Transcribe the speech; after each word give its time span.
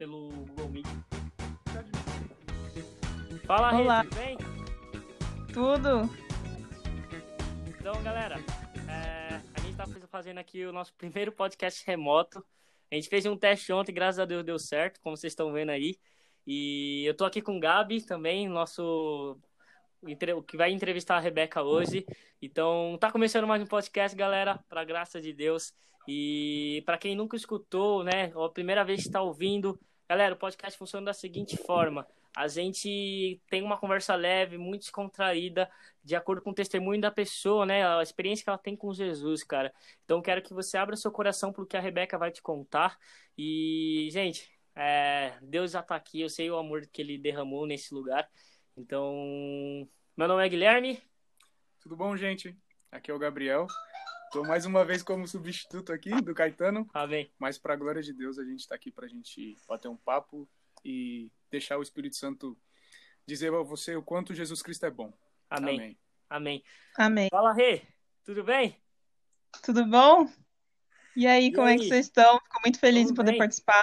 pelo 0.00 0.30
Google 0.30 0.70
Meet. 0.70 0.86
Fala, 3.44 3.78
Olá. 3.78 4.02
Tudo 4.02 4.16
bem? 4.16 4.38
Tudo? 5.52 6.10
Então, 7.68 8.02
galera, 8.02 8.36
é, 8.88 9.42
a 9.54 9.60
gente 9.60 9.76
tá 9.76 9.84
fazendo 10.08 10.38
aqui 10.38 10.64
o 10.64 10.72
nosso 10.72 10.94
primeiro 10.94 11.30
podcast 11.30 11.84
remoto. 11.86 12.42
A 12.90 12.94
gente 12.94 13.10
fez 13.10 13.26
um 13.26 13.36
teste 13.36 13.70
ontem, 13.74 13.92
graças 13.92 14.18
a 14.18 14.24
Deus 14.24 14.42
deu 14.42 14.58
certo, 14.58 14.98
como 15.02 15.18
vocês 15.18 15.32
estão 15.32 15.52
vendo 15.52 15.68
aí. 15.68 15.98
E 16.46 17.04
eu 17.04 17.14
tô 17.14 17.26
aqui 17.26 17.42
com 17.42 17.58
o 17.58 17.60
Gabi 17.60 18.00
também, 18.00 18.48
nosso 18.48 19.36
que 20.46 20.56
vai 20.56 20.72
entrevistar 20.72 21.18
a 21.18 21.20
Rebeca 21.20 21.62
hoje. 21.62 22.06
Então, 22.40 22.96
tá 22.98 23.12
começando 23.12 23.46
mais 23.46 23.62
um 23.62 23.66
podcast, 23.66 24.16
galera, 24.16 24.64
pra 24.66 24.82
graça 24.82 25.20
de 25.20 25.34
Deus. 25.34 25.74
E 26.08 26.82
para 26.86 26.96
quem 26.96 27.14
nunca 27.14 27.36
escutou, 27.36 28.02
né, 28.02 28.32
ou 28.34 28.46
a 28.46 28.50
primeira 28.50 28.82
vez 28.82 29.02
que 29.02 29.08
está 29.08 29.20
ouvindo, 29.20 29.78
galera, 30.10 30.34
o 30.34 30.38
podcast 30.38 30.76
funciona 30.76 31.06
da 31.06 31.14
seguinte 31.14 31.56
forma: 31.56 32.04
a 32.36 32.48
gente 32.48 33.40
tem 33.48 33.62
uma 33.62 33.78
conversa 33.78 34.16
leve, 34.16 34.58
muito 34.58 34.80
descontraída, 34.80 35.70
de 36.02 36.16
acordo 36.16 36.42
com 36.42 36.50
o 36.50 36.54
testemunho 36.54 37.00
da 37.00 37.12
pessoa, 37.12 37.64
né, 37.64 37.86
a 37.86 38.02
experiência 38.02 38.42
que 38.42 38.50
ela 38.50 38.58
tem 38.58 38.74
com 38.74 38.92
Jesus, 38.92 39.44
cara. 39.44 39.72
Então, 40.04 40.20
quero 40.20 40.42
que 40.42 40.52
você 40.52 40.76
abra 40.76 40.96
seu 40.96 41.12
coração 41.12 41.52
para 41.52 41.62
o 41.62 41.66
que 41.66 41.76
a 41.76 41.80
Rebeca 41.80 42.18
vai 42.18 42.32
te 42.32 42.42
contar. 42.42 42.98
E, 43.38 44.08
gente, 44.10 44.50
é, 44.74 45.34
Deus 45.42 45.70
já 45.70 45.80
está 45.80 45.94
aqui, 45.94 46.20
eu 46.20 46.28
sei 46.28 46.50
o 46.50 46.58
amor 46.58 46.88
que 46.88 47.00
ele 47.00 47.16
derramou 47.16 47.64
nesse 47.64 47.94
lugar. 47.94 48.28
Então, 48.76 49.88
meu 50.16 50.26
nome 50.26 50.44
é 50.44 50.48
Guilherme. 50.48 51.00
Tudo 51.80 51.96
bom, 51.96 52.16
gente? 52.16 52.56
Aqui 52.90 53.12
é 53.12 53.14
o 53.14 53.18
Gabriel. 53.18 53.68
Estou 54.30 54.46
mais 54.46 54.64
uma 54.64 54.84
vez 54.84 55.02
como 55.02 55.26
substituto 55.26 55.92
aqui 55.92 56.08
do 56.22 56.32
Caetano. 56.32 56.88
Amém. 56.94 57.28
Mas, 57.36 57.58
para 57.58 57.74
a 57.74 57.76
glória 57.76 58.00
de 58.00 58.12
Deus, 58.12 58.38
a 58.38 58.44
gente 58.44 58.60
está 58.60 58.76
aqui 58.76 58.88
para 58.88 59.06
a 59.06 59.08
gente 59.08 59.56
bater 59.66 59.88
um 59.88 59.96
papo 59.96 60.48
e 60.84 61.28
deixar 61.50 61.78
o 61.78 61.82
Espírito 61.82 62.14
Santo 62.14 62.56
dizer 63.26 63.52
a 63.52 63.62
você 63.62 63.96
o 63.96 64.02
quanto 64.04 64.32
Jesus 64.32 64.62
Cristo 64.62 64.86
é 64.86 64.90
bom. 64.90 65.12
Amém. 65.50 65.74
Amém. 65.74 65.98
Amém. 66.30 66.64
Amém. 66.96 67.28
Fala, 67.28 67.52
Rê. 67.52 67.82
Tudo 68.24 68.44
bem? 68.44 68.80
Tudo 69.64 69.84
bom? 69.84 70.32
E 71.16 71.26
aí, 71.26 71.46
E 71.46 71.52
como 71.52 71.66
aí? 71.66 71.74
é 71.74 71.78
que 71.78 71.88
vocês 71.88 72.06
estão? 72.06 72.38
Fico 72.38 72.60
muito 72.64 72.78
feliz 72.78 73.02
Tudo 73.08 73.12
em 73.12 73.16
poder 73.16 73.30
bem. 73.32 73.38
participar. 73.38 73.82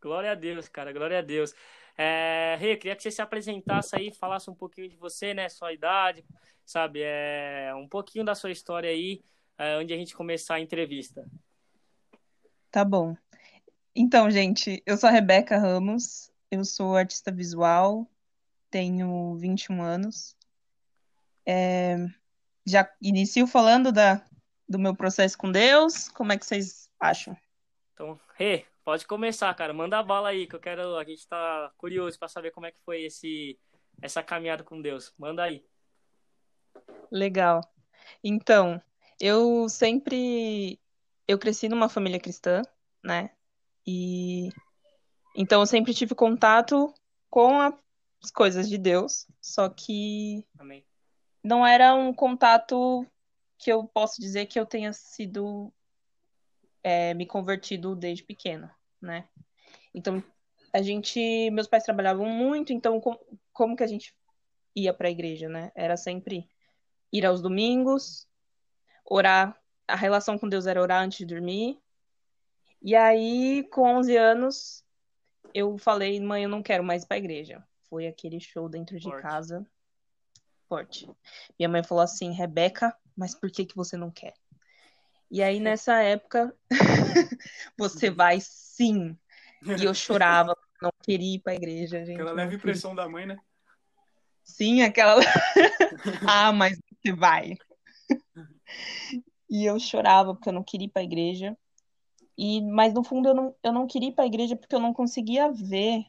Glória 0.00 0.32
a 0.32 0.34
Deus, 0.34 0.68
cara, 0.68 0.90
glória 0.90 1.18
a 1.18 1.22
Deus. 1.22 1.54
É, 2.02 2.56
Rê, 2.58 2.78
queria 2.78 2.96
que 2.96 3.02
você 3.02 3.10
se 3.10 3.20
apresentasse 3.20 3.94
aí, 3.94 4.10
falasse 4.10 4.48
um 4.48 4.54
pouquinho 4.54 4.88
de 4.88 4.96
você, 4.96 5.34
né, 5.34 5.50
sua 5.50 5.70
idade, 5.70 6.24
sabe, 6.64 7.02
é, 7.02 7.74
um 7.76 7.86
pouquinho 7.86 8.24
da 8.24 8.34
sua 8.34 8.50
história 8.50 8.88
aí, 8.88 9.22
é, 9.58 9.76
onde 9.76 9.92
a 9.92 9.98
gente 9.98 10.16
começar 10.16 10.54
a 10.54 10.60
entrevista. 10.60 11.28
Tá 12.70 12.86
bom. 12.86 13.14
Então, 13.94 14.30
gente, 14.30 14.82
eu 14.86 14.96
sou 14.96 15.10
a 15.10 15.12
Rebeca 15.12 15.58
Ramos, 15.58 16.32
eu 16.50 16.64
sou 16.64 16.96
artista 16.96 17.30
visual, 17.30 18.10
tenho 18.70 19.34
21 19.34 19.82
anos. 19.82 20.34
É, 21.44 21.98
já 22.66 22.90
inicio 23.02 23.46
falando 23.46 23.92
da, 23.92 24.24
do 24.66 24.78
meu 24.78 24.96
processo 24.96 25.36
com 25.36 25.52
Deus. 25.52 26.08
Como 26.08 26.32
é 26.32 26.38
que 26.38 26.46
vocês 26.46 26.88
acham? 26.98 27.36
Então, 27.92 28.18
Rê, 28.38 28.64
pode 28.84 29.06
começar, 29.06 29.52
cara, 29.54 29.72
manda 29.72 29.98
a 29.98 30.02
bala 30.02 30.30
aí, 30.30 30.46
que 30.46 30.54
eu 30.54 30.60
quero, 30.60 30.96
a 30.96 31.04
gente 31.04 31.26
tá 31.26 31.72
curioso 31.76 32.18
para 32.18 32.28
saber 32.28 32.50
como 32.50 32.66
é 32.66 32.72
que 32.72 32.80
foi 32.82 33.02
esse, 33.02 33.58
essa 34.00 34.22
caminhada 34.22 34.64
com 34.64 34.80
Deus. 34.80 35.12
Manda 35.18 35.42
aí. 35.44 35.64
Legal. 37.10 37.60
Então, 38.22 38.80
eu 39.20 39.68
sempre 39.68 40.80
eu 41.28 41.38
cresci 41.38 41.68
numa 41.68 41.88
família 41.88 42.18
cristã, 42.18 42.62
né? 43.04 43.30
E 43.86 44.48
então 45.36 45.60
eu 45.60 45.66
sempre 45.66 45.94
tive 45.94 46.14
contato 46.14 46.92
com 47.28 47.60
as 47.60 48.30
coisas 48.34 48.68
de 48.68 48.76
Deus, 48.76 49.26
só 49.40 49.68
que 49.68 50.44
Amém. 50.58 50.84
não 51.42 51.64
era 51.64 51.94
um 51.94 52.12
contato 52.12 53.06
que 53.58 53.70
eu 53.70 53.84
posso 53.84 54.20
dizer 54.20 54.46
que 54.46 54.58
eu 54.58 54.66
tenha 54.66 54.92
sido 54.92 55.72
é, 56.82 57.14
me 57.14 57.26
convertido 57.26 57.94
desde 57.94 58.24
pequeno, 58.24 58.70
né? 59.00 59.28
Então 59.94 60.22
a 60.72 60.82
gente, 60.82 61.50
meus 61.50 61.66
pais 61.66 61.84
trabalhavam 61.84 62.26
muito, 62.26 62.72
então 62.72 63.00
com- 63.00 63.18
como 63.52 63.76
que 63.76 63.82
a 63.82 63.86
gente 63.86 64.14
ia 64.74 64.94
para 64.94 65.08
a 65.08 65.10
igreja, 65.10 65.48
né? 65.48 65.72
Era 65.74 65.96
sempre 65.96 66.48
ir 67.12 67.26
aos 67.26 67.42
domingos, 67.42 68.28
orar. 69.04 69.58
A 69.88 69.96
relação 69.96 70.38
com 70.38 70.48
Deus 70.48 70.66
era 70.66 70.80
orar 70.80 71.02
antes 71.02 71.18
de 71.18 71.26
dormir. 71.26 71.80
E 72.80 72.94
aí, 72.94 73.64
com 73.70 73.82
11 73.82 74.16
anos, 74.16 74.84
eu 75.52 75.76
falei, 75.76 76.18
mãe, 76.20 76.44
eu 76.44 76.48
não 76.48 76.62
quero 76.62 76.84
mais 76.84 77.02
ir 77.02 77.06
para 77.06 77.16
a 77.16 77.18
igreja. 77.18 77.62
Foi 77.88 78.06
aquele 78.06 78.40
show 78.40 78.68
dentro 78.68 78.96
de 78.98 79.08
Forte. 79.08 79.22
casa. 79.22 79.66
Forte. 80.68 81.10
Minha 81.58 81.68
mãe 81.68 81.82
falou 81.82 82.02
assim, 82.02 82.30
Rebeca, 82.30 82.96
mas 83.16 83.34
por 83.34 83.50
que 83.50 83.66
que 83.66 83.76
você 83.76 83.96
não 83.96 84.10
quer? 84.10 84.34
E 85.30 85.42
aí, 85.42 85.60
nessa 85.60 86.02
época, 86.02 86.54
você 87.78 88.10
vai 88.10 88.38
sim. 88.40 89.16
E 89.78 89.84
eu 89.84 89.94
chorava, 89.94 90.56
não 90.82 90.90
queria 91.02 91.36
ir 91.36 91.38
para 91.38 91.52
a 91.52 91.56
igreja, 91.56 92.04
gente. 92.04 92.20
Aquela 92.20 92.32
leve 92.32 92.58
pressão 92.58 92.94
da 92.94 93.08
mãe, 93.08 93.26
né? 93.26 93.38
Sim, 94.42 94.82
aquela. 94.82 95.20
ah, 96.28 96.52
mas 96.52 96.78
você 96.78 97.12
vai. 97.12 97.56
E 99.48 99.64
eu 99.64 99.78
chorava 99.78 100.34
porque 100.34 100.48
eu 100.48 100.52
não 100.52 100.64
queria 100.64 100.86
ir 100.86 100.90
para 100.90 101.02
a 101.02 101.04
igreja. 101.04 101.56
E, 102.36 102.62
mas 102.62 102.94
no 102.94 103.04
fundo 103.04 103.28
eu 103.28 103.34
não, 103.34 103.54
eu 103.62 103.72
não 103.72 103.86
queria 103.86 104.08
ir 104.08 104.12
para 104.12 104.24
a 104.24 104.26
igreja 104.26 104.56
porque 104.56 104.74
eu 104.74 104.80
não 104.80 104.94
conseguia 104.94 105.52
ver 105.52 106.06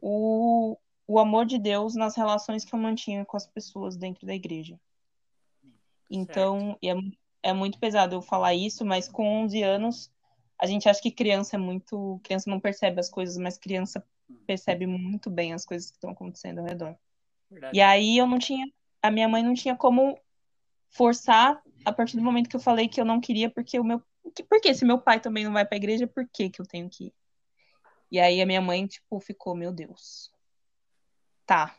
o, 0.00 0.76
o 1.06 1.18
amor 1.18 1.44
de 1.44 1.58
Deus 1.58 1.94
nas 1.94 2.16
relações 2.16 2.64
que 2.64 2.74
eu 2.74 2.78
mantinha 2.78 3.24
com 3.24 3.36
as 3.36 3.46
pessoas 3.46 3.96
dentro 3.96 4.26
da 4.26 4.34
igreja. 4.34 4.80
Então, 6.10 6.78
e 6.80 6.88
é, 6.88 6.94
é 7.42 7.52
muito 7.52 7.78
pesado 7.78 8.14
eu 8.14 8.22
falar 8.22 8.54
isso, 8.54 8.84
mas 8.84 9.08
com 9.08 9.42
11 9.44 9.62
anos, 9.62 10.10
a 10.60 10.66
gente 10.66 10.88
acha 10.88 11.00
que 11.00 11.10
criança 11.10 11.56
é 11.56 11.58
muito. 11.58 12.20
Criança 12.24 12.50
não 12.50 12.60
percebe 12.60 13.00
as 13.00 13.08
coisas, 13.08 13.36
mas 13.36 13.56
criança 13.56 14.04
percebe 14.46 14.86
muito 14.86 15.30
bem 15.30 15.52
as 15.52 15.64
coisas 15.64 15.90
que 15.90 15.96
estão 15.96 16.10
acontecendo 16.10 16.58
ao 16.58 16.64
redor. 16.64 16.96
Verdade. 17.50 17.76
E 17.76 17.80
aí 17.80 18.18
eu 18.18 18.26
não 18.26 18.38
tinha, 18.38 18.66
a 19.02 19.10
minha 19.10 19.28
mãe 19.28 19.42
não 19.42 19.54
tinha 19.54 19.76
como 19.76 20.18
forçar 20.90 21.62
a 21.84 21.92
partir 21.92 22.16
do 22.16 22.22
momento 22.22 22.48
que 22.48 22.56
eu 22.56 22.60
falei 22.60 22.88
que 22.88 23.00
eu 23.00 23.04
não 23.04 23.20
queria, 23.20 23.48
porque 23.50 23.78
o 23.78 23.84
meu, 23.84 24.02
que- 24.34 24.42
porque 24.42 24.74
se 24.74 24.84
meu 24.84 24.98
pai 24.98 25.20
também 25.20 25.44
não 25.44 25.52
vai 25.52 25.64
pra 25.64 25.76
igreja, 25.76 26.06
por 26.06 26.28
que 26.28 26.50
que 26.50 26.60
eu 26.60 26.66
tenho 26.66 26.88
que 26.88 27.06
ir? 27.06 27.14
E 28.10 28.18
aí 28.18 28.40
a 28.40 28.46
minha 28.46 28.60
mãe, 28.60 28.86
tipo, 28.86 29.20
ficou, 29.20 29.54
meu 29.54 29.72
Deus. 29.72 30.32
Tá. 31.46 31.74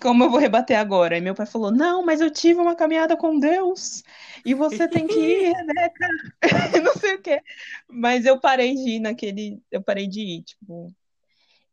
Como 0.00 0.24
eu 0.24 0.30
vou 0.30 0.38
rebater 0.38 0.78
agora? 0.78 1.16
E 1.16 1.20
meu 1.20 1.34
pai 1.34 1.46
falou: 1.46 1.70
Não, 1.70 2.04
mas 2.04 2.20
eu 2.20 2.30
tive 2.30 2.60
uma 2.60 2.74
caminhada 2.74 3.16
com 3.16 3.38
Deus 3.38 4.02
e 4.44 4.54
você 4.54 4.88
tem 4.88 5.06
que 5.06 5.14
ir, 5.18 5.52
Rebeca. 5.56 6.08
Não 6.84 6.94
sei 6.96 7.14
o 7.14 7.22
quê. 7.22 7.40
Mas 7.88 8.26
eu 8.26 8.38
parei 8.40 8.74
de 8.74 8.96
ir 8.96 9.00
naquele. 9.00 9.62
Eu 9.70 9.82
parei 9.82 10.06
de 10.06 10.20
ir, 10.20 10.42
tipo. 10.42 10.92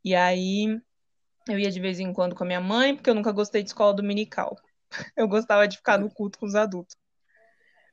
E 0.03 0.15
aí 0.15 0.79
eu 1.47 1.59
ia 1.59 1.71
de 1.71 1.79
vez 1.79 1.99
em 1.99 2.13
quando 2.13 2.35
com 2.35 2.43
a 2.43 2.47
minha 2.47 2.61
mãe, 2.61 2.95
porque 2.95 3.09
eu 3.09 3.15
nunca 3.15 3.31
gostei 3.31 3.63
de 3.63 3.69
escola 3.69 3.93
dominical. 3.93 4.57
Eu 5.15 5.25
gostava 5.25 5.65
de 5.67 5.77
ficar 5.77 5.97
no 5.97 6.09
culto 6.13 6.37
com 6.37 6.45
os 6.45 6.53
adultos. 6.53 6.97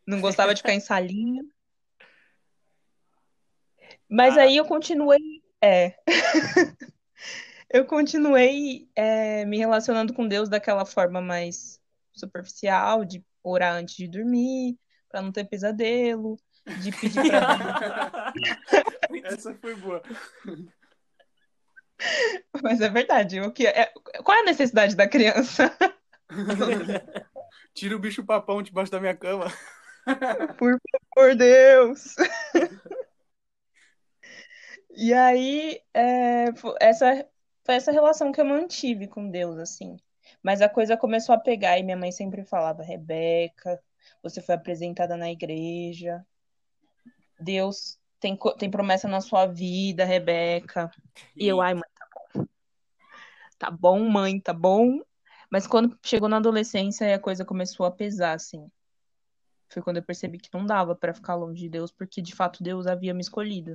Não 0.04 0.20
gostava 0.20 0.52
de 0.52 0.60
ficar 0.60 0.74
em 0.74 0.80
salinha. 0.80 1.44
Mas 4.08 4.36
Ah. 4.36 4.42
aí 4.42 4.56
eu 4.56 4.64
continuei. 4.64 5.42
É. 5.62 5.94
Eu 7.70 7.84
continuei 7.84 8.88
é, 8.96 9.44
me 9.44 9.58
relacionando 9.58 10.14
com 10.14 10.26
Deus 10.26 10.48
daquela 10.48 10.86
forma 10.86 11.20
mais 11.20 11.78
superficial, 12.14 13.04
de 13.04 13.22
orar 13.42 13.74
antes 13.74 13.94
de 13.94 14.08
dormir, 14.08 14.78
para 15.08 15.20
não 15.20 15.30
ter 15.30 15.44
pesadelo, 15.44 16.38
de 16.82 16.90
pedir 16.92 17.30
pra 17.30 18.32
Essa 19.24 19.54
foi 19.54 19.74
boa. 19.76 20.02
Mas 22.62 22.80
é 22.80 22.88
verdade. 22.88 23.40
O 23.40 23.52
que 23.52 23.66
é... 23.66 23.92
Qual 24.24 24.36
é 24.36 24.40
a 24.40 24.44
necessidade 24.44 24.96
da 24.96 25.08
criança? 25.08 25.76
Tira 27.74 27.96
o 27.96 27.98
bicho 27.98 28.24
papão 28.24 28.62
debaixo 28.62 28.92
da 28.92 29.00
minha 29.00 29.16
cama. 29.16 29.46
Por 30.56 30.78
favor, 31.14 31.34
Deus. 31.34 32.14
E 34.90 35.12
aí, 35.12 35.80
é, 35.94 36.46
essa 36.80 37.26
foi 37.68 37.74
essa 37.74 37.92
relação 37.92 38.32
que 38.32 38.40
eu 38.40 38.46
mantive 38.46 39.06
com 39.06 39.30
Deus, 39.30 39.58
assim. 39.58 39.98
Mas 40.42 40.62
a 40.62 40.70
coisa 40.70 40.96
começou 40.96 41.34
a 41.34 41.38
pegar 41.38 41.78
e 41.78 41.82
minha 41.82 41.98
mãe 41.98 42.10
sempre 42.10 42.42
falava: 42.42 42.82
Rebeca, 42.82 43.78
você 44.22 44.40
foi 44.40 44.54
apresentada 44.54 45.18
na 45.18 45.30
igreja. 45.30 46.24
Deus 47.38 47.98
tem, 48.18 48.38
tem 48.58 48.70
promessa 48.70 49.06
na 49.06 49.20
sua 49.20 49.44
vida, 49.44 50.06
Rebeca. 50.06 50.90
E 51.36 51.46
eu, 51.46 51.60
ai, 51.60 51.74
mãe, 51.74 51.84
tá 51.94 52.08
bom. 52.14 52.46
Tá 53.58 53.70
bom, 53.70 54.08
mãe, 54.08 54.40
tá 54.40 54.54
bom. 54.54 55.02
Mas 55.50 55.66
quando 55.66 55.98
chegou 56.02 56.26
na 56.26 56.38
adolescência, 56.38 57.14
a 57.14 57.18
coisa 57.18 57.44
começou 57.44 57.84
a 57.84 57.90
pesar, 57.90 58.32
assim. 58.32 58.66
Foi 59.68 59.82
quando 59.82 59.98
eu 59.98 60.02
percebi 60.02 60.38
que 60.38 60.48
não 60.54 60.64
dava 60.64 60.96
pra 60.96 61.12
ficar 61.12 61.34
longe 61.34 61.60
de 61.60 61.68
Deus, 61.68 61.92
porque 61.92 62.22
de 62.22 62.34
fato 62.34 62.62
Deus 62.62 62.86
havia 62.86 63.12
me 63.12 63.20
escolhido. 63.20 63.74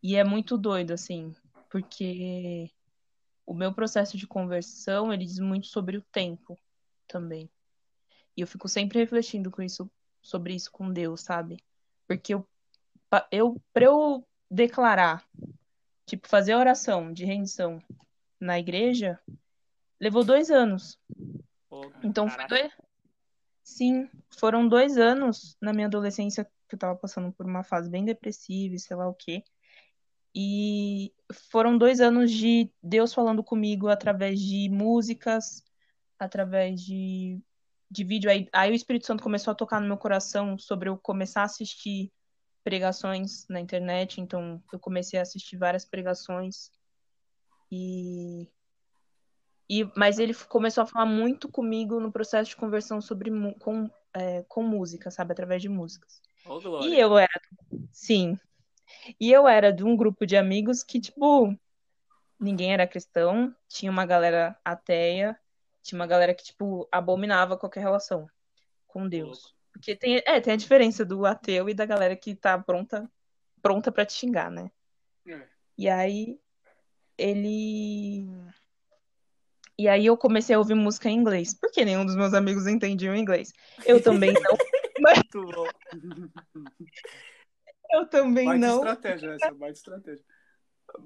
E 0.00 0.14
é 0.14 0.22
muito 0.22 0.56
doido, 0.56 0.92
assim, 0.92 1.34
porque 1.68 2.70
o 3.46 3.54
meu 3.54 3.72
processo 3.72 4.16
de 4.16 4.26
conversão, 4.26 5.12
ele 5.12 5.24
diz 5.24 5.38
muito 5.38 5.66
sobre 5.66 5.96
o 5.96 6.02
tempo 6.02 6.58
também. 7.06 7.50
E 8.36 8.40
eu 8.40 8.46
fico 8.46 8.68
sempre 8.68 8.98
refletindo 8.98 9.50
com 9.50 9.62
isso, 9.62 9.90
sobre 10.20 10.54
isso 10.54 10.70
com 10.70 10.90
Deus, 10.90 11.20
sabe? 11.20 11.62
Porque 12.06 12.34
eu, 12.34 12.46
eu 13.30 13.60
para 13.72 13.84
eu 13.84 14.26
declarar, 14.50 15.26
tipo, 16.06 16.28
fazer 16.28 16.52
a 16.52 16.58
oração 16.58 17.12
de 17.12 17.24
rendição 17.24 17.82
na 18.40 18.58
igreja, 18.58 19.20
levou 20.00 20.24
dois 20.24 20.50
anos. 20.50 20.98
Pô, 21.68 21.92
Então 22.02 22.28
foi 22.28 22.46
dois. 22.46 22.72
Sim, 23.62 24.10
foram 24.30 24.66
dois 24.66 24.98
anos 24.98 25.56
na 25.60 25.72
minha 25.72 25.86
adolescência 25.86 26.44
que 26.68 26.74
eu 26.74 26.78
tava 26.78 26.96
passando 26.96 27.32
por 27.32 27.46
uma 27.46 27.62
fase 27.62 27.88
bem 27.88 28.04
depressiva 28.04 28.74
e 28.74 28.78
sei 28.78 28.96
lá 28.96 29.08
o 29.08 29.14
quê. 29.14 29.44
E 30.34 31.12
foram 31.50 31.76
dois 31.76 32.00
anos 32.00 32.30
de 32.30 32.70
Deus 32.82 33.12
falando 33.12 33.44
comigo 33.44 33.88
através 33.88 34.40
de 34.40 34.68
músicas, 34.70 35.62
através 36.18 36.80
de, 36.80 37.38
de 37.90 38.04
vídeo. 38.04 38.30
Aí, 38.30 38.48
aí 38.52 38.70
o 38.70 38.74
Espírito 38.74 39.06
Santo 39.06 39.22
começou 39.22 39.52
a 39.52 39.54
tocar 39.54 39.80
no 39.80 39.86
meu 39.86 39.98
coração 39.98 40.56
sobre 40.58 40.88
eu 40.88 40.96
começar 40.96 41.42
a 41.42 41.44
assistir 41.44 42.10
pregações 42.64 43.46
na 43.48 43.60
internet. 43.60 44.20
Então 44.20 44.62
eu 44.72 44.78
comecei 44.78 45.18
a 45.18 45.22
assistir 45.22 45.56
várias 45.56 45.84
pregações. 45.84 46.70
E, 47.70 48.48
e 49.68 49.84
mas 49.96 50.18
ele 50.18 50.34
começou 50.34 50.84
a 50.84 50.86
falar 50.86 51.06
muito 51.06 51.48
comigo 51.48 52.00
no 52.00 52.12
processo 52.12 52.50
de 52.50 52.56
conversão 52.56 53.00
sobre 53.00 53.30
com, 53.58 53.90
é, 54.14 54.42
com 54.48 54.62
música, 54.62 55.10
sabe? 55.10 55.32
Através 55.32 55.60
de 55.60 55.68
músicas. 55.68 56.20
Ô, 56.46 56.58
E 56.82 56.98
eu 56.98 57.18
era, 57.18 57.40
sim. 57.90 58.38
E 59.20 59.30
eu 59.30 59.46
era 59.46 59.72
de 59.72 59.84
um 59.84 59.96
grupo 59.96 60.26
de 60.26 60.36
amigos 60.36 60.82
que, 60.82 61.00
tipo, 61.00 61.56
ninguém 62.38 62.72
era 62.72 62.86
cristão, 62.86 63.54
tinha 63.68 63.90
uma 63.90 64.06
galera 64.06 64.58
ateia, 64.64 65.38
tinha 65.82 65.98
uma 65.98 66.06
galera 66.06 66.34
que, 66.34 66.44
tipo, 66.44 66.88
abominava 66.90 67.56
qualquer 67.56 67.80
relação 67.80 68.28
com 68.86 69.08
Deus. 69.08 69.54
Porque 69.72 69.96
tem, 69.96 70.22
é, 70.26 70.40
tem 70.40 70.52
a 70.52 70.56
diferença 70.56 71.04
do 71.04 71.24
ateu 71.24 71.68
e 71.68 71.74
da 71.74 71.86
galera 71.86 72.14
que 72.14 72.34
tá 72.34 72.58
pronta, 72.58 73.10
pronta 73.62 73.90
para 73.90 74.04
te 74.04 74.12
xingar, 74.12 74.50
né? 74.50 74.70
É. 75.26 75.46
E 75.78 75.88
aí 75.88 76.38
ele 77.16 78.28
E 79.78 79.88
aí 79.88 80.06
eu 80.06 80.16
comecei 80.16 80.54
a 80.54 80.58
ouvir 80.58 80.74
música 80.74 81.08
em 81.08 81.16
inglês, 81.16 81.54
porque 81.54 81.84
nenhum 81.84 82.04
dos 82.04 82.16
meus 82.16 82.34
amigos 82.34 82.66
entendiam 82.66 83.16
inglês. 83.16 83.52
Eu 83.84 84.02
também 84.02 84.32
não, 84.34 84.56
bom. 85.32 85.66
eu 87.92 88.06
também 88.06 88.46
Baita 88.46 88.66
não. 88.66 88.76
estratégia 88.76 89.34
essa, 89.34 89.54
baita 89.54 89.78
estratégia. 89.78 90.24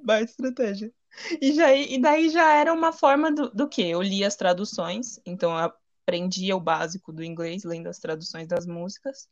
Baita 0.03 0.31
estratégia. 0.31 0.93
E, 1.41 1.53
já, 1.53 1.75
e 1.75 2.01
daí 2.01 2.29
já 2.29 2.55
era 2.55 2.73
uma 2.73 2.93
forma 2.93 3.33
do, 3.33 3.51
do 3.51 3.69
quê? 3.69 3.83
Eu 3.83 4.03
lia 4.03 4.27
as 4.27 4.37
traduções, 4.37 5.19
então 5.25 5.51
eu 5.53 5.73
aprendia 6.07 6.57
o 6.57 6.61
básico 6.61 7.13
do 7.13 7.25
inglês, 7.25 7.65
lendo 7.65 7.89
as 7.89 7.99
traduções 7.99 8.47
das 8.47 8.67
músicas, 8.67 9.29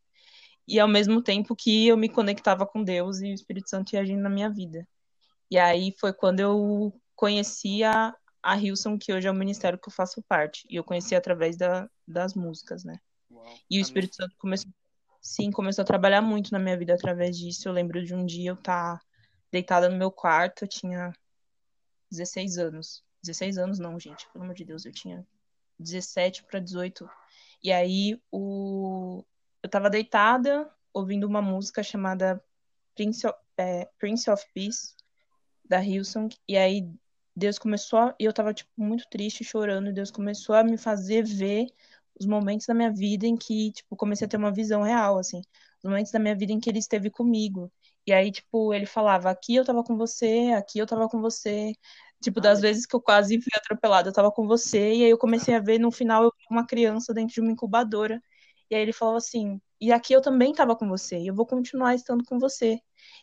e 0.67 0.81
ao 0.81 0.89
mesmo 0.89 1.23
tempo 1.23 1.55
que 1.55 1.87
eu 1.87 1.97
me 1.97 2.09
conectava 2.09 2.67
com 2.67 2.83
Deus 2.83 3.21
e 3.21 3.31
o 3.31 3.35
Espírito 3.35 3.69
Santo 3.69 3.93
ia 3.93 4.01
agindo 4.01 4.23
na 4.23 4.31
minha 4.31 4.49
vida. 4.49 4.87
E 5.51 5.59
aí 5.59 5.95
foi 6.01 6.13
quando 6.13 6.41
eu 6.41 6.93
conheci 7.15 7.85
a, 7.85 8.15
a 8.43 8.57
Hilson, 8.57 8.99
que 8.99 9.13
hoje 9.13 9.29
é 9.29 9.31
o 9.31 9.35
ministério 9.35 9.79
que 9.79 9.89
eu 9.89 9.93
faço 9.93 10.23
parte, 10.27 10.67
e 10.71 10.77
eu 10.77 10.85
conheci 10.85 11.15
através 11.15 11.57
da, 11.57 11.89
das 12.09 12.35
músicas, 12.35 12.83
né? 12.83 12.99
Uau. 13.31 13.45
E 13.71 13.79
o. 13.79 13.81
Espírito 13.81 14.17
Santo 14.17 14.35
começou, 14.39 14.71
sim, 15.25 15.51
começou 15.51 15.83
a 15.83 15.87
trabalhar 15.87 16.21
muito 16.21 16.53
na 16.53 16.59
minha 16.59 16.77
vida 16.77 16.93
através 16.93 17.37
disso. 17.39 17.67
Eu 17.67 17.73
lembro 17.73 18.05
de 18.05 18.15
um 18.15 18.27
dia 18.27 18.51
eu 18.51 18.55
estar 18.55 19.01
deitada 19.51 19.89
no 19.89 19.97
meu 19.97 20.11
quarto, 20.13 20.65
eu 20.65 20.69
tinha 20.69 21.13
16 22.11 22.59
anos. 22.59 23.03
16 23.23 23.57
anos 23.57 23.79
não, 23.79 23.99
gente, 23.99 24.29
pelo 24.31 24.45
amor 24.45 24.55
de 24.55 24.67
Deus, 24.67 24.85
eu 24.85 24.93
tinha 24.93 25.27
17 25.79 26.45
para 26.45 26.61
18. 26.61 27.09
E 27.63 27.73
aí 27.73 28.21
o 28.31 29.25
eu 29.63 29.71
tava 29.71 29.89
deitada 29.89 30.71
ouvindo 30.93 31.27
uma 31.27 31.41
música 31.41 31.83
chamada 31.83 32.45
Prince 32.95 33.27
of, 33.27 33.39
é, 33.57 33.89
Prince 33.99 34.31
of 34.31 34.45
Peace 34.53 34.95
da 35.65 35.83
Hillsong, 35.83 36.37
e 36.47 36.59
aí 36.59 36.87
Deus 37.35 37.59
começou, 37.59 37.99
a, 37.99 38.15
e 38.21 38.27
eu 38.27 38.33
tava 38.33 38.53
tipo 38.53 38.71
muito 38.77 39.09
triste, 39.09 39.43
chorando, 39.43 39.89
e 39.89 39.93
Deus 39.93 40.11
começou 40.11 40.55
a 40.55 40.63
me 40.63 40.77
fazer 40.77 41.25
ver 41.25 41.67
os 42.19 42.27
momentos 42.27 42.67
da 42.67 42.75
minha 42.75 42.93
vida 42.93 43.27
em 43.27 43.37
que, 43.37 43.73
tipo, 43.73 43.97
comecei 43.97 44.27
a 44.27 44.29
ter 44.29 44.37
uma 44.37 44.53
visão 44.53 44.83
real, 44.83 45.19
assim. 45.19 45.41
Os 45.83 45.91
momentos 45.91 46.13
da 46.13 46.19
minha 46.19 46.35
vida 46.37 46.53
em 46.53 46.61
que 46.61 46.71
ele 46.71 46.79
esteve 46.79 47.11
comigo. 47.11 47.73
E 48.07 48.13
aí, 48.13 48.31
tipo, 48.33 48.73
ele 48.75 48.87
falava, 48.87 49.31
aqui 49.31 49.55
eu 49.57 49.65
tava 49.65 49.83
com 49.83 49.97
você, 49.97 50.53
aqui 50.57 50.79
eu 50.79 50.87
tava 50.87 51.09
com 51.09 51.21
você. 51.21 51.73
Tipo, 52.23 52.41
das 52.41 52.59
Ai. 52.59 52.63
vezes 52.63 52.87
que 52.87 52.95
eu 52.97 53.01
quase 53.01 53.41
fui 53.41 53.51
atropelada, 53.57 54.09
eu 54.09 54.13
tava 54.13 54.31
com 54.33 54.47
você. 54.47 54.95
E 54.95 55.05
aí 55.05 55.11
eu 55.11 55.19
comecei 55.19 55.55
a 55.55 55.61
ver, 55.61 55.79
no 55.79 55.91
final, 55.91 56.25
eu 56.25 56.33
uma 56.51 56.67
criança 56.67 57.13
dentro 57.15 57.35
de 57.35 57.41
uma 57.41 57.53
incubadora. 57.53 58.21
E 58.71 58.75
aí 58.75 58.83
ele 58.83 58.93
falava 58.93 59.19
assim, 59.19 59.61
e 59.81 59.93
aqui 59.93 60.13
eu 60.13 60.23
também 60.23 60.53
tava 60.55 60.75
com 60.77 60.89
você, 60.89 61.19
e 61.19 61.27
eu 61.29 61.35
vou 61.35 61.47
continuar 61.47 61.95
estando 61.95 62.25
com 62.25 62.39
você. 62.39 62.79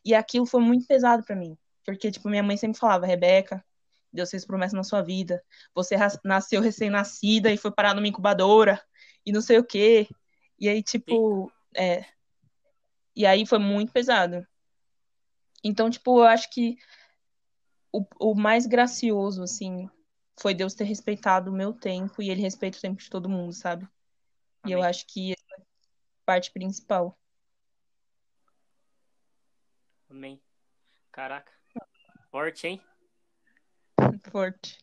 E 0.05 0.13
aquilo 0.13 0.45
foi 0.45 0.61
muito 0.61 0.85
pesado 0.87 1.23
pra 1.23 1.35
mim. 1.35 1.57
Porque, 1.85 2.11
tipo, 2.11 2.29
minha 2.29 2.43
mãe 2.43 2.57
sempre 2.57 2.79
falava, 2.79 3.05
Rebeca, 3.05 3.63
Deus 4.11 4.29
fez 4.29 4.45
promessa 4.45 4.75
na 4.75 4.83
sua 4.83 5.01
vida. 5.01 5.43
Você 5.73 5.95
nasceu 6.23 6.61
recém-nascida 6.61 7.51
e 7.51 7.57
foi 7.57 7.71
parar 7.71 7.93
numa 7.93 8.07
incubadora 8.07 8.81
e 9.25 9.31
não 9.31 9.41
sei 9.41 9.57
o 9.57 9.63
quê. 9.63 10.07
E 10.59 10.67
aí, 10.67 10.83
tipo, 10.83 11.51
é. 11.75 12.05
E 13.15 13.25
aí 13.25 13.45
foi 13.45 13.59
muito 13.59 13.91
pesado. 13.91 14.45
Então, 15.63 15.89
tipo, 15.89 16.19
eu 16.19 16.23
acho 16.23 16.49
que 16.49 16.77
o, 17.91 18.05
o 18.19 18.35
mais 18.35 18.65
gracioso, 18.65 19.43
assim, 19.43 19.89
foi 20.39 20.53
Deus 20.53 20.73
ter 20.73 20.85
respeitado 20.85 21.51
o 21.51 21.53
meu 21.53 21.73
tempo 21.73 22.21
e 22.21 22.29
ele 22.29 22.41
respeita 22.41 22.77
o 22.77 22.81
tempo 22.81 23.01
de 23.01 23.09
todo 23.09 23.29
mundo, 23.29 23.53
sabe? 23.53 23.87
E 24.65 24.71
eu 24.71 24.79
Amém. 24.79 24.89
acho 24.89 25.05
que 25.07 25.33
essa 25.33 25.43
é 25.57 25.61
a 25.61 25.65
parte 26.25 26.51
principal. 26.51 27.17
Amém. 30.09 30.41
Caraca. 31.11 31.51
Forte, 32.29 32.67
hein? 32.67 32.81
Forte. 34.29 34.77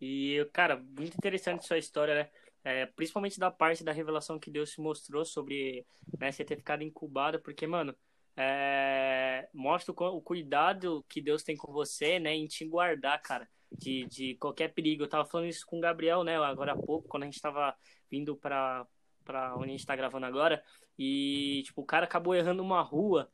E, 0.00 0.46
cara, 0.52 0.76
muito 0.76 1.16
interessante 1.16 1.66
sua 1.66 1.78
história, 1.78 2.14
né? 2.14 2.30
É, 2.64 2.86
principalmente 2.86 3.38
da 3.38 3.50
parte 3.50 3.84
da 3.84 3.92
revelação 3.92 4.38
que 4.38 4.50
Deus 4.50 4.70
te 4.72 4.80
mostrou 4.80 5.24
sobre 5.24 5.86
né, 6.18 6.32
você 6.32 6.44
ter 6.44 6.56
ficado 6.56 6.82
incubado, 6.82 7.40
porque, 7.40 7.66
mano, 7.66 7.94
é, 8.36 9.48
mostra 9.54 9.94
o, 9.96 10.16
o 10.16 10.20
cuidado 10.20 11.04
que 11.08 11.20
Deus 11.20 11.42
tem 11.42 11.56
com 11.56 11.72
você, 11.72 12.18
né, 12.18 12.34
em 12.34 12.46
te 12.46 12.64
guardar, 12.66 13.22
cara, 13.22 13.48
de, 13.70 14.04
de 14.06 14.34
qualquer 14.34 14.74
perigo. 14.74 15.04
Eu 15.04 15.08
tava 15.08 15.24
falando 15.24 15.48
isso 15.48 15.64
com 15.64 15.78
o 15.78 15.80
Gabriel, 15.80 16.24
né, 16.24 16.36
agora 16.36 16.72
há 16.72 16.76
pouco, 16.76 17.08
quando 17.08 17.22
a 17.22 17.26
gente 17.26 17.40
tava 17.40 17.74
vindo 18.10 18.36
pra, 18.36 18.84
pra 19.24 19.56
onde 19.56 19.68
a 19.68 19.76
gente 19.76 19.86
tá 19.86 19.94
gravando 19.94 20.26
agora, 20.26 20.62
e, 20.98 21.62
tipo, 21.64 21.82
o 21.82 21.86
cara 21.86 22.04
acabou 22.04 22.34
errando 22.34 22.62
uma 22.62 22.82
rua, 22.82 23.30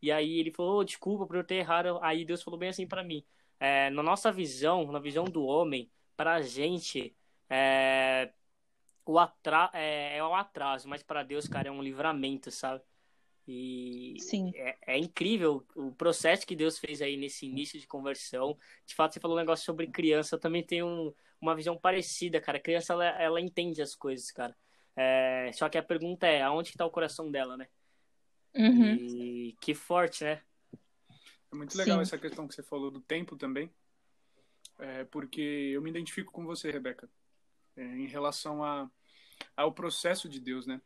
e 0.00 0.12
aí 0.12 0.38
ele 0.38 0.52
falou, 0.52 0.78
"Ô, 0.78 0.84
desculpa 0.84 1.26
por 1.26 1.36
eu 1.36 1.44
ter 1.44 1.56
errado. 1.56 1.98
Aí 2.02 2.24
Deus 2.24 2.42
falou 2.42 2.58
bem 2.58 2.68
assim 2.68 2.86
pra 2.86 3.02
mim, 3.02 3.24
é, 3.60 3.90
na 3.90 4.02
nossa 4.02 4.30
visão, 4.32 4.90
na 4.92 4.98
visão 4.98 5.24
do 5.24 5.44
homem, 5.44 5.90
pra 6.16 6.42
gente, 6.42 7.14
é, 7.48 8.32
o 9.04 9.18
atra 9.18 9.70
é, 9.72 10.18
é 10.18 10.24
um 10.24 10.34
atraso, 10.34 10.88
mas 10.88 11.02
pra 11.02 11.22
Deus, 11.22 11.48
cara, 11.48 11.68
é 11.68 11.70
um 11.70 11.82
livramento, 11.82 12.50
sabe? 12.50 12.82
E 13.46 14.16
Sim. 14.20 14.52
é, 14.54 14.76
é 14.94 14.98
incrível 14.98 15.66
o 15.74 15.90
processo 15.92 16.46
que 16.46 16.54
Deus 16.54 16.78
fez 16.78 17.00
aí 17.00 17.16
nesse 17.16 17.46
início 17.46 17.80
de 17.80 17.86
conversão. 17.86 18.58
De 18.84 18.94
fato, 18.94 19.14
você 19.14 19.20
falou 19.20 19.36
um 19.36 19.40
negócio 19.40 19.64
sobre 19.64 19.86
criança, 19.86 20.34
eu 20.34 20.40
também 20.40 20.62
tenho 20.62 20.86
um- 20.86 21.14
uma 21.40 21.54
visão 21.54 21.76
parecida, 21.78 22.40
cara. 22.40 22.58
A 22.58 22.60
criança, 22.60 22.92
ela, 22.92 23.06
ela 23.06 23.40
entende 23.40 23.80
as 23.80 23.94
coisas, 23.94 24.30
cara. 24.30 24.54
É, 24.94 25.50
só 25.54 25.68
que 25.68 25.78
a 25.78 25.82
pergunta 25.82 26.26
é, 26.26 26.42
aonde 26.42 26.72
que 26.72 26.76
tá 26.76 26.84
o 26.84 26.90
coração 26.90 27.30
dela, 27.30 27.56
né? 27.56 27.68
Uhum. 28.54 28.96
E 28.96 29.56
que 29.60 29.74
forte, 29.74 30.24
né? 30.24 30.42
É 31.52 31.56
muito 31.56 31.76
legal 31.76 31.96
Sim. 31.96 32.02
essa 32.02 32.18
questão 32.18 32.46
que 32.46 32.54
você 32.54 32.62
falou 32.62 32.90
do 32.90 33.00
tempo 33.00 33.36
também, 33.36 33.70
é, 34.78 35.04
porque 35.04 35.40
eu 35.40 35.82
me 35.82 35.90
identifico 35.90 36.32
com 36.32 36.44
você, 36.44 36.70
Rebeca, 36.70 37.08
é, 37.76 37.82
em 37.82 38.06
relação 38.06 38.62
a, 38.62 38.90
ao 39.56 39.72
processo 39.72 40.28
de 40.28 40.40
Deus, 40.40 40.66
né? 40.66 40.80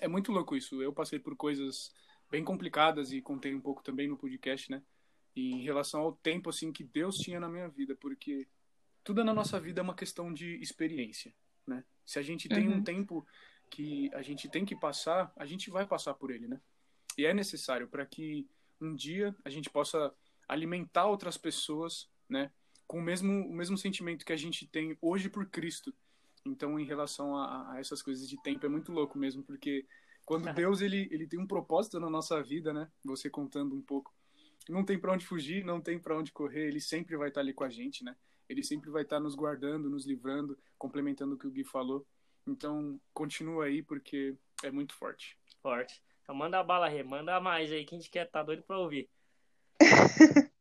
É 0.00 0.08
muito 0.08 0.32
louco 0.32 0.56
isso. 0.56 0.82
Eu 0.82 0.92
passei 0.92 1.18
por 1.18 1.36
coisas 1.36 1.92
bem 2.30 2.44
complicadas 2.44 3.12
e 3.12 3.22
contei 3.22 3.54
um 3.54 3.60
pouco 3.60 3.82
também 3.82 4.08
no 4.08 4.16
podcast, 4.16 4.70
né? 4.70 4.82
E 5.34 5.52
em 5.52 5.62
relação 5.62 6.00
ao 6.00 6.12
tempo 6.12 6.50
assim 6.50 6.72
que 6.72 6.84
Deus 6.84 7.16
tinha 7.16 7.40
na 7.40 7.48
minha 7.48 7.68
vida, 7.68 7.94
porque 7.96 8.46
tudo 9.04 9.24
na 9.24 9.32
nossa 9.32 9.58
vida 9.60 9.80
é 9.80 9.82
uma 9.82 9.94
questão 9.94 10.32
de 10.32 10.56
experiência, 10.60 11.32
né? 11.66 11.84
Se 12.04 12.18
a 12.18 12.22
gente 12.22 12.48
tem 12.48 12.68
um 12.68 12.72
Uhum. 12.72 12.84
tempo 12.84 13.26
que 13.70 14.10
a 14.14 14.22
gente 14.22 14.48
tem 14.48 14.64
que 14.64 14.74
passar, 14.74 15.32
a 15.36 15.46
gente 15.46 15.70
vai 15.70 15.86
passar 15.86 16.14
por 16.14 16.30
ele, 16.30 16.48
né? 16.48 16.60
E 17.16 17.24
é 17.24 17.32
necessário 17.32 17.88
para 17.88 18.04
que 18.04 18.46
um 18.80 18.94
dia 18.94 19.34
a 19.44 19.50
gente 19.50 19.70
possa 19.70 20.12
alimentar 20.48 21.06
outras 21.06 21.36
pessoas, 21.36 22.08
né, 22.28 22.50
com 22.86 22.98
o 22.98 23.02
mesmo 23.02 23.46
o 23.46 23.52
mesmo 23.52 23.76
sentimento 23.76 24.24
que 24.24 24.32
a 24.32 24.36
gente 24.36 24.66
tem 24.66 24.96
hoje 25.00 25.28
por 25.28 25.46
Cristo. 25.46 25.94
Então, 26.46 26.78
em 26.78 26.84
relação 26.84 27.36
a, 27.36 27.72
a 27.72 27.80
essas 27.80 28.00
coisas 28.00 28.28
de 28.28 28.40
tempo 28.42 28.64
é 28.64 28.68
muito 28.68 28.92
louco 28.92 29.18
mesmo, 29.18 29.42
porque 29.42 29.86
quando 30.24 30.44
Deus 30.54 30.80
ele 30.80 31.08
ele 31.10 31.26
tem 31.26 31.38
um 31.38 31.46
propósito 31.46 32.00
na 32.00 32.08
nossa 32.08 32.42
vida, 32.42 32.72
né? 32.72 32.90
Você 33.04 33.28
contando 33.28 33.74
um 33.74 33.82
pouco 33.82 34.14
não 34.68 34.84
tem 34.84 34.98
para 34.98 35.12
onde 35.12 35.26
fugir, 35.26 35.64
não 35.64 35.80
tem 35.80 35.98
para 35.98 36.16
onde 36.16 36.32
correr, 36.32 36.68
ele 36.68 36.80
sempre 36.80 37.16
vai 37.16 37.28
estar 37.28 37.40
ali 37.40 37.52
com 37.52 37.64
a 37.64 37.70
gente, 37.70 38.04
né? 38.04 38.14
Ele 38.48 38.62
sempre 38.62 38.90
vai 38.90 39.02
estar 39.02 39.20
nos 39.20 39.34
guardando, 39.34 39.90
nos 39.90 40.06
livrando, 40.06 40.58
complementando 40.78 41.34
o 41.34 41.38
que 41.38 41.46
o 41.46 41.50
Gui 41.50 41.64
falou. 41.64 42.06
Então, 42.46 43.00
continua 43.12 43.66
aí 43.66 43.82
porque 43.82 44.34
é 44.62 44.70
muito 44.70 44.94
forte. 44.94 45.36
Forte. 45.62 46.02
Então 46.28 46.36
manda 46.36 46.58
a 46.58 46.62
bala, 46.62 46.90
Rê, 46.90 47.02
manda 47.02 47.40
mais 47.40 47.72
aí, 47.72 47.86
que 47.86 47.94
a 47.94 47.98
gente 47.98 48.10
quer, 48.10 48.30
tá 48.30 48.42
doido 48.42 48.62
pra 48.62 48.78
ouvir. 48.78 49.08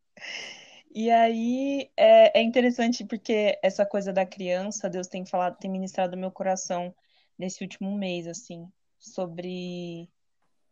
e 0.95 1.11
aí 1.11 1.91
é, 1.97 2.39
é, 2.39 2.41
interessante 2.41 3.03
porque 3.03 3.59
essa 3.61 3.85
coisa 3.85 4.13
da 4.13 4.25
criança, 4.25 4.89
Deus 4.89 5.07
tem 5.07 5.25
falado, 5.25 5.57
tem 5.57 5.69
ministrado 5.69 6.15
no 6.15 6.21
meu 6.21 6.31
coração 6.31 6.95
nesse 7.37 7.65
último 7.65 7.93
mês, 7.97 8.27
assim, 8.27 8.65
sobre 8.97 10.09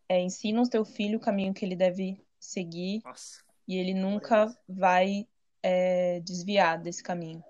é, 0.08 0.22
ensina 0.22 0.62
o 0.62 0.70
teu 0.70 0.86
filho 0.86 1.18
o 1.18 1.22
caminho 1.22 1.54
que 1.54 1.66
ele 1.66 1.76
deve 1.76 2.18
seguir 2.40 3.02
Nossa. 3.04 3.44
e 3.68 3.76
ele 3.76 3.94
nunca 3.94 4.48
vai 4.66 5.28
é, 5.62 6.22
desviar 6.22 6.82
desse 6.82 7.04
caminho. 7.04 7.44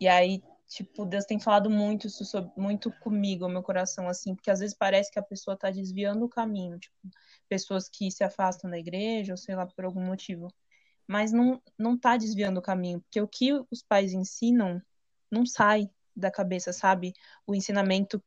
E 0.00 0.06
aí, 0.06 0.44
tipo, 0.68 1.04
Deus 1.04 1.24
tem 1.24 1.38
falado 1.38 1.70
muito 1.70 2.06
isso 2.06 2.24
sobre, 2.24 2.50
muito 2.56 2.90
comigo, 3.00 3.48
meu 3.48 3.62
coração, 3.62 4.08
assim, 4.08 4.34
porque 4.34 4.50
às 4.50 4.60
vezes 4.60 4.76
parece 4.76 5.10
que 5.10 5.18
a 5.18 5.22
pessoa 5.22 5.56
tá 5.56 5.70
desviando 5.70 6.24
o 6.24 6.28
caminho, 6.28 6.78
tipo, 6.78 6.96
pessoas 7.48 7.88
que 7.88 8.10
se 8.10 8.24
afastam 8.24 8.70
da 8.70 8.78
igreja, 8.78 9.32
ou 9.32 9.36
sei 9.36 9.54
lá, 9.54 9.66
por 9.66 9.84
algum 9.84 10.04
motivo. 10.04 10.48
Mas 11.06 11.32
não, 11.32 11.60
não 11.78 11.98
tá 11.98 12.16
desviando 12.16 12.58
o 12.58 12.62
caminho, 12.62 13.00
porque 13.00 13.20
o 13.20 13.28
que 13.28 13.52
os 13.70 13.82
pais 13.82 14.12
ensinam 14.12 14.80
não 15.30 15.44
sai 15.44 15.90
da 16.16 16.30
cabeça, 16.30 16.72
sabe? 16.72 17.12
O 17.46 17.54
ensinamento 17.54 18.22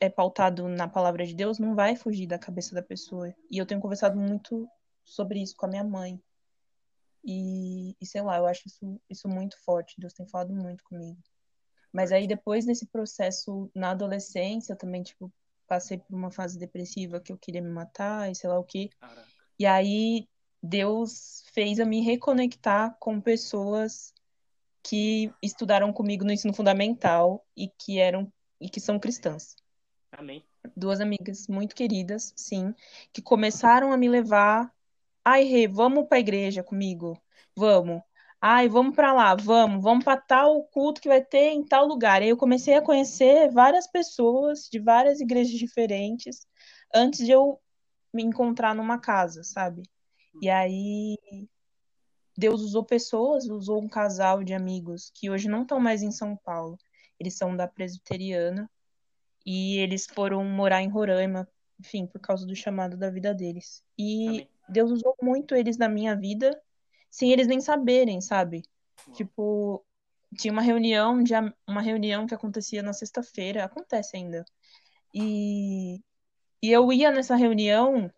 é 0.00 0.08
pautado 0.08 0.68
na 0.68 0.88
palavra 0.88 1.26
de 1.26 1.34
Deus 1.34 1.58
não 1.58 1.74
vai 1.74 1.96
fugir 1.96 2.26
da 2.26 2.38
cabeça 2.38 2.74
da 2.74 2.82
pessoa. 2.82 3.34
E 3.50 3.58
eu 3.58 3.66
tenho 3.66 3.80
conversado 3.80 4.18
muito 4.18 4.68
sobre 5.04 5.42
isso 5.42 5.56
com 5.56 5.66
a 5.66 5.68
minha 5.68 5.84
mãe. 5.84 6.20
E, 7.24 7.96
e 8.00 8.06
sei 8.06 8.20
lá, 8.22 8.36
eu 8.36 8.46
acho 8.46 8.62
isso, 8.66 9.00
isso 9.08 9.28
muito 9.28 9.56
forte. 9.64 9.94
Deus 9.98 10.12
tem 10.12 10.26
falado 10.26 10.52
muito 10.52 10.84
comigo. 10.84 11.18
Mas 11.94 12.10
aí 12.10 12.26
depois 12.26 12.66
desse 12.66 12.86
processo 12.86 13.70
na 13.72 13.92
adolescência, 13.92 14.72
eu 14.72 14.76
também, 14.76 15.00
tipo, 15.00 15.32
passei 15.68 15.96
por 15.96 16.12
uma 16.12 16.30
fase 16.30 16.58
depressiva 16.58 17.20
que 17.20 17.32
eu 17.32 17.38
queria 17.38 17.62
me 17.62 17.70
matar 17.70 18.28
e 18.30 18.34
sei 18.34 18.50
lá 18.50 18.58
o 18.58 18.64
quê. 18.64 18.90
Caraca. 19.00 19.28
E 19.56 19.64
aí 19.64 20.28
Deus 20.60 21.44
fez 21.54 21.78
a 21.78 21.84
me 21.84 22.00
reconectar 22.00 22.96
com 22.98 23.20
pessoas 23.20 24.12
que 24.82 25.32
estudaram 25.40 25.92
comigo 25.92 26.24
no 26.24 26.32
ensino 26.32 26.52
fundamental 26.52 27.46
e 27.56 27.68
que 27.68 28.00
eram 28.00 28.30
e 28.60 28.68
que 28.68 28.80
são 28.80 28.98
cristãs. 28.98 29.54
Amém. 30.10 30.44
Duas 30.76 31.00
amigas 31.00 31.46
muito 31.46 31.76
queridas, 31.76 32.32
sim, 32.34 32.74
que 33.12 33.22
começaram 33.22 33.92
a 33.92 33.96
me 33.96 34.08
levar 34.08 34.74
Ai, 35.26 35.44
Rê, 35.44 35.66
vamos 35.66 36.06
pra 36.06 36.18
igreja 36.18 36.62
comigo? 36.62 37.18
Vamos. 37.56 38.02
Ai, 38.46 38.68
vamos 38.68 38.94
para 38.94 39.10
lá, 39.10 39.34
vamos, 39.34 39.82
vamos 39.82 40.04
para 40.04 40.20
tal 40.20 40.64
culto 40.64 41.00
que 41.00 41.08
vai 41.08 41.24
ter 41.24 41.48
em 41.48 41.64
tal 41.64 41.86
lugar. 41.86 42.20
Aí 42.20 42.28
eu 42.28 42.36
comecei 42.36 42.74
a 42.74 42.82
conhecer 42.82 43.50
várias 43.50 43.86
pessoas 43.86 44.68
de 44.70 44.78
várias 44.78 45.18
igrejas 45.18 45.58
diferentes 45.58 46.46
antes 46.94 47.24
de 47.24 47.32
eu 47.32 47.58
me 48.12 48.22
encontrar 48.22 48.74
numa 48.74 48.98
casa, 48.98 49.42
sabe? 49.42 49.82
E 50.42 50.50
aí 50.50 51.16
Deus 52.36 52.60
usou 52.60 52.84
pessoas, 52.84 53.48
usou 53.48 53.82
um 53.82 53.88
casal 53.88 54.44
de 54.44 54.52
amigos 54.52 55.10
que 55.14 55.30
hoje 55.30 55.48
não 55.48 55.62
estão 55.62 55.80
mais 55.80 56.02
em 56.02 56.10
São 56.10 56.36
Paulo. 56.36 56.76
Eles 57.18 57.38
são 57.38 57.56
da 57.56 57.66
presbiteriana 57.66 58.70
e 59.46 59.78
eles 59.78 60.04
foram 60.06 60.44
morar 60.44 60.82
em 60.82 60.90
Roraima, 60.90 61.48
enfim, 61.80 62.06
por 62.06 62.20
causa 62.20 62.46
do 62.46 62.54
chamado 62.54 62.94
da 62.94 63.08
vida 63.08 63.32
deles. 63.32 63.82
E 63.98 64.28
Amém. 64.28 64.48
Deus 64.68 64.90
usou 64.90 65.16
muito 65.22 65.54
eles 65.54 65.78
na 65.78 65.88
minha 65.88 66.14
vida, 66.14 66.60
sem 67.14 67.30
eles 67.30 67.46
nem 67.46 67.60
saberem, 67.60 68.20
sabe? 68.20 68.64
Tipo, 69.12 69.86
tinha 70.36 70.52
uma 70.52 70.62
reunião, 70.62 71.22
de, 71.22 71.32
uma 71.64 71.80
reunião 71.80 72.26
que 72.26 72.34
acontecia 72.34 72.82
na 72.82 72.92
sexta-feira, 72.92 73.64
acontece 73.64 74.16
ainda. 74.16 74.44
E, 75.14 76.02
e 76.60 76.72
eu 76.72 76.92
ia 76.92 77.12
nessa 77.12 77.36
reunião 77.36 78.12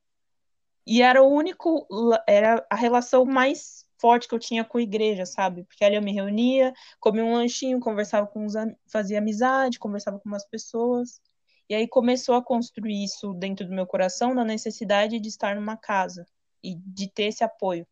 e 0.86 1.02
era 1.02 1.22
o 1.22 1.28
único, 1.28 1.86
era 2.26 2.66
a 2.70 2.74
relação 2.74 3.26
mais 3.26 3.84
forte 4.00 4.26
que 4.26 4.34
eu 4.34 4.38
tinha 4.38 4.64
com 4.64 4.78
a 4.78 4.82
igreja, 4.82 5.26
sabe? 5.26 5.64
Porque 5.64 5.84
ali 5.84 5.96
eu 5.96 6.02
me 6.02 6.14
reunia, 6.14 6.72
comia 6.98 7.22
um 7.22 7.34
lanchinho, 7.34 7.78
conversava 7.78 8.26
com 8.26 8.46
os, 8.46 8.54
fazia 8.90 9.18
amizade, 9.18 9.78
conversava 9.78 10.18
com 10.18 10.26
umas 10.30 10.46
pessoas. 10.48 11.20
E 11.68 11.74
aí 11.74 11.86
começou 11.86 12.34
a 12.34 12.42
construir 12.42 13.04
isso 13.04 13.34
dentro 13.34 13.66
do 13.66 13.74
meu 13.74 13.86
coração 13.86 14.32
na 14.32 14.44
necessidade 14.44 15.20
de 15.20 15.28
estar 15.28 15.54
numa 15.54 15.76
casa 15.76 16.26
e 16.62 16.76
de 16.76 17.10
ter 17.10 17.24
esse 17.24 17.44
apoio, 17.44 17.86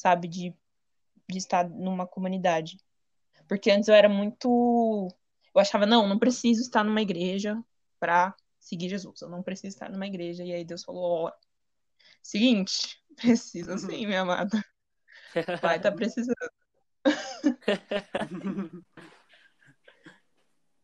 sabe? 0.00 0.26
De, 0.26 0.56
de 1.28 1.38
estar 1.38 1.68
numa 1.68 2.06
comunidade. 2.06 2.78
Porque 3.46 3.70
antes 3.70 3.88
eu 3.88 3.94
era 3.94 4.08
muito. 4.08 5.08
Eu 5.54 5.60
achava, 5.60 5.84
não, 5.84 6.08
não 6.08 6.18
preciso 6.18 6.62
estar 6.62 6.82
numa 6.82 7.02
igreja 7.02 7.62
para 7.98 8.34
seguir 8.58 8.88
Jesus. 8.88 9.20
Eu 9.20 9.28
não 9.28 9.42
preciso 9.42 9.74
estar 9.74 9.90
numa 9.90 10.06
igreja. 10.06 10.42
E 10.42 10.52
aí 10.52 10.64
Deus 10.64 10.82
falou: 10.84 11.26
ó, 11.26 11.32
seguinte, 12.22 13.02
precisa 13.16 13.76
sim, 13.76 14.06
minha 14.06 14.22
amada. 14.22 14.64
Vai 15.62 15.78
tá 15.80 15.92
precisando. 15.92 16.34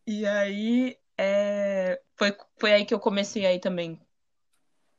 e 0.07 0.27
aí 0.27 0.99
é, 1.17 2.01
foi, 2.17 2.37
foi 2.59 2.73
aí 2.73 2.85
que 2.85 2.95
eu 2.95 3.01
comecei 3.01 3.47
aí 3.47 3.59
também 3.59 4.01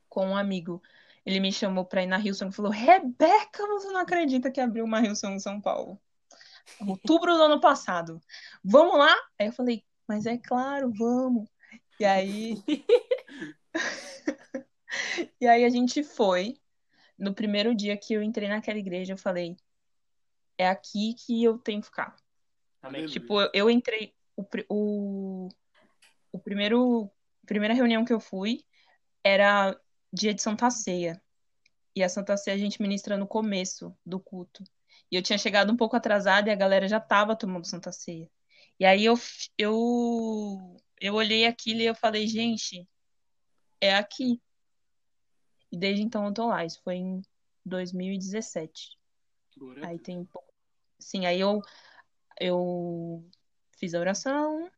com 0.08 0.26
um 0.26 0.36
amigo 0.36 0.82
ele 1.28 1.40
me 1.40 1.52
chamou 1.52 1.84
pra 1.84 2.02
ir 2.02 2.06
na 2.06 2.18
Hilson 2.18 2.48
e 2.48 2.52
falou: 2.52 2.72
Rebeca, 2.72 3.66
você 3.66 3.88
não 3.88 4.00
acredita 4.00 4.50
que 4.50 4.62
abriu 4.62 4.86
uma 4.86 5.02
Hilson 5.02 5.32
em 5.32 5.38
São 5.38 5.60
Paulo? 5.60 6.00
Outubro 6.80 7.36
do 7.36 7.42
ano 7.42 7.60
passado. 7.60 8.18
Vamos 8.64 8.96
lá? 8.96 9.14
Aí 9.38 9.48
eu 9.48 9.52
falei: 9.52 9.84
Mas 10.06 10.24
é 10.24 10.38
claro, 10.38 10.90
vamos. 10.90 11.46
E 12.00 12.04
aí. 12.06 12.54
e 15.38 15.46
aí 15.46 15.66
a 15.66 15.68
gente 15.68 16.02
foi. 16.02 16.56
No 17.18 17.34
primeiro 17.34 17.74
dia 17.74 17.94
que 17.94 18.14
eu 18.14 18.22
entrei 18.22 18.48
naquela 18.48 18.78
igreja, 18.78 19.12
eu 19.12 19.18
falei: 19.18 19.54
É 20.56 20.66
aqui 20.66 21.12
que 21.12 21.44
eu 21.44 21.58
tenho 21.58 21.82
que 21.82 21.88
ficar. 21.88 22.16
Amém. 22.80 23.04
Tipo, 23.04 23.38
eu, 23.38 23.50
eu 23.52 23.70
entrei. 23.70 24.14
O, 24.34 24.46
o, 24.70 25.48
o 26.32 26.38
primeiro. 26.38 27.10
Primeira 27.44 27.74
reunião 27.74 28.02
que 28.02 28.12
eu 28.14 28.20
fui 28.20 28.64
era 29.22 29.78
dia 30.12 30.34
de 30.34 30.42
Santa 30.42 30.70
Ceia. 30.70 31.20
E 31.94 32.02
a 32.02 32.08
Santa 32.08 32.36
Ceia 32.36 32.56
a 32.56 32.58
gente 32.58 32.80
ministra 32.80 33.16
no 33.16 33.26
começo 33.26 33.96
do 34.04 34.20
culto. 34.20 34.62
E 35.10 35.16
eu 35.16 35.22
tinha 35.22 35.38
chegado 35.38 35.72
um 35.72 35.76
pouco 35.76 35.96
atrasada 35.96 36.48
e 36.48 36.52
a 36.52 36.56
galera 36.56 36.86
já 36.86 36.98
estava 36.98 37.36
tomando 37.36 37.66
Santa 37.66 37.92
Ceia. 37.92 38.30
E 38.78 38.84
aí 38.84 39.04
eu, 39.04 39.14
eu, 39.56 40.76
eu 41.00 41.14
olhei 41.14 41.46
aquilo 41.46 41.80
e 41.80 41.86
eu 41.86 41.94
falei, 41.94 42.26
gente, 42.26 42.86
é 43.80 43.94
aqui. 43.94 44.40
E 45.70 45.76
desde 45.76 46.02
então 46.02 46.26
eu 46.26 46.32
tô 46.32 46.46
lá. 46.46 46.64
Isso 46.64 46.80
foi 46.82 46.96
em 46.96 47.22
2017. 47.64 48.96
Glória 49.56 49.86
Aí 49.86 49.98
tem 49.98 50.28
Sim, 50.98 51.26
aí 51.26 51.40
eu, 51.40 51.60
eu 52.40 53.24
fiz 53.72 53.94
a 53.94 54.00
oração 54.00 54.68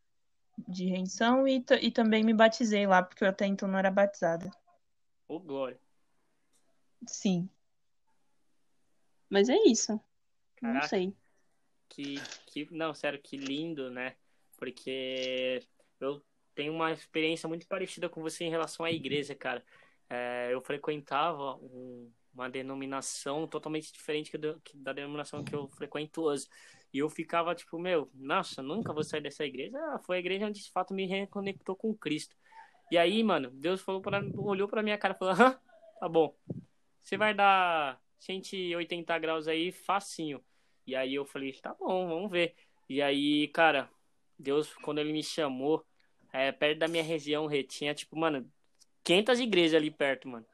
de 0.69 0.87
rendição 0.87 1.49
e, 1.49 1.65
e 1.81 1.91
também 1.91 2.23
me 2.23 2.35
batizei 2.35 2.87
lá, 2.87 3.03
porque 3.03 3.25
eu 3.25 3.29
até 3.29 3.47
então 3.47 3.69
não 3.69 3.79
era 3.79 3.91
batizada. 3.91 4.51
Ô, 5.31 5.37
oh, 5.37 5.39
glória. 5.39 5.79
Sim. 7.07 7.49
Mas 9.29 9.49
é 9.49 9.57
isso. 9.65 10.01
Caraca. 10.57 10.81
Não 10.81 10.89
sei. 10.89 11.15
Que, 11.89 12.17
que, 12.47 12.69
não, 12.73 12.93
sério, 12.93 13.21
que 13.23 13.37
lindo, 13.37 13.93
né? 13.93 14.17
Porque 14.57 15.63
eu 16.01 16.21
tenho 16.53 16.73
uma 16.73 16.91
experiência 16.91 17.49
muito 17.49 17.65
parecida 17.69 18.09
com 18.09 18.21
você 18.21 18.43
em 18.43 18.51
relação 18.51 18.85
à 18.85 18.91
igreja, 18.91 19.33
cara. 19.37 19.65
É, 20.09 20.49
eu 20.53 20.61
frequentava 20.61 21.55
um, 21.59 22.13
uma 22.35 22.51
denominação 22.51 23.47
totalmente 23.47 23.93
diferente 23.93 24.37
da 24.75 24.93
denominação 24.93 25.45
que 25.45 25.55
eu 25.55 25.69
frequento 25.69 26.23
hoje. 26.23 26.49
E 26.93 26.99
eu 26.99 27.09
ficava 27.09 27.55
tipo, 27.55 27.79
meu, 27.79 28.11
nossa, 28.15 28.65
nunca 28.65 28.93
vou 28.93 29.05
sair 29.05 29.21
dessa 29.21 29.45
igreja. 29.47 29.79
Ah, 29.79 30.01
foi 30.01 30.17
a 30.17 30.21
igreja 30.21 30.47
onde 30.47 30.61
de 30.61 30.73
fato 30.73 30.93
me 30.93 31.07
reconectou 31.07 31.77
com 31.77 31.95
Cristo. 31.95 32.35
E 32.91 32.99
aí, 32.99 33.23
mano, 33.23 33.51
Deus 33.51 33.81
falou 33.81 34.01
para 34.01 34.21
olhou 34.37 34.67
pra 34.69 34.83
minha 34.83 34.99
cara 34.99 35.15
e 35.15 35.19
falou: 35.19 35.35
Hã, 35.35 35.59
tá 36.01 36.09
bom. 36.09 36.35
Você 37.01 37.17
vai 37.17 37.33
dar 37.33 38.01
180 38.19 39.19
graus 39.19 39.49
aí 39.49 39.73
facinho. 39.73 40.43
E 40.87 40.95
aí 40.97 41.15
eu 41.15 41.25
falei: 41.25 41.53
tá 41.53 41.75
bom, 41.75 42.09
vamos 42.09 42.31
ver. 42.31 42.55
E 42.89 43.01
aí, 43.01 43.49
cara, 43.49 43.89
Deus, 44.39 44.75
quando 44.83 44.99
ele 44.99 45.13
me 45.13 45.23
chamou, 45.23 45.87
é, 46.33 46.51
perto 46.51 46.79
da 46.79 46.89
minha 46.89 47.03
região, 47.03 47.49
tinha, 47.69 47.95
tipo, 47.95 48.17
mano, 48.19 48.51
500 49.05 49.41
igrejas 49.41 49.75
ali 49.75 49.91
perto, 49.91 50.29
mano. 50.29 50.47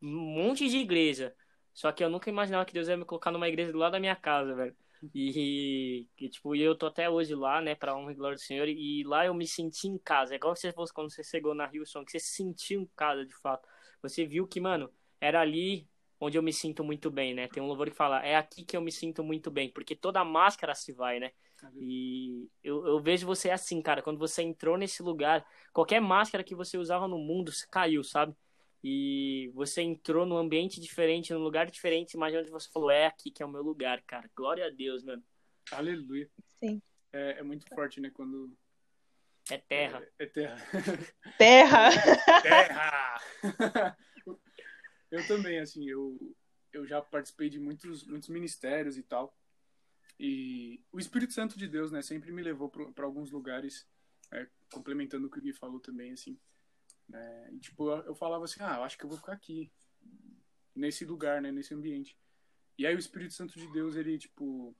Um 0.00 0.08
monte 0.08 0.68
de 0.68 0.78
igreja. 0.78 1.34
Só 1.74 1.90
que 1.90 2.04
eu 2.04 2.10
nunca 2.10 2.30
imaginava 2.30 2.64
que 2.64 2.74
Deus 2.74 2.88
ia 2.88 2.96
me 2.96 3.04
colocar 3.04 3.30
numa 3.30 3.48
igreja 3.48 3.72
do 3.72 3.78
lado 3.78 3.92
da 3.92 4.00
minha 4.00 4.16
casa, 4.16 4.54
velho. 4.54 4.76
E, 5.14 6.06
e, 6.16 6.28
tipo, 6.28 6.54
eu 6.54 6.76
tô 6.76 6.86
até 6.86 7.10
hoje 7.10 7.34
lá, 7.34 7.60
né, 7.60 7.74
pra 7.74 7.96
honra 7.96 8.12
e 8.12 8.14
glória 8.14 8.36
do 8.36 8.40
Senhor, 8.40 8.68
e 8.68 9.02
lá 9.04 9.26
eu 9.26 9.34
me 9.34 9.46
senti 9.46 9.88
em 9.88 9.98
casa. 9.98 10.32
É 10.34 10.36
igual 10.36 10.54
se 10.54 10.72
fosse 10.72 10.92
quando 10.92 11.10
você 11.12 11.24
chegou 11.24 11.54
na 11.54 11.68
Houston, 11.74 12.04
que 12.04 12.12
você 12.12 12.20
se 12.20 12.34
sentiu 12.36 12.80
em 12.82 12.86
casa, 12.96 13.26
de 13.26 13.34
fato. 13.34 13.68
Você 14.00 14.24
viu 14.24 14.46
que, 14.46 14.60
mano, 14.60 14.90
era 15.20 15.40
ali 15.40 15.88
onde 16.20 16.38
eu 16.38 16.42
me 16.42 16.52
sinto 16.52 16.84
muito 16.84 17.10
bem, 17.10 17.34
né? 17.34 17.48
Tem 17.48 17.60
um 17.62 17.66
louvor 17.66 17.90
que 17.90 17.96
fala, 17.96 18.24
é 18.24 18.36
aqui 18.36 18.64
que 18.64 18.76
eu 18.76 18.80
me 18.80 18.92
sinto 18.92 19.24
muito 19.24 19.50
bem, 19.50 19.68
porque 19.72 19.96
toda 19.96 20.24
máscara 20.24 20.72
se 20.74 20.92
vai, 20.92 21.18
né? 21.18 21.32
E 21.80 22.48
eu, 22.62 22.86
eu 22.86 23.00
vejo 23.00 23.26
você 23.26 23.50
assim, 23.50 23.82
cara, 23.82 24.02
quando 24.02 24.18
você 24.18 24.42
entrou 24.42 24.76
nesse 24.76 25.02
lugar, 25.02 25.44
qualquer 25.72 26.00
máscara 26.00 26.44
que 26.44 26.54
você 26.54 26.78
usava 26.78 27.08
no 27.08 27.18
mundo 27.18 27.50
caiu, 27.70 28.04
sabe? 28.04 28.36
E 28.84 29.50
você 29.54 29.80
entrou 29.80 30.26
num 30.26 30.36
ambiente 30.36 30.80
diferente, 30.80 31.32
num 31.32 31.42
lugar 31.42 31.70
diferente, 31.70 32.16
mas 32.16 32.34
onde 32.34 32.50
você 32.50 32.68
falou, 32.70 32.90
é 32.90 33.06
aqui 33.06 33.30
que 33.30 33.42
é 33.42 33.46
o 33.46 33.50
meu 33.50 33.62
lugar, 33.62 34.02
cara. 34.02 34.28
Glória 34.34 34.66
a 34.66 34.70
Deus, 34.70 35.04
mano. 35.04 35.22
Aleluia. 35.70 36.28
Sim. 36.58 36.82
É, 37.12 37.38
é 37.38 37.42
muito 37.42 37.66
forte, 37.74 38.00
né? 38.00 38.10
Quando. 38.10 38.56
É 39.50 39.58
terra. 39.58 40.02
É, 40.18 40.24
é 40.24 40.26
terra. 40.26 40.56
Terra! 41.38 41.90
terra! 42.42 43.18
eu 45.10 45.26
também, 45.26 45.58
assim, 45.58 45.88
eu, 45.88 46.16
eu 46.72 46.86
já 46.86 47.00
participei 47.02 47.48
de 47.48 47.58
muitos, 47.58 48.04
muitos 48.04 48.28
ministérios 48.28 48.96
e 48.96 49.02
tal. 49.02 49.36
E 50.18 50.80
o 50.92 50.98
Espírito 50.98 51.32
Santo 51.32 51.58
de 51.58 51.66
Deus, 51.66 51.90
né, 51.90 52.02
sempre 52.02 52.30
me 52.32 52.42
levou 52.42 52.68
para 52.68 53.04
alguns 53.04 53.30
lugares, 53.30 53.86
é, 54.32 54.46
complementando 54.72 55.26
o 55.26 55.30
que 55.30 55.38
o 55.38 55.42
Gui 55.42 55.52
falou 55.52 55.80
também, 55.80 56.12
assim. 56.12 56.38
É, 57.12 57.50
e, 57.52 57.58
tipo, 57.58 57.90
eu, 57.90 58.02
eu, 58.04 58.14
falava 58.14 58.44
assim, 58.44 58.60
ah, 58.60 58.76
eu 58.76 58.84
acho 58.84 58.96
que 58.96 59.04
eu 59.04 59.08
vou 59.08 59.18
ficar 59.18 59.32
aqui, 59.32 59.70
nesse 60.74 61.04
lugar, 61.04 61.42
né, 61.42 61.52
nesse 61.52 61.74
ambiente. 61.74 62.18
E 62.78 62.86
aí 62.86 62.94
o 62.94 62.98
Espírito 62.98 63.34
Santo 63.34 63.58
de 63.58 63.70
Deus, 63.72 63.96
ele, 63.96 64.18
tipo, 64.18 64.74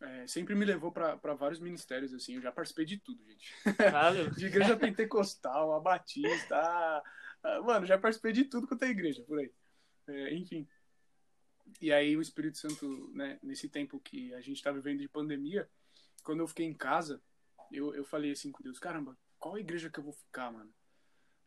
é, 0.00 0.26
sempre 0.26 0.54
me 0.54 0.64
levou 0.64 0.92
para 0.92 1.34
vários 1.34 1.58
ministérios, 1.58 2.12
assim. 2.14 2.34
Eu 2.34 2.42
já 2.42 2.52
participei 2.52 2.84
de 2.84 2.98
tudo, 2.98 3.24
gente. 3.24 3.52
De 4.36 4.46
igreja 4.46 4.76
pentecostal, 4.76 5.72
a 5.72 5.80
batista, 5.80 6.56
a... 6.56 7.62
mano, 7.62 7.86
já 7.86 7.98
participei 7.98 8.32
de 8.32 8.44
tudo 8.44 8.66
quanto 8.66 8.84
é 8.84 8.90
igreja, 8.90 9.24
por 9.24 9.38
aí. 9.38 9.52
É, 10.08 10.34
enfim. 10.34 10.68
E 11.80 11.92
aí 11.92 12.16
o 12.16 12.22
Espírito 12.22 12.58
Santo, 12.58 13.10
né, 13.12 13.38
nesse 13.42 13.68
tempo 13.68 14.00
que 14.00 14.32
a 14.34 14.40
gente 14.40 14.56
está 14.56 14.70
vivendo 14.70 15.00
de 15.00 15.08
pandemia, 15.08 15.68
quando 16.22 16.40
eu 16.40 16.48
fiquei 16.48 16.66
em 16.66 16.74
casa, 16.74 17.22
eu, 17.72 17.94
eu 17.94 18.04
falei 18.04 18.32
assim 18.32 18.50
com 18.50 18.62
Deus, 18.62 18.78
caramba, 18.78 19.16
qual 19.38 19.58
igreja 19.58 19.90
que 19.90 19.98
eu 19.98 20.04
vou 20.04 20.12
ficar, 20.12 20.50
mano? 20.50 20.72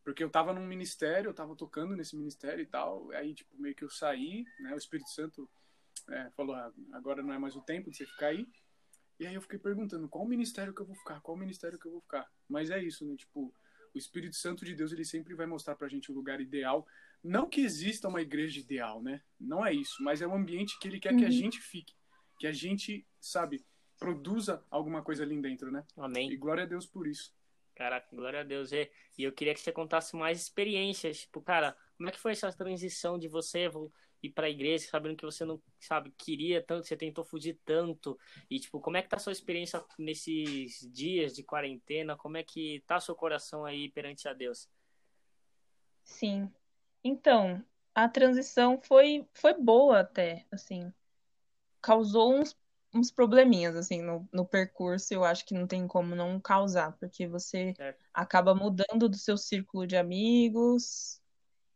Porque 0.03 0.23
eu 0.23 0.29
tava 0.29 0.53
num 0.53 0.65
ministério, 0.65 1.29
eu 1.29 1.33
tava 1.33 1.55
tocando 1.55 1.95
nesse 1.95 2.15
ministério 2.15 2.61
e 2.61 2.65
tal, 2.65 3.11
aí 3.11 3.33
tipo, 3.33 3.55
meio 3.59 3.75
que 3.75 3.83
eu 3.83 3.89
saí, 3.89 4.45
né, 4.59 4.73
o 4.73 4.77
Espírito 4.77 5.09
Santo 5.09 5.49
é, 6.09 6.29
falou, 6.31 6.55
ah, 6.55 6.71
agora 6.93 7.21
não 7.21 7.33
é 7.33 7.37
mais 7.37 7.55
o 7.55 7.61
tempo 7.61 7.91
de 7.91 7.97
você 7.97 8.05
ficar 8.05 8.27
aí. 8.27 8.47
E 9.19 9.27
aí 9.27 9.35
eu 9.35 9.41
fiquei 9.41 9.59
perguntando, 9.59 10.09
qual 10.09 10.25
ministério 10.25 10.73
que 10.73 10.81
eu 10.81 10.85
vou 10.85 10.95
ficar? 10.95 11.21
Qual 11.21 11.37
ministério 11.37 11.77
que 11.77 11.85
eu 11.85 11.91
vou 11.91 12.01
ficar? 12.01 12.27
Mas 12.49 12.71
é 12.71 12.83
isso, 12.83 13.05
né, 13.05 13.15
tipo, 13.15 13.53
o 13.93 13.97
Espírito 13.97 14.35
Santo 14.35 14.65
de 14.65 14.73
Deus, 14.73 14.91
ele 14.91 15.05
sempre 15.05 15.35
vai 15.35 15.45
mostrar 15.45 15.75
pra 15.75 15.87
gente 15.87 16.11
o 16.11 16.15
lugar 16.15 16.41
ideal 16.41 16.87
não 17.23 17.47
que 17.47 17.61
exista 17.61 18.07
uma 18.07 18.21
igreja 18.21 18.59
ideal, 18.59 19.01
né? 19.01 19.21
Não 19.39 19.65
é 19.65 19.73
isso, 19.73 20.01
mas 20.03 20.21
é 20.21 20.27
um 20.27 20.35
ambiente 20.35 20.77
que 20.79 20.87
ele 20.87 20.99
quer 20.99 21.13
uhum. 21.13 21.19
que 21.19 21.25
a 21.25 21.27
uhum. 21.27 21.33
gente 21.33 21.59
fique, 21.59 21.93
que 22.39 22.47
a 22.47 22.51
gente, 22.51 23.05
sabe, 23.19 23.63
produza 23.99 24.63
alguma 24.71 25.03
coisa 25.03 25.23
ali 25.23 25.39
dentro, 25.39 25.71
né? 25.71 25.85
Amém. 25.97 26.31
E 26.31 26.35
glória 26.35 26.63
a 26.63 26.67
Deus 26.67 26.85
por 26.85 27.07
isso. 27.07 27.33
Caraca, 27.75 28.07
glória 28.15 28.41
a 28.41 28.43
Deus. 28.43 28.71
E, 28.71 28.89
eu 29.17 29.31
queria 29.31 29.53
que 29.53 29.59
você 29.59 29.71
contasse 29.71 30.15
mais 30.15 30.41
experiências. 30.41 31.21
Tipo, 31.21 31.41
cara, 31.41 31.75
como 31.97 32.09
é 32.09 32.11
que 32.11 32.19
foi 32.19 32.33
essa 32.33 32.51
transição 32.51 33.17
de 33.17 33.27
você 33.27 33.69
ir 34.21 34.29
para 34.29 34.47
a 34.47 34.49
igreja, 34.49 34.87
sabendo 34.87 35.15
que 35.15 35.25
você 35.25 35.43
não, 35.43 35.61
sabe, 35.79 36.13
queria 36.17 36.61
tanto, 36.61 36.87
você 36.87 36.95
tentou 36.95 37.23
fugir 37.23 37.59
tanto. 37.65 38.17
E, 38.49 38.59
tipo, 38.59 38.79
como 38.79 38.97
é 38.97 39.01
que 39.01 39.09
tá 39.09 39.17
a 39.17 39.19
sua 39.19 39.31
experiência 39.31 39.83
nesses 39.97 40.87
dias 40.91 41.33
de 41.33 41.43
quarentena? 41.43 42.15
Como 42.15 42.37
é 42.37 42.43
que 42.43 42.83
tá 42.85 42.99
seu 42.99 43.15
coração 43.15 43.65
aí 43.65 43.89
perante 43.89 44.27
a 44.27 44.33
Deus? 44.33 44.69
Sim, 46.03 46.51
então, 47.03 47.63
a 47.95 48.07
transição 48.07 48.79
foi, 48.81 49.27
foi 49.33 49.53
boa 49.53 50.01
até, 50.01 50.45
assim. 50.51 50.93
Causou 51.81 52.35
uns, 52.35 52.55
uns 52.93 53.11
probleminhas, 53.11 53.75
assim, 53.75 54.01
no, 54.01 54.27
no 54.31 54.45
percurso. 54.45 55.13
Eu 55.13 55.23
acho 55.23 55.45
que 55.45 55.53
não 55.53 55.65
tem 55.65 55.87
como 55.87 56.15
não 56.15 56.39
causar, 56.39 56.91
porque 56.99 57.27
você 57.27 57.73
é. 57.79 57.95
acaba 58.13 58.53
mudando 58.53 59.07
do 59.07 59.17
seu 59.17 59.37
círculo 59.37 59.87
de 59.87 59.95
amigos, 59.95 61.21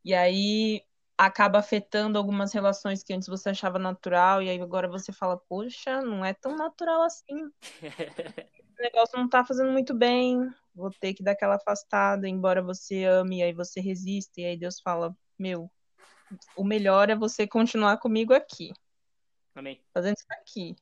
e 0.03 0.13
aí 0.13 0.83
acaba 1.17 1.59
afetando 1.59 2.17
algumas 2.17 2.51
relações 2.53 3.01
que 3.01 3.13
antes 3.13 3.27
você 3.27 3.49
achava 3.49 3.79
natural, 3.79 4.41
e 4.41 4.49
aí 4.49 4.59
agora 4.61 4.87
você 4.87 5.11
fala, 5.11 5.37
poxa, 5.37 6.01
não 6.01 6.23
é 6.25 6.33
tão 6.33 6.55
natural 6.55 7.03
assim. 7.03 7.45
o 8.77 8.81
negócio 8.81 9.17
não 9.17 9.29
tá 9.29 9.43
fazendo 9.45 9.71
muito 9.71 9.93
bem, 9.93 10.49
vou 10.73 10.91
ter 10.91 11.13
que 11.13 11.23
dar 11.23 11.31
aquela 11.31 11.55
afastada, 11.55 12.27
embora 12.27 12.61
você 12.61 13.05
ame, 13.05 13.39
e 13.39 13.43
aí 13.43 13.53
você 13.53 13.79
resiste, 13.79 14.41
e 14.41 14.45
aí 14.45 14.57
Deus 14.57 14.79
fala, 14.81 15.15
meu, 15.39 15.71
o 16.55 16.63
melhor 16.63 17.09
é 17.09 17.15
você 17.15 17.47
continuar 17.47 17.97
comigo 17.97 18.33
aqui. 18.33 18.73
Amém. 19.53 19.81
Fazendo 19.93 20.17
isso 20.17 20.25
aqui. 20.31 20.75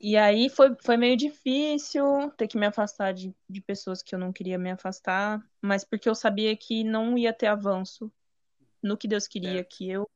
E 0.00 0.16
aí 0.16 0.48
foi, 0.48 0.76
foi 0.80 0.96
meio 0.96 1.16
difícil 1.16 2.30
ter 2.36 2.46
que 2.46 2.56
me 2.56 2.66
afastar 2.66 3.12
de, 3.12 3.34
de 3.48 3.60
pessoas 3.60 4.00
que 4.00 4.14
eu 4.14 4.18
não 4.18 4.32
queria 4.32 4.56
me 4.56 4.70
afastar, 4.70 5.44
mas 5.60 5.84
porque 5.84 6.08
eu 6.08 6.14
sabia 6.14 6.56
que 6.56 6.84
não 6.84 7.18
ia 7.18 7.32
ter 7.32 7.48
avanço 7.48 8.10
no 8.80 8.96
que 8.96 9.08
Deus 9.08 9.26
queria, 9.26 9.60
é. 9.60 9.64
que 9.64 9.90
eu. 9.90 10.08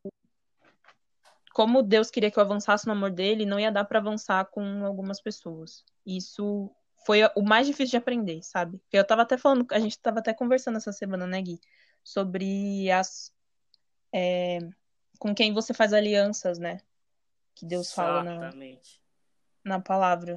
Como 1.53 1.83
Deus 1.83 2.11
queria 2.11 2.31
que 2.31 2.39
eu 2.39 2.43
avançasse 2.43 2.87
no 2.87 2.93
amor 2.93 3.11
dele, 3.11 3.45
não 3.45 3.59
ia 3.59 3.73
dar 3.73 3.85
para 3.85 3.99
avançar 3.99 4.45
com 4.47 4.87
algumas 4.87 5.21
pessoas. 5.21 5.85
Isso 6.07 6.71
foi 7.05 7.21
o 7.35 7.43
mais 7.43 7.67
difícil 7.67 7.91
de 7.91 7.97
aprender, 7.97 8.41
sabe? 8.43 8.81
Eu 8.93 9.05
tava 9.05 9.23
até 9.23 9.37
falando, 9.37 9.67
a 9.73 9.81
gente 9.81 9.99
tava 9.99 10.21
até 10.21 10.33
conversando 10.33 10.77
essa 10.77 10.93
semana, 10.93 11.27
né, 11.27 11.43
Gui? 11.43 11.61
Sobre 12.05 12.89
as. 12.91 13.35
É, 14.13 14.61
com 15.19 15.35
quem 15.35 15.53
você 15.53 15.75
faz 15.75 15.93
alianças, 15.93 16.59
né? 16.59 16.81
Que 17.55 17.67
Deus 17.67 17.93
Exatamente. 17.93 18.39
fala 18.39 18.51
na, 18.51 18.53
na 19.65 19.81
palavra. 19.81 20.37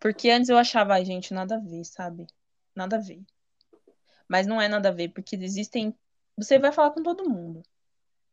Porque 0.00 0.30
antes 0.30 0.48
eu 0.48 0.58
achava, 0.58 0.94
ai, 0.94 1.04
gente, 1.04 1.32
nada 1.32 1.56
a 1.56 1.58
ver, 1.58 1.84
sabe? 1.84 2.26
Nada 2.74 2.96
a 2.96 3.00
ver. 3.00 3.22
Mas 4.28 4.46
não 4.46 4.60
é 4.60 4.68
nada 4.68 4.88
a 4.88 4.92
ver, 4.92 5.08
porque 5.10 5.36
existem. 5.36 5.94
Você 6.36 6.58
vai 6.58 6.72
falar 6.72 6.90
com 6.90 7.02
todo 7.02 7.28
mundo. 7.28 7.62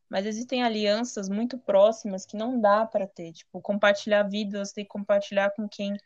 Mas 0.09 0.25
existem 0.25 0.63
alianças 0.63 1.29
muito 1.29 1.57
próximas 1.57 2.25
que 2.25 2.37
não 2.37 2.59
dá 2.59 2.85
para 2.85 3.07
ter. 3.07 3.31
Tipo, 3.31 3.61
compartilhar 3.61 4.23
vidas, 4.23 4.71
tem 4.71 4.83
que 4.83 4.89
compartilhar 4.89 5.51
com 5.51 5.67
quem 5.67 5.97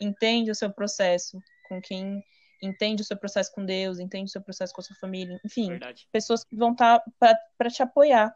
entende 0.00 0.50
o 0.50 0.54
seu 0.54 0.70
processo, 0.70 1.40
com 1.68 1.80
quem 1.80 2.22
entende 2.62 3.02
o 3.02 3.04
seu 3.04 3.16
processo 3.16 3.52
com 3.52 3.64
Deus, 3.64 3.98
entende 3.98 4.24
o 4.24 4.32
seu 4.32 4.42
processo 4.42 4.72
com 4.72 4.80
a 4.80 4.84
sua 4.84 4.96
família, 4.96 5.40
enfim, 5.44 5.68
Verdade. 5.68 6.08
pessoas 6.10 6.44
que 6.44 6.56
vão 6.56 6.72
estar 6.72 7.00
tá 7.18 7.38
para 7.56 7.70
te 7.70 7.82
apoiar. 7.82 8.32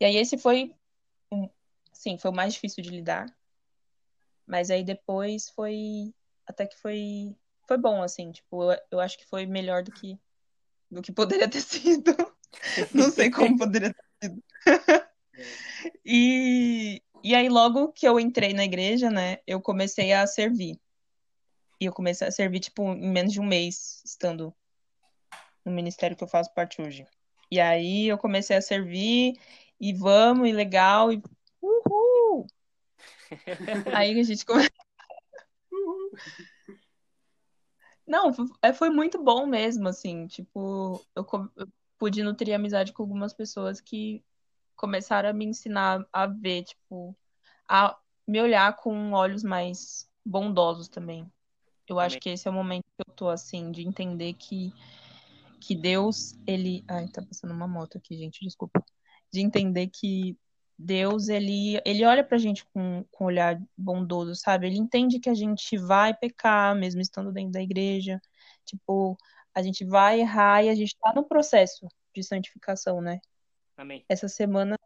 E 0.00 0.04
aí 0.04 0.16
esse 0.16 0.38
foi, 0.38 0.74
sim, 1.92 2.18
foi 2.18 2.30
o 2.30 2.34
mais 2.34 2.54
difícil 2.54 2.82
de 2.82 2.90
lidar, 2.90 3.26
mas 4.48 4.70
aí 4.70 4.82
depois 4.82 5.50
foi, 5.50 6.14
até 6.46 6.66
que 6.66 6.76
foi, 6.78 7.36
foi 7.66 7.76
bom, 7.76 8.02
assim, 8.02 8.32
tipo, 8.32 8.72
eu, 8.72 8.78
eu 8.92 9.00
acho 9.00 9.18
que 9.18 9.26
foi 9.26 9.44
melhor 9.44 9.82
do 9.82 9.92
que, 9.92 10.18
do 10.90 11.02
que 11.02 11.12
poderia 11.12 11.48
ter 11.48 11.60
sido. 11.60 12.16
Não 12.94 13.10
sei 13.10 13.30
como 13.30 13.58
poderia 13.58 13.92
ter 13.92 14.28
sido. 14.28 14.42
e, 16.04 17.02
e 17.22 17.34
aí, 17.34 17.48
logo 17.50 17.92
que 17.92 18.08
eu 18.08 18.18
entrei 18.18 18.54
na 18.54 18.64
igreja, 18.64 19.10
né, 19.10 19.38
eu 19.46 19.60
comecei 19.60 20.14
a 20.14 20.26
servir. 20.26 20.80
E 21.78 21.84
eu 21.84 21.92
comecei 21.92 22.26
a 22.26 22.32
servir, 22.32 22.60
tipo, 22.60 22.82
em 22.94 23.10
menos 23.10 23.34
de 23.34 23.40
um 23.40 23.46
mês, 23.46 24.02
estando 24.04 24.52
no 25.62 25.70
ministério 25.70 26.16
que 26.16 26.24
eu 26.24 26.28
faço 26.28 26.52
parte 26.54 26.80
hoje. 26.80 27.06
E 27.50 27.60
aí 27.60 28.08
eu 28.08 28.16
comecei 28.16 28.56
a 28.56 28.62
servir, 28.62 29.34
e 29.78 29.92
vamos, 29.92 30.48
e 30.48 30.52
legal, 30.52 31.12
e! 31.12 31.22
Aí 33.94 34.18
a 34.18 34.22
gente 34.22 34.44
começou. 34.44 34.70
Não, 38.06 38.32
é, 38.62 38.72
foi 38.72 38.88
muito 38.88 39.22
bom 39.22 39.46
mesmo, 39.46 39.86
assim, 39.86 40.26
tipo, 40.26 41.04
eu, 41.14 41.26
eu 41.56 41.68
pude 41.98 42.22
nutrir 42.22 42.54
amizade 42.54 42.92
com 42.92 43.02
algumas 43.02 43.34
pessoas 43.34 43.80
que 43.80 44.24
começaram 44.74 45.28
a 45.28 45.32
me 45.32 45.44
ensinar 45.44 46.06
a 46.10 46.26
ver, 46.26 46.62
tipo, 46.62 47.14
a 47.68 47.98
me 48.26 48.40
olhar 48.40 48.74
com 48.76 49.12
olhos 49.12 49.42
mais 49.42 50.08
bondosos 50.24 50.88
também. 50.88 51.30
Eu 51.88 51.98
acho 51.98 52.18
que 52.20 52.28
esse 52.28 52.46
é 52.46 52.50
o 52.50 52.54
momento 52.54 52.84
que 52.84 53.08
eu 53.08 53.14
tô, 53.14 53.28
assim, 53.28 53.70
de 53.70 53.86
entender 53.86 54.34
que, 54.34 54.72
que 55.58 55.74
Deus, 55.74 56.38
ele. 56.46 56.84
Ai, 56.86 57.08
tá 57.08 57.22
passando 57.22 57.52
uma 57.52 57.66
moto 57.66 57.96
aqui, 57.96 58.16
gente, 58.16 58.44
desculpa. 58.44 58.84
De 59.32 59.40
entender 59.40 59.88
que 59.88 60.38
Deus, 60.78 61.28
ele, 61.28 61.80
ele 61.84 62.04
olha 62.04 62.22
pra 62.22 62.38
gente 62.38 62.64
com, 62.66 63.04
com 63.10 63.24
um 63.24 63.26
olhar 63.26 63.60
bondoso, 63.76 64.36
sabe? 64.36 64.68
Ele 64.68 64.78
entende 64.78 65.18
que 65.18 65.28
a 65.28 65.34
gente 65.34 65.76
vai 65.76 66.14
pecar, 66.14 66.76
mesmo 66.76 67.00
estando 67.00 67.32
dentro 67.32 67.52
da 67.52 67.60
igreja. 67.60 68.20
Tipo, 68.64 69.16
a 69.52 69.60
gente 69.60 69.84
vai 69.84 70.20
errar 70.20 70.62
e 70.62 70.68
a 70.68 70.74
gente 70.74 70.96
tá 70.96 71.12
no 71.12 71.24
processo 71.24 71.88
de 72.14 72.22
santificação, 72.22 73.00
né? 73.00 73.20
Amém. 73.76 74.04
Essa 74.08 74.28
semana 74.28 74.76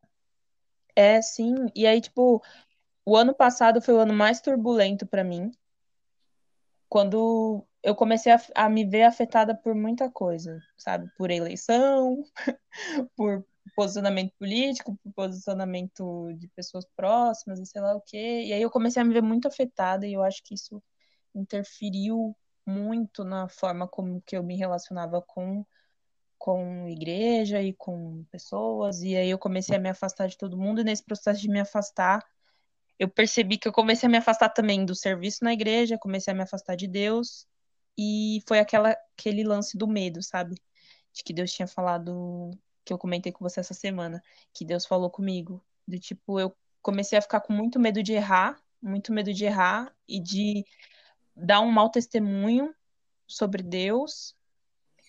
é 0.97 1.21
sim. 1.21 1.55
E 1.75 1.87
aí, 1.87 2.01
tipo, 2.01 2.43
o 3.05 3.15
ano 3.15 3.35
passado 3.35 3.83
foi 3.83 3.95
o 3.95 3.99
ano 3.99 4.15
mais 4.15 4.41
turbulento 4.41 5.07
para 5.07 5.23
mim 5.23 5.53
quando 6.89 7.67
eu 7.83 7.95
comecei 7.95 8.31
a, 8.31 8.41
a, 8.55 8.69
me 8.69 8.85
ver 8.85 9.05
afetada 9.05 9.55
por 9.55 9.75
muita 9.75 10.11
coisa, 10.11 10.61
sabe? 10.77 11.11
Por 11.17 11.31
eleição, 11.31 12.23
por 13.17 13.45
posicionamento 13.77 14.33
político, 14.39 14.99
por 15.03 15.13
posicionamento 15.13 16.33
de 16.35 16.49
pessoas 16.49 16.85
próximas 16.97 17.61
e 17.61 17.67
sei 17.67 17.81
lá 17.81 17.95
o 17.95 18.01
quê. 18.01 18.45
E 18.47 18.53
aí 18.53 18.63
eu 18.63 18.71
comecei 18.71 19.01
a 19.03 19.05
me 19.05 19.15
ver 19.15 19.23
muito 19.23 19.49
afetada 19.49 20.07
e 20.07 20.13
eu 20.13 20.23
acho 20.23 20.43
que 20.45 20.55
isso 20.55 20.83
interferiu 21.35 22.37
muito 22.67 23.25
na 23.25 23.49
forma 23.49 23.89
como 23.89 24.23
que 24.23 24.37
eu 24.37 24.43
me 24.43 24.57
relacionava 24.57 25.23
com 25.23 25.65
com 26.43 26.89
igreja 26.89 27.63
e 27.63 27.73
com 27.73 28.25
pessoas, 28.25 29.01
e 29.01 29.15
aí 29.15 29.31
eu 29.31 29.39
comecei 29.39 29.77
a 29.77 29.79
me 29.79 29.89
afastar 29.89 30.27
de 30.27 30.37
todo 30.37 30.59
mundo, 30.59 30.81
e 30.81 30.85
nesse 30.85 31.05
processo 31.05 31.41
de 31.41 31.49
me 31.49 31.61
afastar, 31.61 32.21
eu 32.99 33.09
percebi 33.09 33.57
que 33.57 33.69
eu 33.69 33.73
comecei 33.73 34.09
a 34.09 34.11
me 34.11 34.19
afastar 34.19 34.49
também 34.49 34.85
do 34.85 34.93
serviço 34.93 35.45
na 35.45 35.53
igreja, 35.53 35.97
comecei 35.97 36.33
a 36.33 36.35
me 36.35 36.43
afastar 36.43 36.75
de 36.75 36.89
Deus, 36.89 37.47
e 37.97 38.43
foi 38.49 38.59
aquela, 38.59 38.97
aquele 39.17 39.45
lance 39.45 39.79
do 39.79 39.87
medo, 39.87 40.21
sabe? 40.21 40.57
De 41.13 41.23
que 41.23 41.33
Deus 41.33 41.53
tinha 41.53 41.69
falado, 41.69 42.51
que 42.85 42.93
eu 42.93 42.99
comentei 42.99 43.33
com 43.33 43.45
você 43.45 43.61
essa 43.61 43.75
semana, 43.75 44.23
que 44.53 44.65
Deus 44.65 44.87
falou 44.87 45.11
comigo, 45.11 45.63
do 45.87 45.99
tipo, 45.99 46.39
eu 46.41 46.55
comecei 46.81 47.19
a 47.19 47.23
ficar 47.23 47.41
com 47.41 47.53
muito 47.53 47.79
medo 47.79 48.03
de 48.03 48.13
errar, 48.13 48.61
muito 48.81 49.13
medo 49.13 49.33
de 49.33 49.45
errar 49.45 49.95
e 50.09 50.21
de 50.21 50.65
dar 51.37 51.61
um 51.61 51.71
mau 51.71 51.91
testemunho 51.91 52.75
sobre 53.27 53.63
Deus 53.63 54.35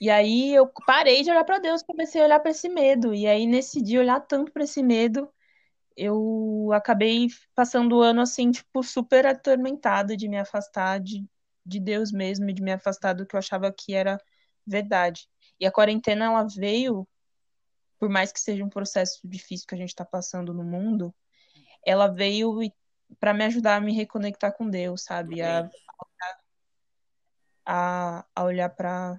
e 0.03 0.09
aí 0.09 0.53
eu 0.53 0.67
parei 0.86 1.23
de 1.23 1.31
olhar 1.31 1.45
para 1.45 1.59
Deus, 1.59 1.81
comecei 1.81 2.21
a 2.21 2.25
olhar 2.25 2.39
para 2.39 2.51
esse 2.51 2.67
medo. 2.67 3.13
E 3.13 3.25
aí 3.27 3.47
nesse 3.47 3.81
dia 3.81 4.01
olhar 4.01 4.19
tanto 4.19 4.51
para 4.51 4.63
esse 4.63 4.83
medo, 4.83 5.29
eu 5.95 6.69
acabei 6.73 7.27
passando 7.55 7.97
o 7.97 8.01
ano 8.01 8.21
assim, 8.21 8.51
tipo, 8.51 8.83
super 8.83 9.25
atormentada 9.25 10.17
de 10.17 10.27
me 10.27 10.38
afastar 10.38 10.99
de, 10.99 11.25
de 11.65 11.79
Deus 11.79 12.12
mesmo, 12.12 12.51
de 12.53 12.62
me 12.62 12.73
afastar 12.73 13.13
do 13.13 13.25
que 13.25 13.36
eu 13.36 13.39
achava 13.39 13.71
que 13.71 13.93
era 13.93 14.19
verdade. 14.67 15.29
E 15.59 15.65
a 15.65 15.71
quarentena 15.71 16.25
ela 16.25 16.43
veio, 16.43 17.07
por 18.04 18.10
mais 18.10 18.34
que 18.34 18.39
seja 18.42 18.66
um 18.66 18.70
processo 18.70 19.22
difícil 19.24 19.66
que 19.66 19.76
a 19.76 19.78
gente 19.78 19.88
está 19.88 20.04
passando 20.04 20.54
no 20.54 20.62
mundo, 20.62 21.16
ela 21.86 22.06
veio 22.06 22.60
para 23.18 23.34
me 23.34 23.46
ajudar 23.46 23.78
a 23.78 23.80
me 23.80 23.94
reconectar 23.94 24.52
com 24.52 24.70
Deus, 24.70 25.04
sabe? 25.04 25.42
A, 25.42 25.72
a, 27.66 28.26
a 28.36 28.44
olhar 28.44 28.68
para 28.72 29.18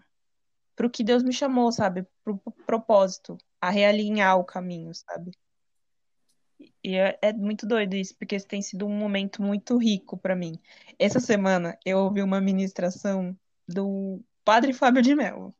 pro 0.76 0.90
que 0.90 1.02
Deus 1.02 1.22
me 1.22 1.32
chamou, 1.32 1.72
sabe? 1.72 2.06
Pro, 2.22 2.36
pro 2.36 2.52
propósito, 2.52 3.38
a 3.58 3.70
realinhar 3.70 4.38
o 4.38 4.44
caminho, 4.44 4.92
sabe? 4.94 5.30
E 6.84 6.96
é, 6.96 7.18
é, 7.22 7.32
muito 7.32 7.66
doido 7.66 7.94
isso, 7.94 8.14
porque 8.18 8.34
esse 8.34 8.46
tem 8.46 8.60
sido 8.60 8.84
um 8.86 8.94
momento 8.94 9.40
muito 9.40 9.78
rico 9.78 10.18
para 10.18 10.36
mim. 10.36 10.60
Essa 10.98 11.20
semana 11.20 11.78
eu 11.86 12.00
ouvi 12.00 12.20
uma 12.20 12.38
ministração 12.38 13.34
do 13.66 14.22
Padre 14.44 14.74
Fábio 14.74 15.00
de 15.00 15.14
Mello. 15.14 15.54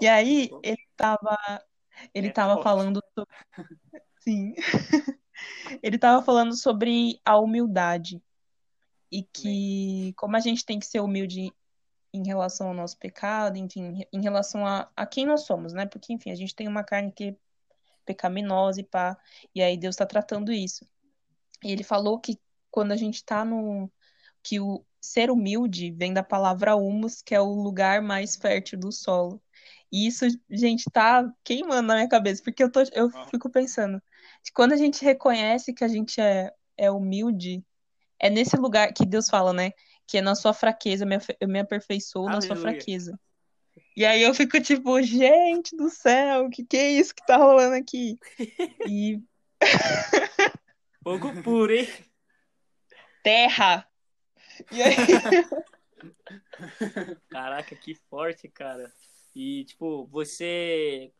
e 0.00 0.06
aí 0.06 0.48
ele 0.62 0.86
tava 0.96 1.36
ele 2.14 2.28
é 2.28 2.32
tava 2.32 2.62
falando 2.62 3.00
sobre... 3.14 3.34
sim. 4.20 4.54
ele 5.82 5.98
tava 5.98 6.22
falando 6.22 6.56
sobre 6.56 7.20
a 7.24 7.38
humildade 7.38 8.22
e 9.10 9.22
que 9.22 10.12
como 10.16 10.36
a 10.36 10.40
gente 10.40 10.64
tem 10.64 10.78
que 10.78 10.86
ser 10.86 11.00
humilde 11.00 11.52
em 12.12 12.26
relação 12.26 12.68
ao 12.68 12.74
nosso 12.74 12.98
pecado, 12.98 13.56
enfim, 13.56 14.04
em 14.12 14.22
relação 14.22 14.66
a, 14.66 14.90
a 14.96 15.06
quem 15.06 15.26
nós 15.26 15.42
somos, 15.42 15.72
né? 15.72 15.86
Porque, 15.86 16.12
enfim, 16.12 16.30
a 16.30 16.34
gente 16.34 16.54
tem 16.54 16.66
uma 16.66 16.82
carne 16.82 17.12
que 17.12 17.24
é 17.24 17.36
pecaminosa 18.04 18.80
e 18.80 18.84
pá, 18.84 19.16
e 19.54 19.62
aí 19.62 19.76
Deus 19.76 19.94
está 19.94 20.06
tratando 20.06 20.52
isso. 20.52 20.84
E 21.62 21.70
ele 21.70 21.84
falou 21.84 22.18
que 22.18 22.38
quando 22.70 22.92
a 22.92 22.96
gente 22.96 23.16
está 23.16 23.44
no. 23.44 23.90
que 24.42 24.60
o 24.60 24.84
ser 25.00 25.30
humilde 25.30 25.90
vem 25.92 26.12
da 26.12 26.22
palavra 26.22 26.76
humus, 26.76 27.22
que 27.22 27.34
é 27.34 27.40
o 27.40 27.52
lugar 27.52 28.02
mais 28.02 28.36
fértil 28.36 28.78
do 28.78 28.92
solo. 28.92 29.42
E 29.92 30.06
isso, 30.06 30.26
gente, 30.48 30.84
tá 30.90 31.28
queimando 31.42 31.88
na 31.88 31.94
minha 31.94 32.08
cabeça, 32.08 32.42
porque 32.42 32.62
eu, 32.62 32.70
tô, 32.70 32.80
eu 32.92 33.10
fico 33.30 33.50
pensando, 33.50 34.00
quando 34.54 34.72
a 34.72 34.76
gente 34.76 35.04
reconhece 35.04 35.72
que 35.72 35.84
a 35.84 35.88
gente 35.88 36.20
é, 36.20 36.52
é 36.76 36.90
humilde, 36.90 37.64
é 38.18 38.30
nesse 38.30 38.56
lugar 38.56 38.92
que 38.92 39.04
Deus 39.04 39.28
fala, 39.28 39.52
né? 39.52 39.72
que 40.10 40.18
é 40.18 40.20
na 40.20 40.34
sua 40.34 40.52
fraqueza, 40.52 41.06
eu 41.38 41.48
me 41.48 41.60
aperfeiçoo 41.60 42.26
Aleluia. 42.26 42.34
na 42.34 42.42
sua 42.42 42.56
fraqueza. 42.56 43.16
E 43.96 44.04
aí 44.04 44.22
eu 44.22 44.34
fico 44.34 44.60
tipo, 44.60 45.00
gente 45.00 45.76
do 45.76 45.88
céu, 45.88 46.46
o 46.46 46.50
que, 46.50 46.64
que 46.64 46.76
é 46.76 46.90
isso 46.90 47.14
que 47.14 47.24
tá 47.24 47.36
rolando 47.36 47.76
aqui? 47.76 48.18
E. 48.88 49.22
Fogo 51.04 51.40
puro, 51.44 51.72
hein? 51.72 51.86
Terra! 53.22 53.86
E 54.72 54.82
aí. 54.82 54.96
Caraca, 57.30 57.76
que 57.76 57.94
forte, 57.94 58.48
cara. 58.48 58.92
E, 59.34 59.64
tipo, 59.64 60.06
você. 60.06 61.12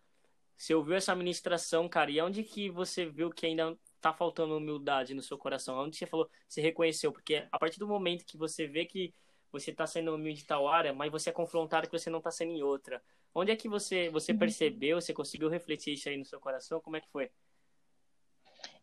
Você 0.57 0.75
ouviu 0.75 0.95
essa 0.95 1.15
ministração, 1.15 1.89
cara, 1.89 2.11
e 2.11 2.21
onde 2.21 2.45
que 2.45 2.69
você 2.69 3.07
viu 3.07 3.31
que 3.31 3.47
ainda 3.47 3.75
tá 3.99 4.13
faltando 4.13 4.55
humildade 4.55 5.15
no 5.15 5.23
seu 5.23 5.39
coração? 5.39 5.79
Onde 5.79 5.97
você 5.97 6.05
falou, 6.05 6.29
você 6.47 6.61
reconheceu? 6.61 7.11
Porque 7.11 7.47
a 7.51 7.59
partir 7.59 7.79
do 7.79 7.89
momento 7.89 8.27
que 8.27 8.37
você 8.37 8.67
vê 8.67 8.85
que 8.85 9.15
você 9.51 9.73
tá 9.73 9.87
sendo 9.87 10.15
humilde 10.15 10.43
em 10.43 10.47
tal 10.47 10.69
área, 10.69 10.93
mas 10.93 11.11
você 11.11 11.31
é 11.31 11.33
confrontado 11.33 11.89
que 11.89 11.99
você 11.99 12.11
não 12.11 12.21
tá 12.21 12.31
sendo 12.31 12.53
em 12.53 12.63
outra. 12.63 13.03
Onde 13.35 13.53
é 13.53 13.57
que 13.57 13.69
você, 13.69 14.11
você 14.11 14.33
uhum. 14.33 14.39
percebeu, 14.39 15.01
você 15.01 15.15
conseguiu 15.15 15.49
refletir 15.49 15.95
isso 15.95 16.09
aí 16.09 16.17
no 16.17 16.25
seu 16.25 16.39
coração? 16.39 16.81
Como 16.81 16.97
é 16.97 17.01
que 17.01 17.09
foi? 17.09 17.31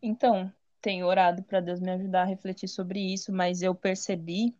Então, 0.02 0.52
tenho 0.80 1.06
orado 1.06 1.42
para 1.42 1.60
Deus 1.60 1.80
me 1.80 1.90
ajudar 1.90 2.22
a 2.22 2.26
refletir 2.26 2.68
sobre 2.68 3.00
isso, 3.00 3.32
mas 3.32 3.62
eu 3.62 3.74
percebi 3.74 4.54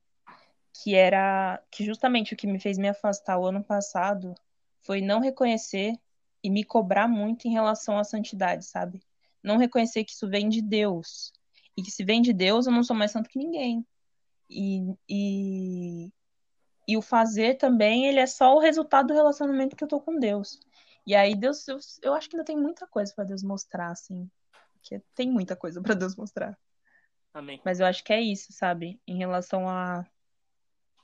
que 0.72 0.94
era 0.94 1.62
que 1.70 1.84
justamente 1.84 2.34
o 2.34 2.36
que 2.36 2.46
me 2.46 2.60
fez 2.60 2.78
me 2.78 2.88
afastar 2.88 3.38
o 3.38 3.46
ano 3.46 3.62
passado 3.62 4.34
foi 4.82 5.00
não 5.00 5.20
reconhecer 5.20 5.94
e 6.42 6.50
me 6.50 6.64
cobrar 6.64 7.08
muito 7.08 7.46
em 7.46 7.52
relação 7.52 7.98
à 7.98 8.04
santidade, 8.04 8.64
sabe? 8.64 9.02
não 9.42 9.56
reconhecer 9.56 10.04
que 10.04 10.12
isso 10.12 10.28
vem 10.28 10.48
de 10.48 10.60
Deus. 10.62 11.32
E 11.76 11.82
que 11.82 11.90
se 11.90 12.04
vem 12.04 12.20
de 12.20 12.32
Deus, 12.32 12.66
eu 12.66 12.72
não 12.72 12.82
sou 12.82 12.96
mais 12.96 13.10
santo 13.10 13.28
que 13.28 13.38
ninguém. 13.38 13.86
E, 14.50 14.94
e, 15.08 16.12
e 16.86 16.96
o 16.96 17.02
fazer 17.02 17.54
também, 17.54 18.06
ele 18.06 18.18
é 18.18 18.26
só 18.26 18.54
o 18.54 18.60
resultado 18.60 19.08
do 19.08 19.14
relacionamento 19.14 19.76
que 19.76 19.84
eu 19.84 19.88
tô 19.88 20.00
com 20.00 20.18
Deus. 20.18 20.60
E 21.06 21.14
aí, 21.14 21.34
Deus, 21.34 21.66
eu, 21.68 21.78
eu 22.02 22.14
acho 22.14 22.28
que 22.28 22.36
ainda 22.36 22.44
tem 22.44 22.56
muita 22.56 22.86
coisa 22.86 23.12
para 23.14 23.24
Deus 23.24 23.42
mostrar, 23.42 23.90
assim. 23.90 24.28
Que 24.82 25.00
tem 25.14 25.30
muita 25.30 25.54
coisa 25.54 25.80
para 25.80 25.94
Deus 25.94 26.16
mostrar. 26.16 26.58
Amém. 27.32 27.60
Mas 27.64 27.78
eu 27.80 27.86
acho 27.86 28.02
que 28.02 28.12
é 28.12 28.20
isso, 28.20 28.52
sabe? 28.52 29.00
Em 29.06 29.18
relação 29.18 29.68
a, 29.68 30.04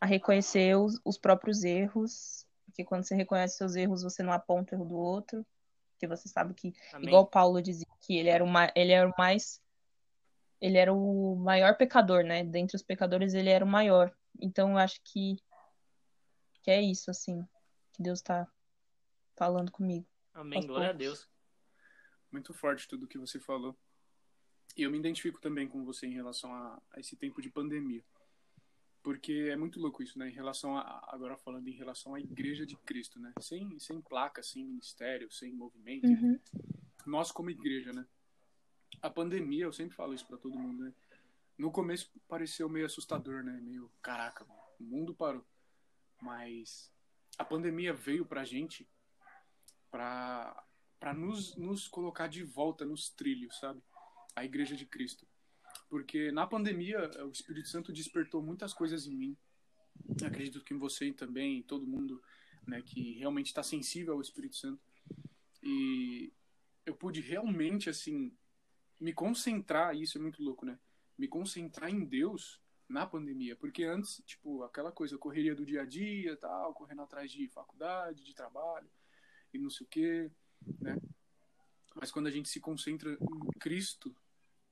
a 0.01 0.07
reconhecer 0.07 0.77
os, 0.77 1.01
os 1.05 1.19
próprios 1.19 1.63
erros. 1.63 2.44
Porque 2.75 2.85
quando 2.85 3.05
você 3.05 3.15
reconhece 3.15 3.57
seus 3.57 3.77
erros, 3.77 4.03
você 4.03 4.23
não 4.23 4.33
aponta 4.33 4.75
o 4.75 4.79
erro 4.79 4.85
do 4.85 4.97
outro 4.97 5.47
porque 5.95 6.07
você 6.07 6.29
sabe 6.29 6.55
que, 6.55 6.75
Amém. 6.93 7.09
igual 7.09 7.27
Paulo 7.27 7.63
dizia, 7.63 7.87
que 8.01 8.17
ele 8.17 8.29
era, 8.29 8.45
uma, 8.45 8.71
ele 8.75 8.93
era 8.93 9.09
o 9.09 9.15
mais. 9.17 9.63
Ele 10.61 10.77
era 10.77 10.93
o 10.93 11.37
maior 11.37 11.77
pecador, 11.77 12.25
né? 12.25 12.45
Dentre 12.45 12.77
os 12.77 12.83
pecadores, 12.83 13.35
ele 13.35 13.51
era 13.51 13.65
o 13.65 13.69
maior. 13.69 14.15
Então, 14.41 14.73
eu 14.73 14.79
acho 14.79 15.01
que, 15.03 15.37
que 16.63 16.71
é 16.71 16.81
isso, 16.81 17.11
assim, 17.11 17.47
que 17.93 18.03
Deus 18.03 18.19
está 18.19 18.47
falando 19.37 19.71
comigo. 19.71 20.07
Amém, 20.33 20.67
glória 20.67 20.89
poucos. 20.89 20.95
a 20.95 20.99
Deus. 20.99 21.31
Muito 22.31 22.53
forte 22.53 22.89
tudo 22.89 23.07
que 23.07 23.19
você 23.19 23.39
falou. 23.39 23.77
E 24.77 24.83
eu 24.83 24.91
me 24.91 24.99
identifico 24.99 25.41
também 25.41 25.69
com 25.69 25.85
você 25.85 26.07
em 26.07 26.15
relação 26.15 26.53
a, 26.53 26.83
a 26.91 27.01
esse 27.01 27.15
tempo 27.15 27.41
de 27.41 27.49
pandemia 27.49 28.03
porque 29.05 29.51
é 29.51 29.57
muito 29.57 29.79
louco 29.79 30.03
isso, 30.03 30.19
né? 30.19 30.31
Em 30.31 30.33
relação 30.33 30.79
a, 30.79 31.11
agora 31.13 31.37
falando 31.37 31.69
em 31.69 31.75
relação 31.77 32.15
à 32.15 32.21
Igreja 32.21 32.65
de 32.65 32.75
Cristo, 32.75 33.21
né? 33.21 33.35
Sem, 33.39 33.79
sem 33.79 34.01
placa, 34.01 34.43
sem 34.43 34.65
ministério, 34.65 35.31
sem 35.31 35.53
movimento. 35.53 36.07
Uhum. 36.07 36.41
Nós 37.05 37.31
como 37.31 37.51
igreja, 37.51 37.93
né? 37.93 38.07
A 39.03 39.11
pandemia, 39.11 39.67
eu 39.67 39.73
sempre 39.75 39.95
falo 39.95 40.15
isso 40.15 40.27
para 40.27 40.39
todo 40.39 40.59
mundo, 40.59 40.85
né? 40.85 40.95
No 41.59 41.71
começo 41.71 42.11
pareceu 42.27 42.67
meio 42.67 42.87
assustador, 42.87 43.45
né? 43.45 43.61
Meio, 43.61 43.91
caraca, 44.01 44.47
o 44.81 44.83
mundo 44.83 45.15
parou. 45.15 45.45
Mas 46.23 46.91
a 47.37 47.45
pandemia 47.45 47.93
veio 47.93 48.25
pra 48.25 48.43
gente 48.43 48.89
pra, 49.91 50.65
pra 50.99 51.13
nos, 51.13 51.55
nos 51.57 51.87
colocar 51.87 52.27
de 52.27 52.43
volta 52.43 52.87
nos 52.87 53.11
trilhos, 53.11 53.59
sabe? 53.59 53.83
A 54.35 54.47
Igreja 54.47 54.75
de 54.75 54.87
Cristo 54.87 55.27
porque 55.95 56.33
na 56.33 56.45
pandemia 56.45 57.09
o 57.25 57.31
Espírito 57.31 57.69
Santo 57.69 57.93
despertou 57.93 58.43
muitas 58.43 58.75
coisas 58.75 59.07
em 59.07 59.15
mim. 59.15 59.37
Acredito 60.27 60.61
que 60.65 60.75
em 60.75 60.77
você 60.77 61.13
também, 61.13 61.63
todo 61.63 61.87
mundo, 61.87 62.21
né, 62.67 62.83
que 62.83 63.13
realmente 63.13 63.47
está 63.47 63.63
sensível 63.63 64.15
ao 64.15 64.21
Espírito 64.21 64.57
Santo. 64.57 64.83
E 65.63 66.33
eu 66.85 66.97
pude 66.97 67.21
realmente 67.21 67.89
assim 67.89 68.37
me 69.01 69.13
concentrar, 69.13 69.95
isso 69.95 70.19
é 70.19 70.21
muito 70.21 70.43
louco, 70.43 70.67
né? 70.67 70.81
Me 71.17 71.29
concentrar 71.29 71.89
em 71.89 72.05
Deus 72.05 72.61
na 72.89 73.07
pandemia, 73.07 73.55
porque 73.55 73.85
antes, 73.85 74.21
tipo, 74.27 74.65
aquela 74.65 74.91
coisa, 74.91 75.17
correria 75.17 75.55
do 75.55 75.65
dia 75.65 75.83
a 75.83 75.87
dia, 75.87 76.37
tal, 76.39 76.75
correndo 76.75 77.03
atrás 77.03 77.31
de 77.31 77.47
faculdade, 77.51 78.25
de 78.25 78.35
trabalho 78.35 78.91
e 79.53 79.61
não 79.61 79.71
sei 79.71 79.87
o 79.87 79.89
quê, 79.89 80.29
né? 80.81 81.01
Mas 81.95 82.11
quando 82.11 82.27
a 82.27 82.33
gente 82.33 82.49
se 82.49 82.59
concentra 82.59 83.13
em 83.13 83.59
Cristo, 83.61 84.13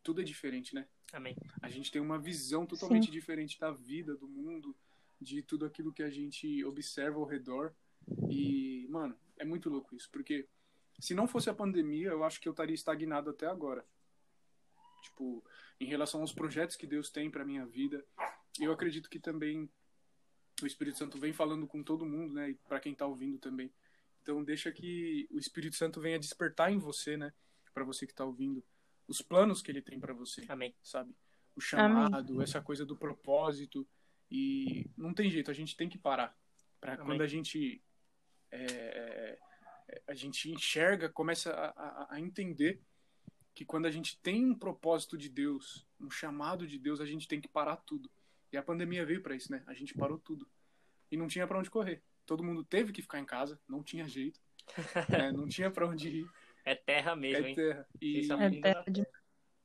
tudo 0.03 0.21
é 0.21 0.25
diferente, 0.25 0.75
né? 0.75 0.87
Amém. 1.13 1.37
A 1.61 1.69
gente 1.69 1.91
tem 1.91 2.01
uma 2.01 2.19
visão 2.19 2.67
totalmente 2.67 3.07
Sim. 3.07 3.13
diferente 3.13 3.59
da 3.59 3.71
vida, 3.71 4.17
do 4.17 4.29
mundo, 4.29 4.77
de 5.21 5.43
tudo 5.43 5.65
aquilo 5.65 5.93
que 5.93 6.03
a 6.03 6.11
gente 6.11 6.65
observa 6.65 7.19
ao 7.19 7.25
redor. 7.25 7.75
E, 8.29 8.87
mano, 8.89 9.17
é 9.39 9.45
muito 9.45 9.71
louco 9.71 9.95
isso, 9.95 10.09
porque 10.11 10.49
se 10.99 11.15
não 11.15 11.27
fosse 11.27 11.49
a 11.51 11.55
pandemia, 11.55 12.09
eu 12.09 12.25
acho 12.25 12.41
que 12.41 12.49
eu 12.49 12.53
estaria 12.53 12.75
estagnado 12.75 13.31
até 13.31 13.47
agora. 13.47 13.85
Tipo, 15.03 15.45
em 15.81 15.87
relação 15.87 16.21
aos 16.21 16.33
projetos 16.33 16.77
que 16.77 16.87
Deus 16.87 17.11
tem 17.11 17.31
para 17.31 17.45
minha 17.45 17.67
vida, 17.67 18.05
eu 18.61 18.73
acredito 18.73 19.11
que 19.11 19.19
também 19.19 19.69
o 20.63 20.67
Espírito 20.67 20.99
Santo 20.99 21.19
vem 21.19 21.33
falando 21.33 21.67
com 21.67 21.83
todo 21.83 22.07
mundo, 22.07 22.35
né? 22.35 22.51
E 22.51 22.55
para 22.55 22.81
quem 22.81 22.95
tá 22.95 23.07
ouvindo 23.07 23.39
também. 23.39 23.73
Então 24.23 24.45
deixa 24.45 24.71
que 24.71 25.27
o 25.31 25.39
Espírito 25.39 25.77
Santo 25.77 26.01
venha 26.01 26.19
despertar 26.19 26.73
em 26.73 26.79
você, 26.79 27.17
né? 27.17 27.33
Para 27.75 27.85
você 27.85 28.07
que 28.07 28.15
tá 28.15 28.25
ouvindo, 28.25 28.63
os 29.07 29.21
planos 29.23 29.63
que 29.63 29.71
ele 29.71 29.83
tem 29.83 29.99
para 29.99 30.15
você. 30.15 30.45
Amém. 30.49 30.75
Sabe? 30.83 31.15
O 31.55 31.61
chamado, 31.61 32.33
Amém. 32.33 32.43
essa 32.43 32.61
coisa 32.61 32.85
do 32.85 32.97
propósito. 32.97 33.87
E 34.31 34.91
não 34.97 35.13
tem 35.13 35.31
jeito, 35.31 35.51
a 35.51 35.55
gente 35.55 35.77
tem 35.77 35.89
que 35.89 35.99
parar. 35.99 36.37
Para 36.81 36.97
quando 36.97 37.21
a 37.23 37.27
gente 37.27 37.83
é, 38.51 39.39
a 40.07 40.15
gente 40.15 40.51
enxerga, 40.51 41.09
começa 41.09 41.53
a, 41.53 41.69
a, 41.69 42.15
a 42.15 42.21
entender 42.21 42.81
que 43.55 43.65
quando 43.65 43.87
a 43.87 43.91
gente 43.91 44.19
tem 44.21 44.45
um 44.47 44.55
propósito 44.55 45.17
de 45.17 45.29
Deus, 45.29 45.87
um 46.01 46.11
chamado 46.11 46.67
de 46.67 46.79
Deus, 46.79 47.01
a 47.01 47.07
gente 47.07 47.29
tem 47.29 47.41
que 47.41 47.49
parar 47.49 47.77
tudo. 47.77 48.11
E 48.53 48.57
a 48.57 48.63
pandemia 48.63 49.05
veio 49.05 49.23
para 49.23 49.35
isso, 49.35 49.51
né? 49.51 49.63
A 49.67 49.75
gente 49.75 49.95
parou 49.95 50.19
tudo. 50.19 50.47
E 51.11 51.17
não 51.17 51.27
tinha 51.27 51.47
para 51.47 51.59
onde 51.59 51.71
correr. 51.71 52.03
Todo 52.25 52.43
mundo 52.43 52.65
teve 52.65 52.93
que 52.93 53.03
ficar 53.03 53.19
em 53.19 53.25
casa, 53.25 53.61
não 53.69 53.83
tinha 53.83 54.09
jeito. 54.09 54.41
né? 55.09 55.33
Não 55.33 55.47
tinha 55.49 55.71
para 55.71 55.87
onde 55.87 56.09
ir. 56.09 56.31
É 56.65 56.75
terra 56.75 57.17
mesmo, 57.17 57.47
é 57.47 57.49
hein? 57.49 57.55
Terra. 57.55 57.89
E, 58.01 58.33
é 58.33 58.61
terra. 58.61 58.85
De... 58.89 59.07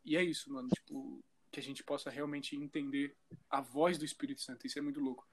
e 0.06 0.18
é 0.18 0.24
isso, 0.24 0.52
mano. 0.52 0.68
Tipo, 0.70 1.24
que 1.52 1.60
a 1.60 1.64
gente 1.64 1.84
possa 1.84 2.10
realmente 2.10 2.56
entender 2.56 3.16
a 3.50 3.62
voz 3.62 3.98
do 3.98 4.06
Espírito 4.06 4.42
Santo. 4.42 4.66
Isso 4.66 4.80
é 4.80 4.82
muito 4.82 5.00
louco. 5.00 5.28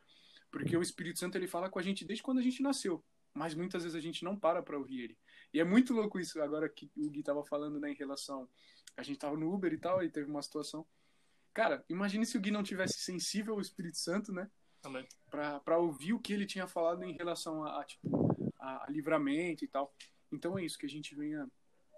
Porque 0.51 0.77
o 0.77 0.83
Espírito 0.83 1.19
Santo 1.19 1.37
ele 1.37 1.49
fala 1.49 1.69
com 1.69 1.79
a 1.79 1.83
gente 1.83 2.05
desde 2.05 2.23
quando 2.23 2.39
a 2.39 2.43
gente 2.43 2.63
nasceu 2.63 3.05
mas 3.35 3.53
muitas 3.53 3.83
vezes 3.83 3.97
a 3.97 4.01
gente 4.01 4.25
não 4.25 4.39
para 4.39 4.63
para 4.63 4.79
ouvir 4.79 5.03
ele. 5.03 5.19
E 5.53 5.61
é 5.61 5.65
muito 5.65 5.93
louco 5.93 6.21
isso, 6.21 6.41
agora 6.41 6.69
que 6.69 6.91
o 6.97 7.11
Gui 7.11 7.23
tava 7.23 7.45
falando, 7.45 7.81
né, 7.81 7.91
em 7.91 7.97
relação. 7.97 8.49
A 8.97 9.03
gente 9.03 9.19
tava 9.19 9.37
no 9.37 9.53
Uber 9.53 9.73
e 9.73 9.79
tal, 9.79 10.03
e 10.03 10.09
teve 10.09 10.31
uma 10.31 10.41
situação. 10.41 10.87
Cara, 11.53 11.85
imagine 11.89 12.25
se 12.25 12.39
o 12.39 12.41
Gui 12.41 12.53
não 12.53 12.63
tivesse 12.63 13.01
sensível 13.01 13.55
ao 13.55 13.61
Espírito 13.61 13.99
Santo, 13.99 14.33
né? 14.33 14.49
Pra, 15.29 15.59
pra 15.61 15.79
ouvir 15.79 16.13
o 16.13 16.21
que 16.21 16.33
ele 16.33 16.47
tinha 16.47 16.69
falado 16.69 17.03
em 17.03 17.13
relação 17.13 17.65
a, 17.65 17.81
a 17.81 17.85
tipo, 17.85 18.53
a, 18.59 18.85
a 18.85 18.91
livramento 18.91 19.65
e 19.65 19.69
tal. 19.69 19.93
Então 20.35 20.59
é 20.59 20.65
isso, 20.65 20.79
que 20.79 20.87
a 20.87 20.91
gente 20.91 21.15
venha 21.15 21.49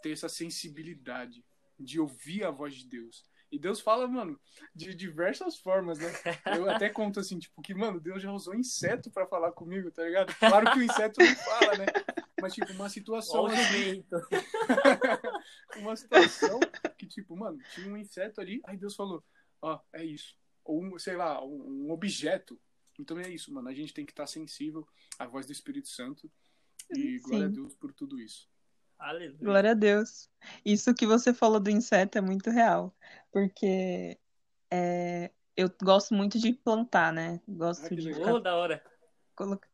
ter 0.02 0.12
essa 0.12 0.28
sensibilidade 0.28 1.44
de 1.78 2.00
ouvir 2.00 2.44
a 2.44 2.50
voz 2.50 2.74
de 2.74 2.86
Deus. 2.86 3.24
E 3.50 3.58
Deus 3.58 3.80
fala, 3.80 4.08
mano, 4.08 4.38
de 4.74 4.94
diversas 4.94 5.56
formas, 5.56 5.98
né? 5.98 6.10
Eu 6.56 6.68
até 6.70 6.88
conto 6.88 7.20
assim, 7.20 7.38
tipo, 7.38 7.62
que, 7.62 7.74
mano, 7.74 8.00
Deus 8.00 8.22
já 8.22 8.32
usou 8.32 8.54
inseto 8.54 9.10
para 9.10 9.26
falar 9.26 9.52
comigo, 9.52 9.90
tá 9.90 10.02
ligado? 10.02 10.34
Claro 10.36 10.72
que 10.72 10.80
o 10.80 10.82
inseto 10.82 11.20
não 11.20 11.36
fala, 11.36 11.78
né? 11.78 11.86
Mas, 12.40 12.54
tipo, 12.54 12.72
uma 12.72 12.88
situação. 12.88 13.46
Assim, 13.46 14.04
uma 15.78 15.96
situação 15.96 16.58
que, 16.98 17.06
tipo, 17.06 17.36
mano, 17.36 17.58
tinha 17.72 17.88
um 17.88 17.96
inseto 17.96 18.40
ali, 18.40 18.60
aí 18.64 18.76
Deus 18.76 18.96
falou, 18.96 19.24
ó, 19.62 19.76
oh, 19.76 19.96
é 19.96 20.04
isso. 20.04 20.36
Ou, 20.64 20.82
um, 20.82 20.98
sei 20.98 21.16
lá, 21.16 21.42
um, 21.44 21.86
um 21.86 21.90
objeto. 21.92 22.60
Então 22.98 23.18
é 23.18 23.28
isso, 23.28 23.52
mano. 23.52 23.68
A 23.68 23.74
gente 23.74 23.94
tem 23.94 24.04
que 24.04 24.12
estar 24.12 24.26
sensível 24.26 24.86
à 25.18 25.26
voz 25.26 25.46
do 25.46 25.52
Espírito 25.52 25.88
Santo. 25.88 26.30
E 26.90 27.18
Sim. 27.18 27.28
glória 27.28 27.46
a 27.46 27.50
Deus 27.50 27.74
por 27.74 27.92
tudo 27.92 28.20
isso. 28.20 28.48
Aleluia. 28.98 29.38
Glória 29.40 29.70
a 29.72 29.74
Deus. 29.74 30.30
Isso 30.64 30.94
que 30.94 31.06
você 31.06 31.32
falou 31.32 31.60
do 31.60 31.70
inseto 31.70 32.18
é 32.18 32.20
muito 32.20 32.50
real. 32.50 32.94
Porque 33.30 34.18
é, 34.70 35.30
eu 35.56 35.70
gosto 35.82 36.14
muito 36.14 36.38
de 36.38 36.52
plantar, 36.52 37.12
né? 37.12 37.40
Gosto 37.46 37.86
ah, 37.86 37.96
de. 37.96 38.12
Oh, 38.12 38.40
da 38.40 38.56
hora. 38.56 38.82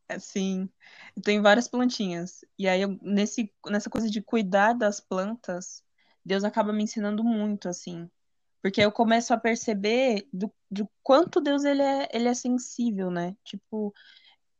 Assim, 0.09 0.69
eu 1.15 1.21
tenho 1.21 1.41
várias 1.41 1.67
plantinhas. 1.67 2.43
E 2.59 2.67
aí, 2.67 2.81
eu, 2.81 2.99
nesse, 3.01 3.51
nessa 3.65 3.89
coisa 3.89 4.09
de 4.09 4.21
cuidar 4.21 4.73
das 4.73 4.99
plantas, 4.99 5.83
Deus 6.23 6.43
acaba 6.43 6.73
me 6.73 6.83
ensinando 6.83 7.23
muito, 7.23 7.69
assim. 7.69 8.09
Porque 8.61 8.81
eu 8.81 8.91
começo 8.91 9.33
a 9.33 9.37
perceber 9.37 10.27
do, 10.31 10.51
do 10.69 10.89
quanto 11.01 11.41
Deus 11.41 11.63
ele 11.65 11.81
é, 11.81 12.09
ele 12.13 12.27
é 12.27 12.33
sensível, 12.33 13.09
né? 13.09 13.35
Tipo, 13.43 13.93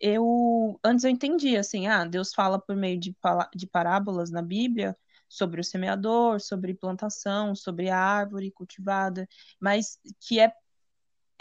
eu 0.03 0.77
antes 0.83 1.05
eu 1.05 1.09
entendia 1.09 1.61
assim, 1.61 1.87
ah, 1.87 2.03
Deus 2.03 2.33
fala 2.33 2.59
por 2.59 2.75
meio 2.75 2.99
de, 2.99 3.15
de 3.55 3.65
parábolas 3.65 4.29
na 4.29 4.41
Bíblia 4.41 4.97
sobre 5.29 5.61
o 5.61 5.63
semeador, 5.63 6.41
sobre 6.41 6.73
plantação, 6.73 7.55
sobre 7.55 7.89
a 7.89 7.97
árvore 7.97 8.51
cultivada, 8.51 9.27
mas 9.61 9.97
que 10.19 10.41
é 10.41 10.53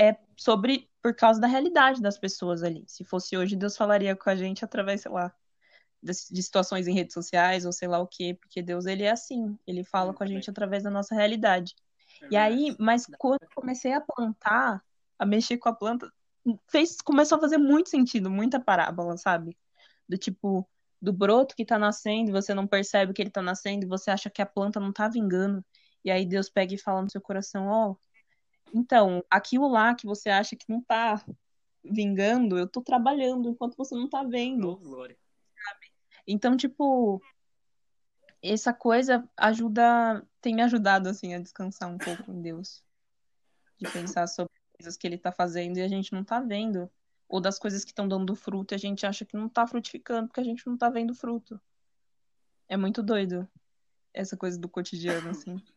é 0.01 0.16
sobre 0.37 0.88
por 1.03 1.14
causa 1.14 1.40
da 1.40 1.48
realidade 1.48 2.01
das 2.01 2.16
pessoas 2.16 2.62
ali. 2.62 2.85
Se 2.87 3.05
fosse 3.05 3.37
hoje, 3.37 3.57
Deus 3.57 3.77
falaria 3.77 4.14
com 4.14 4.31
a 4.31 4.37
gente 4.37 4.64
através, 4.64 5.03
sei 5.03 5.11
lá, 5.11 5.35
de, 6.01 6.14
situações 6.14 6.87
em 6.87 6.94
redes 6.94 7.14
sociais 7.14 7.66
ou 7.66 7.72
sei 7.72 7.88
lá 7.88 7.98
o 7.98 8.07
quê, 8.07 8.38
porque 8.40 8.62
Deus 8.62 8.87
ele 8.87 9.03
é 9.03 9.11
assim, 9.11 9.59
ele 9.66 9.83
fala 9.83 10.14
com 10.14 10.22
a 10.22 10.27
gente 10.27 10.48
através 10.48 10.85
da 10.85 10.90
nossa 10.90 11.14
realidade. 11.14 11.75
É 12.22 12.29
e 12.31 12.37
aí, 12.37 12.77
mas 12.79 13.07
quando 13.18 13.42
eu 13.42 13.48
comecei 13.55 13.92
a 13.92 14.01
plantar, 14.01 14.83
a 15.18 15.27
mexer 15.27 15.59
com 15.59 15.68
a 15.68 15.75
planta, 15.75 16.12
fez, 16.68 17.00
começou 17.00 17.38
a 17.38 17.40
fazer 17.40 17.59
muito 17.59 17.88
sentido, 17.88 18.31
muita 18.31 18.61
parábola, 18.61 19.16
sabe? 19.16 19.57
Do 20.09 20.16
tipo, 20.18 20.68
do 21.00 21.12
broto 21.12 21.55
que 21.55 21.64
tá 21.64 21.78
nascendo, 21.78 22.31
e 22.31 22.33
você 22.33 22.55
não 22.55 22.66
percebe 22.66 23.12
que 23.12 23.22
ele 23.22 23.31
tá 23.31 23.42
nascendo, 23.42 23.85
e 23.85 23.88
você 23.88 24.11
acha 24.11 24.31
que 24.31 24.42
a 24.42 24.46
planta 24.46 24.81
não 24.81 24.92
tá 24.92 25.09
vingando. 25.09 25.64
E 26.05 26.11
aí 26.11 26.26
Deus 26.26 26.48
pega 26.48 26.74
e 26.74 26.78
fala 26.78 27.02
no 27.02 27.11
seu 27.11 27.20
coração, 27.20 27.66
ó, 27.68 27.90
oh, 27.90 27.96
então, 28.74 29.22
aquilo 29.31 29.68
lá 29.68 29.94
que 29.94 30.07
você 30.07 30.31
acha 30.31 30.57
que 30.57 30.64
não 30.68 30.81
tá 30.81 31.22
vingando, 31.85 32.59
eu 32.59 32.66
tô 32.66 32.81
trabalhando 32.81 33.50
enquanto 33.50 33.76
você 33.76 33.94
não 33.94 34.09
tá 34.09 34.22
vendo. 34.22 34.70
Oh, 34.70 34.76
glória. 34.76 35.16
Sabe? 35.62 35.92
Então, 36.26 36.57
tipo, 36.57 37.20
essa 38.42 38.72
coisa 38.72 39.28
ajuda, 39.37 40.26
tem 40.40 40.55
me 40.55 40.62
ajudado 40.62 41.09
assim 41.09 41.35
a 41.35 41.38
descansar 41.40 41.90
um 41.90 41.98
pouco 41.98 42.33
em 42.33 42.40
Deus. 42.40 42.83
De 43.78 43.90
pensar 43.90 44.26
sobre 44.26 44.62
coisas 44.82 44.96
que 44.96 45.06
ele 45.06 45.14
está 45.14 45.30
fazendo 45.30 45.78
e 45.78 45.82
a 45.82 45.88
gente 45.88 46.12
não 46.12 46.22
está 46.22 46.40
vendo. 46.40 46.90
Ou 47.28 47.40
das 47.40 47.58
coisas 47.58 47.84
que 47.84 47.92
estão 47.92 48.08
dando 48.08 48.34
fruto 48.34 48.74
e 48.74 48.76
a 48.76 48.78
gente 48.78 49.06
acha 49.06 49.24
que 49.24 49.36
não 49.36 49.46
está 49.46 49.66
frutificando 49.66 50.28
porque 50.28 50.40
a 50.40 50.44
gente 50.44 50.66
não 50.66 50.74
está 50.74 50.90
vendo 50.90 51.14
fruto. 51.14 51.60
É 52.68 52.76
muito 52.76 53.02
doido 53.02 53.48
essa 54.12 54.36
coisa 54.36 54.58
do 54.58 54.68
cotidiano, 54.68 55.30
assim. 55.30 55.56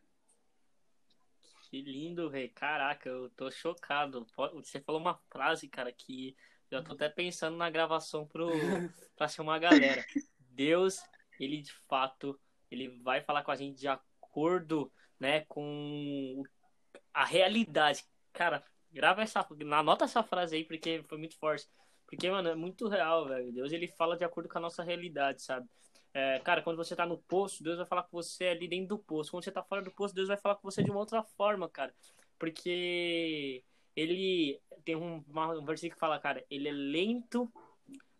Que 1.68 1.82
lindo, 1.82 2.30
velho. 2.30 2.52
Caraca, 2.54 3.08
eu 3.08 3.28
tô 3.30 3.50
chocado. 3.50 4.24
Você 4.54 4.80
falou 4.80 5.00
uma 5.00 5.18
frase, 5.28 5.66
cara, 5.66 5.90
que 5.92 6.36
eu 6.70 6.82
tô 6.82 6.92
até 6.92 7.08
pensando 7.08 7.56
na 7.56 7.68
gravação 7.68 8.24
pro, 8.24 8.48
pra 9.16 9.26
chamar 9.26 9.56
a 9.56 9.58
galera. 9.58 10.04
Deus, 10.38 11.00
ele 11.40 11.60
de 11.60 11.72
fato, 11.88 12.38
ele 12.70 13.00
vai 13.02 13.20
falar 13.20 13.42
com 13.42 13.50
a 13.50 13.56
gente 13.56 13.80
de 13.80 13.88
acordo, 13.88 14.92
né, 15.18 15.40
com 15.46 16.44
a 17.12 17.24
realidade. 17.24 18.04
Cara, 18.32 18.64
Grava 18.92 19.22
essa. 19.22 19.46
Anota 19.72 20.04
essa 20.04 20.22
frase 20.22 20.56
aí, 20.56 20.64
porque 20.64 21.02
foi 21.08 21.18
muito 21.18 21.36
forte. 21.36 21.68
Porque, 22.06 22.30
mano, 22.30 22.48
é 22.48 22.54
muito 22.54 22.88
real, 22.88 23.26
velho. 23.26 23.52
Deus, 23.52 23.72
ele 23.72 23.88
fala 23.88 24.16
de 24.16 24.24
acordo 24.24 24.48
com 24.48 24.58
a 24.58 24.60
nossa 24.60 24.82
realidade, 24.82 25.42
sabe? 25.42 25.68
É, 26.14 26.38
cara, 26.38 26.62
quando 26.62 26.76
você 26.76 26.96
tá 26.96 27.04
no 27.04 27.18
poço, 27.18 27.62
Deus 27.62 27.76
vai 27.76 27.86
falar 27.86 28.04
com 28.04 28.12
você 28.12 28.46
ali 28.46 28.66
dentro 28.66 28.96
do 28.96 28.98
poço. 28.98 29.30
Quando 29.30 29.44
você 29.44 29.52
tá 29.52 29.62
fora 29.62 29.82
do 29.82 29.90
poço, 29.90 30.14
Deus 30.14 30.28
vai 30.28 30.36
falar 30.36 30.54
com 30.54 30.62
você 30.62 30.82
de 30.82 30.90
uma 30.90 31.00
outra 31.00 31.22
forma, 31.22 31.68
cara. 31.68 31.94
Porque 32.38 33.62
ele 33.94 34.60
tem 34.84 34.96
um, 34.96 35.22
um 35.28 35.64
versículo 35.64 35.94
que 35.94 36.00
fala, 36.00 36.18
cara, 36.18 36.44
ele 36.48 36.68
é 36.68 36.72
lento 36.72 37.52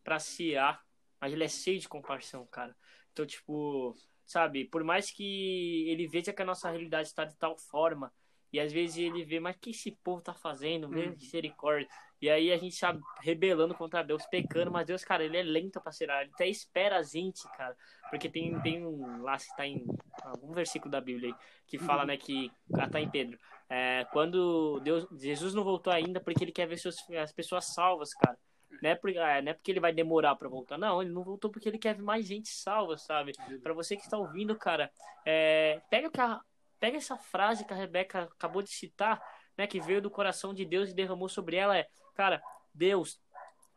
pra 0.02 0.18
se 0.18 0.44
irar, 0.44 0.84
mas 1.20 1.32
ele 1.32 1.44
é 1.44 1.48
cheio 1.48 1.78
de 1.78 1.88
compaixão, 1.88 2.46
cara. 2.46 2.76
Então, 3.12 3.24
tipo, 3.24 3.96
sabe, 4.26 4.64
por 4.66 4.84
mais 4.84 5.10
que 5.10 5.88
ele 5.88 6.06
veja 6.06 6.32
que 6.32 6.42
a 6.42 6.44
nossa 6.44 6.68
realidade 6.68 7.08
está 7.08 7.24
de 7.24 7.36
tal 7.36 7.56
forma, 7.56 8.12
e 8.56 8.60
às 8.60 8.72
vezes 8.72 8.96
ele 8.96 9.22
vê, 9.22 9.38
mas 9.38 9.54
o 9.54 9.58
que 9.58 9.68
esse 9.68 9.90
povo 10.02 10.22
tá 10.22 10.32
fazendo? 10.32 10.86
Hum. 10.86 11.10
Misericórdia. 11.10 11.86
E 12.22 12.30
aí 12.30 12.50
a 12.50 12.56
gente 12.56 12.72
está 12.72 12.96
rebelando 13.20 13.74
contra 13.74 14.02
Deus, 14.02 14.24
pecando, 14.24 14.70
mas 14.70 14.86
Deus, 14.86 15.04
cara, 15.04 15.22
ele 15.22 15.36
é 15.36 15.42
lento 15.42 15.78
para 15.78 15.92
ser, 15.92 16.04
ele 16.04 16.30
até 16.32 16.48
espera 16.48 16.96
a 16.96 17.02
gente, 17.02 17.46
cara. 17.54 17.76
Porque 18.08 18.30
tem, 18.30 18.58
tem 18.62 18.86
um 18.86 19.20
lá 19.22 19.36
que 19.36 19.54
tá 19.54 19.66
em 19.66 19.86
algum 20.22 20.54
versículo 20.54 20.90
da 20.90 21.02
Bíblia 21.02 21.28
aí, 21.28 21.34
que 21.66 21.76
fala, 21.76 22.06
né, 22.06 22.16
que 22.16 22.50
ah, 22.72 22.88
tá 22.88 22.98
em 22.98 23.10
Pedro. 23.10 23.38
É, 23.68 24.06
quando 24.10 24.80
Deus, 24.80 25.06
Jesus 25.20 25.52
não 25.52 25.62
voltou 25.62 25.92
ainda 25.92 26.18
porque 26.18 26.42
ele 26.42 26.52
quer 26.52 26.66
ver 26.66 26.78
seus, 26.78 26.96
as 27.10 27.32
pessoas 27.32 27.66
salvas, 27.66 28.14
cara. 28.14 28.38
Não 28.82 28.88
é, 28.88 28.94
porque, 28.94 29.18
é, 29.18 29.42
não 29.42 29.50
é 29.50 29.54
porque 29.54 29.70
ele 29.70 29.80
vai 29.80 29.92
demorar 29.92 30.34
para 30.36 30.48
voltar, 30.48 30.78
não. 30.78 31.02
Ele 31.02 31.12
não 31.12 31.22
voltou 31.22 31.50
porque 31.50 31.68
ele 31.68 31.78
quer 31.78 31.94
ver 31.94 32.02
mais 32.02 32.26
gente 32.26 32.48
salva, 32.48 32.96
sabe? 32.96 33.32
Para 33.62 33.74
você 33.74 33.96
que 33.96 34.02
está 34.02 34.16
ouvindo, 34.16 34.56
cara, 34.56 34.90
é, 35.26 35.82
pega 35.90 36.08
o 36.08 36.10
que 36.10 36.20
a, 36.20 36.40
Pega 36.78 36.96
essa 36.96 37.16
frase 37.16 37.64
que 37.64 37.72
a 37.72 37.76
Rebeca 37.76 38.24
acabou 38.24 38.62
de 38.62 38.70
citar, 38.70 39.22
né, 39.56 39.66
que 39.66 39.80
veio 39.80 40.02
do 40.02 40.10
coração 40.10 40.52
de 40.52 40.64
Deus 40.64 40.90
e 40.90 40.94
derramou 40.94 41.28
sobre 41.28 41.56
ela, 41.56 41.76
é, 41.76 41.88
cara, 42.14 42.42
Deus, 42.74 43.18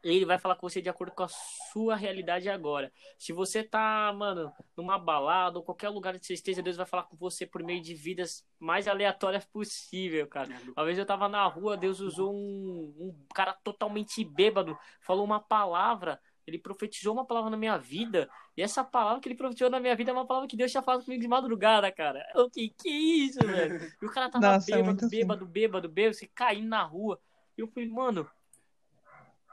ele 0.04 0.26
vai 0.26 0.38
falar 0.38 0.56
com 0.56 0.68
você 0.68 0.82
de 0.82 0.90
acordo 0.90 1.14
com 1.14 1.24
a 1.24 1.28
sua 1.28 1.96
realidade 1.96 2.50
agora. 2.50 2.92
Se 3.18 3.34
você 3.34 3.64
tá, 3.64 4.14
mano, 4.16 4.52
numa 4.76 4.98
balada 4.98 5.58
ou 5.58 5.64
qualquer 5.64 5.90
lugar 5.90 6.18
que 6.18 6.26
você 6.26 6.34
esteja, 6.34 6.62
Deus 6.62 6.78
vai 6.78 6.86
falar 6.86 7.04
com 7.04 7.18
você 7.18 7.46
por 7.46 7.64
meio 7.64 7.82
de 7.82 7.94
vidas 7.94 8.46
mais 8.58 8.88
aleatórias 8.88 9.46
possível, 9.46 10.26
cara. 10.28 10.50
Uma 10.76 10.86
vez 10.86 10.98
eu 10.98 11.06
tava 11.06 11.28
na 11.28 11.46
rua, 11.46 11.76
Deus 11.76 12.00
usou 12.00 12.34
um, 12.34 12.96
um 12.98 13.28
cara 13.34 13.54
totalmente 13.64 14.24
bêbado, 14.24 14.78
falou 15.02 15.26
uma 15.26 15.40
palavra 15.40 16.20
ele 16.50 16.60
profetizou 16.60 17.14
uma 17.14 17.26
palavra 17.26 17.50
na 17.50 17.58
minha 17.58 17.78
vida, 17.78 18.30
e 18.58 18.62
essa 18.62 18.84
palavra 18.84 19.22
que 19.22 19.30
ele 19.30 19.36
profetizou 19.36 19.70
na 19.70 19.80
minha 19.80 19.96
vida 19.96 20.12
é 20.12 20.14
uma 20.14 20.26
palavra 20.28 20.48
que 20.48 20.58
Deus 20.58 20.72
tinha 20.72 20.84
falado 20.84 21.04
comigo 21.04 21.22
de 21.22 21.28
madrugada, 21.28 21.92
cara. 21.92 22.26
Eu, 22.36 22.50
que 22.50 22.70
que 22.70 22.90
é 22.90 22.92
isso, 22.92 23.40
velho? 23.40 23.94
E 24.02 24.06
o 24.06 24.12
cara 24.12 24.30
tava 24.30 24.54
Nossa, 24.54 24.72
é 24.72 24.76
bêbado, 24.76 24.86
muito 24.86 25.06
assim. 25.06 25.18
bêbado, 25.18 25.46
bêbado, 25.46 25.90
bêbado, 25.90 26.16
se 26.16 26.28
caindo 26.28 26.68
na 26.68 26.84
rua. 26.84 27.20
E 27.58 27.62
eu 27.62 27.68
falei, 27.68 27.90
mano, 27.90 28.30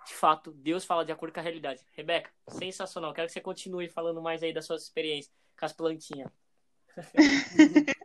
de 0.07 0.15
fato, 0.15 0.53
Deus 0.53 0.85
fala 0.85 1.05
de 1.05 1.13
acordo 1.13 1.33
com 1.33 1.41
a 1.41 1.43
realidade. 1.43 1.85
Rebeca, 1.93 2.31
sensacional. 2.49 3.13
Quero 3.13 3.27
que 3.27 3.33
você 3.33 3.41
continue 3.41 3.89
falando 3.89 4.23
mais 4.23 4.43
aí 4.43 4.53
das 4.53 4.65
suas 4.65 4.83
experiências 4.83 5.35
com 5.59 5.65
as 5.65 5.73
plantinhas. 5.73 6.31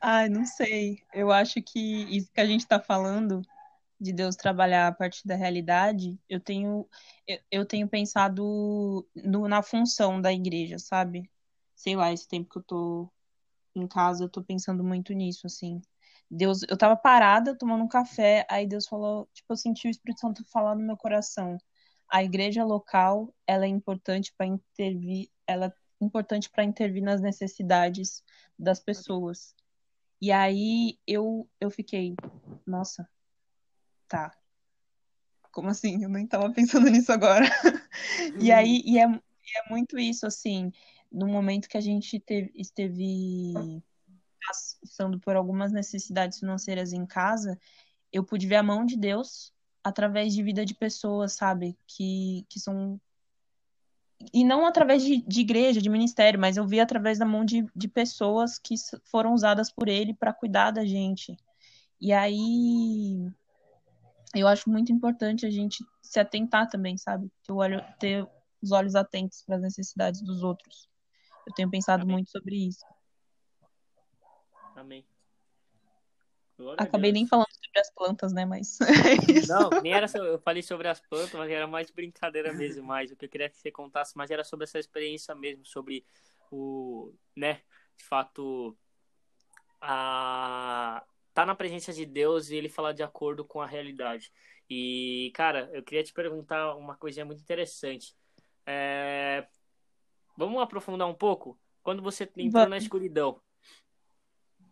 Ai, 0.00 0.28
não 0.28 0.44
sei. 0.44 1.02
Eu 1.14 1.30
acho 1.30 1.62
que 1.62 1.78
isso 2.16 2.32
que 2.32 2.40
a 2.40 2.46
gente 2.46 2.66
tá 2.66 2.80
falando 2.80 3.42
de 4.02 4.12
Deus 4.12 4.36
trabalhar 4.36 4.88
a 4.88 4.92
partir 4.92 5.26
da 5.28 5.34
realidade, 5.36 6.18
eu 6.28 6.40
tenho 6.40 6.88
eu, 7.50 7.64
tenho 7.66 7.88
pensado 7.88 9.06
no- 9.14 9.48
na 9.48 9.62
função 9.62 10.20
da 10.20 10.32
igreja, 10.32 10.78
sabe? 10.78 11.30
Sei 11.74 11.96
lá, 11.96 12.12
esse 12.12 12.26
tempo 12.28 12.50
que 12.50 12.58
eu 12.58 12.62
tô 12.64 13.12
em 13.74 13.86
casa, 13.86 14.24
eu 14.24 14.28
tô 14.28 14.42
pensando 14.42 14.84
muito 14.84 15.12
nisso, 15.12 15.46
assim. 15.46 15.80
Deus, 16.30 16.62
eu 16.68 16.76
tava 16.78 16.96
parada 16.96 17.56
tomando 17.56 17.84
um 17.84 17.88
café, 17.88 18.46
aí 18.50 18.66
Deus 18.66 18.86
falou, 18.88 19.28
tipo, 19.34 19.52
eu 19.52 19.56
senti 19.56 19.88
o 19.88 19.90
Espírito 19.90 20.20
Santo 20.20 20.44
falar 20.50 20.74
no 20.74 20.82
meu 20.86 20.96
coração. 20.96 21.58
A 22.08 22.22
igreja 22.24 22.64
local, 22.64 23.34
ela 23.46 23.64
é 23.64 23.68
importante 23.68 24.32
para 24.36 24.46
intervir, 24.46 25.30
ela 25.46 25.66
é 25.66 26.04
importante 26.04 26.50
para 26.50 26.64
intervir 26.64 27.02
nas 27.02 27.20
necessidades 27.20 28.22
das 28.58 28.80
pessoas. 28.80 29.54
E 30.20 30.32
aí 30.32 30.98
eu 31.06 31.48
eu 31.60 31.70
fiquei, 31.70 32.14
nossa, 32.66 33.08
tá. 34.12 34.36
Como 35.50 35.68
assim? 35.68 36.04
Eu 36.04 36.10
nem 36.10 36.26
tava 36.26 36.52
pensando 36.52 36.90
nisso 36.90 37.10
agora. 37.10 37.46
E 38.40 38.50
aí 38.50 38.82
e 38.86 38.98
é, 38.98 39.06
e 39.06 39.58
é 39.58 39.70
muito 39.70 39.98
isso, 39.98 40.26
assim, 40.26 40.72
no 41.10 41.26
momento 41.26 41.68
que 41.68 41.76
a 41.76 41.80
gente 41.80 42.18
teve, 42.18 42.50
esteve 42.54 43.82
passando 44.46 45.20
por 45.20 45.36
algumas 45.36 45.70
necessidades 45.70 46.38
financeiras 46.38 46.92
em 46.92 47.04
casa, 47.04 47.58
eu 48.10 48.24
pude 48.24 48.46
ver 48.46 48.56
a 48.56 48.62
mão 48.62 48.84
de 48.86 48.96
Deus 48.96 49.52
através 49.84 50.34
de 50.34 50.42
vida 50.42 50.64
de 50.64 50.74
pessoas, 50.74 51.34
sabe? 51.34 51.76
Que, 51.86 52.46
que 52.48 52.58
são. 52.58 52.98
E 54.32 54.44
não 54.44 54.64
através 54.64 55.04
de, 55.04 55.20
de 55.22 55.40
igreja, 55.40 55.82
de 55.82 55.90
ministério, 55.90 56.40
mas 56.40 56.56
eu 56.56 56.66
vi 56.66 56.80
através 56.80 57.18
da 57.18 57.26
mão 57.26 57.44
de, 57.44 57.66
de 57.76 57.88
pessoas 57.88 58.58
que 58.58 58.74
foram 59.04 59.34
usadas 59.34 59.70
por 59.70 59.88
ele 59.88 60.14
para 60.14 60.32
cuidar 60.32 60.70
da 60.70 60.84
gente. 60.84 61.36
E 62.00 62.12
aí 62.12 63.30
eu 64.34 64.48
acho 64.48 64.70
muito 64.70 64.92
importante 64.92 65.44
a 65.46 65.50
gente 65.50 65.84
se 66.02 66.18
atentar 66.18 66.68
também, 66.68 66.96
sabe? 66.96 67.30
Ter, 67.44 67.52
olho, 67.52 67.84
ter 67.98 68.26
os 68.62 68.72
olhos 68.72 68.94
atentos 68.94 69.42
para 69.44 69.56
as 69.56 69.62
necessidades 69.62 70.22
dos 70.22 70.42
outros. 70.42 70.88
Eu 71.46 71.52
tenho 71.54 71.70
pensado 71.70 72.02
Amém. 72.02 72.16
muito 72.16 72.30
sobre 72.30 72.68
isso. 72.68 72.84
Amém. 74.76 75.04
Glória 76.56 76.82
Acabei 76.82 77.12
nem 77.12 77.26
falando 77.26 77.52
sobre 77.52 77.80
as 77.80 77.90
plantas, 77.90 78.32
né? 78.32 78.44
Mas 78.44 78.78
é. 78.80 79.46
Não, 79.46 79.68
nem 79.82 79.92
era 79.92 80.06
sobre, 80.06 80.28
eu 80.28 80.38
falei 80.38 80.62
sobre 80.62 80.88
as 80.88 81.00
plantas, 81.00 81.32
mas 81.32 81.50
era 81.50 81.66
mais 81.66 81.90
brincadeira 81.90 82.52
mesmo, 82.52 82.84
mais 82.84 83.10
o 83.10 83.16
que 83.16 83.24
eu 83.24 83.28
queria 83.28 83.48
que 83.48 83.56
você 83.58 83.70
contasse, 83.70 84.16
mas 84.16 84.30
era 84.30 84.44
sobre 84.44 84.64
essa 84.64 84.78
experiência 84.78 85.34
mesmo, 85.34 85.66
sobre 85.66 86.06
o, 86.50 87.12
né, 87.36 87.62
de 87.96 88.04
fato, 88.04 88.76
a 89.80 91.04
tá 91.34 91.46
na 91.46 91.54
presença 91.54 91.92
de 91.92 92.04
Deus 92.06 92.50
e 92.50 92.56
ele 92.56 92.68
falar 92.68 92.92
de 92.92 93.02
acordo 93.02 93.44
com 93.44 93.60
a 93.60 93.66
realidade. 93.66 94.32
E, 94.68 95.30
cara, 95.34 95.70
eu 95.72 95.82
queria 95.82 96.02
te 96.02 96.12
perguntar 96.12 96.76
uma 96.76 96.96
coisinha 96.96 97.24
muito 97.24 97.40
interessante. 97.40 98.14
É, 98.66 99.46
Vamos 100.36 100.62
aprofundar 100.62 101.08
um 101.08 101.14
pouco? 101.14 101.58
Quando 101.82 102.02
você 102.02 102.28
entrou 102.36 102.68
na 102.68 102.78
escuridão, 102.78 103.40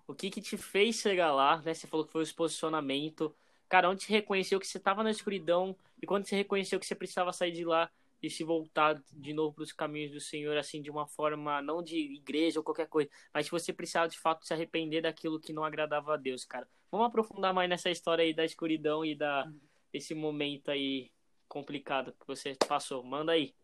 o 0.07 0.15
que 0.15 0.31
que 0.31 0.41
te 0.41 0.57
fez 0.57 0.97
chegar 0.97 1.33
lá, 1.33 1.61
né? 1.61 1.75
Você 1.75 1.87
falou 1.87 2.07
que 2.07 2.13
foi 2.13 2.25
o 2.25 2.35
posicionamento. 2.35 3.35
Cara, 3.69 3.89
onde 3.89 4.03
você 4.03 4.13
reconheceu 4.13 4.59
que 4.59 4.67
você 4.67 4.79
estava 4.79 5.03
na 5.03 5.11
escuridão 5.11 5.77
e 6.03 6.07
quando 6.07 6.25
você 6.25 6.35
reconheceu 6.35 6.81
que 6.81 6.87
você 6.87 6.95
precisava 6.95 7.33
sair 7.33 7.53
de 7.53 7.65
lá 7.65 7.91
e 8.23 8.29
se 8.29 8.45
voltar 8.45 9.03
de 9.13 9.33
novo 9.33 9.55
para 9.55 9.65
os 9.65 9.73
caminhos 9.73 10.13
do 10.13 10.21
Senhor, 10.21 10.57
assim, 10.57 10.83
de 10.83 10.91
uma 10.91 11.07
forma, 11.07 11.63
não 11.63 11.83
de 11.83 11.97
igreja 11.97 12.61
ou 12.61 12.65
qualquer 12.65 12.87
coisa, 12.87 13.11
mas 13.33 13.47
que 13.47 13.53
você 13.53 13.73
precisava 13.73 14.09
de 14.09 14.19
fato 14.19 14.47
se 14.47 14.53
arrepender 14.53 15.03
daquilo 15.03 15.41
que 15.41 15.53
não 15.53 15.65
agradava 15.65 16.15
a 16.15 16.17
Deus, 16.17 16.45
cara. 16.45 16.69
Vamos 16.91 17.07
aprofundar 17.07 17.55
mais 17.55 17.69
nessa 17.69 17.91
história 17.91 18.23
aí 18.23 18.35
da 18.35 18.45
escuridão 18.45 19.05
e 19.05 19.15
da, 19.15 19.51
desse 19.93 20.15
momento 20.15 20.71
aí 20.71 21.11
complicado 21.49 22.13
que 22.13 22.27
você 22.27 22.57
passou. 22.69 23.03
Manda 23.03 23.33
aí. 23.33 23.55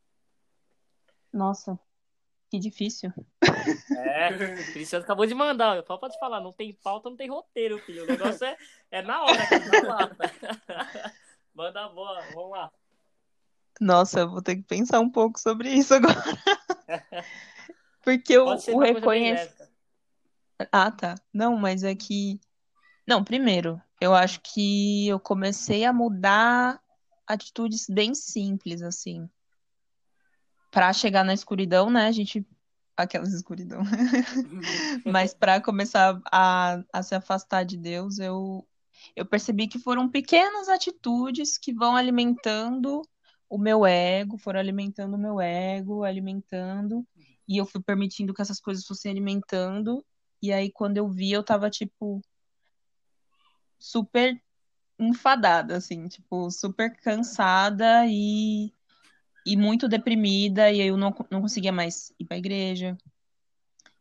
Nossa, 1.33 1.79
que 2.51 2.59
difícil. 2.59 3.13
É, 3.97 4.31
o 4.31 4.73
Cristiano 4.73 5.05
acabou 5.05 5.27
de 5.27 5.35
mandar. 5.35 5.85
Só 5.85 5.99
pode 5.99 6.19
falar, 6.19 6.41
não 6.41 6.53
tem 6.53 6.73
pauta, 6.73 7.11
não 7.11 7.17
tem 7.17 7.29
roteiro, 7.29 7.79
filho. 7.81 8.05
O 8.05 8.07
negócio 8.07 8.45
é, 8.47 8.57
é 8.91 9.03
na 9.03 9.23
hora, 9.23 9.43
na 9.83 9.95
lata. 9.95 10.17
Manda 11.55 11.85
a 11.85 11.89
boa, 11.89 12.21
vamos 12.33 12.51
lá. 12.51 12.73
Nossa, 13.81 14.21
eu 14.21 14.31
vou 14.31 14.43
ter 14.43 14.57
que 14.57 14.63
pensar 14.63 15.01
um 15.01 15.11
pouco 15.11 15.39
sobre 15.39 15.71
isso 15.71 15.95
agora. 15.95 16.23
Porque 18.03 18.39
o, 18.39 18.47
o 18.47 18.79
reconhecimento. 18.79 19.69
Ah, 20.73 20.91
tá. 20.91 21.17
Não, 21.33 21.57
mas 21.57 21.83
é 21.83 21.95
que. 21.95 22.41
Não, 23.07 23.23
primeiro, 23.23 23.81
eu 24.01 24.15
acho 24.15 24.41
que 24.41 25.09
eu 25.09 25.21
comecei 25.21 25.85
a 25.85 25.93
mudar 25.93 26.81
atitudes 27.27 27.87
bem 27.89 28.15
simples, 28.15 28.83
assim. 28.83 29.29
Pra 30.71 30.93
chegar 30.93 31.25
na 31.25 31.35
escuridão, 31.35 31.91
né? 31.91 32.07
A 32.07 32.13
gente. 32.13 32.47
Aquelas 32.97 33.35
escuridão. 33.35 33.83
Mas 35.05 35.35
para 35.35 35.61
começar 35.61 36.19
a, 36.33 36.83
a 36.91 37.03
se 37.03 37.15
afastar 37.15 37.63
de 37.63 37.77
Deus, 37.77 38.19
eu, 38.19 38.67
eu 39.15 39.27
percebi 39.27 39.69
que 39.69 39.79
foram 39.79 40.09
pequenas 40.09 40.71
atitudes 40.71 41.59
que 41.59 41.75
vão 41.75 41.95
alimentando 41.95 43.03
o 43.49 43.59
meu 43.59 43.87
ego, 43.87 44.39
foram 44.39 44.61
alimentando 44.61 45.15
o 45.15 45.19
meu 45.19 45.41
ego, 45.41 46.05
alimentando, 46.05 47.07
e 47.49 47.57
eu 47.57 47.67
fui 47.67 47.81
permitindo 47.81 48.35
que 48.35 48.43
essas 48.43 48.61
coisas 48.61 48.85
fossem 48.85 49.11
alimentando, 49.11 50.05
e 50.43 50.53
aí 50.53 50.71
quando 50.71 50.97
eu 50.97 51.09
vi, 51.09 51.33
eu 51.33 51.43
tava, 51.43 51.71
tipo, 51.71 52.21
super 53.79 54.41
enfadada, 54.99 55.77
assim, 55.77 56.09
tipo, 56.09 56.51
super 56.51 56.95
cansada 57.01 58.07
e, 58.07 58.73
e 59.45 59.57
muito 59.57 59.89
deprimida, 59.89 60.71
e 60.71 60.81
aí 60.81 60.89
eu 60.89 60.97
não, 60.97 61.15
não 61.31 61.41
conseguia 61.41 61.73
mais 61.73 62.13
ir 62.19 62.25
pra 62.25 62.39
igreja, 62.39 62.97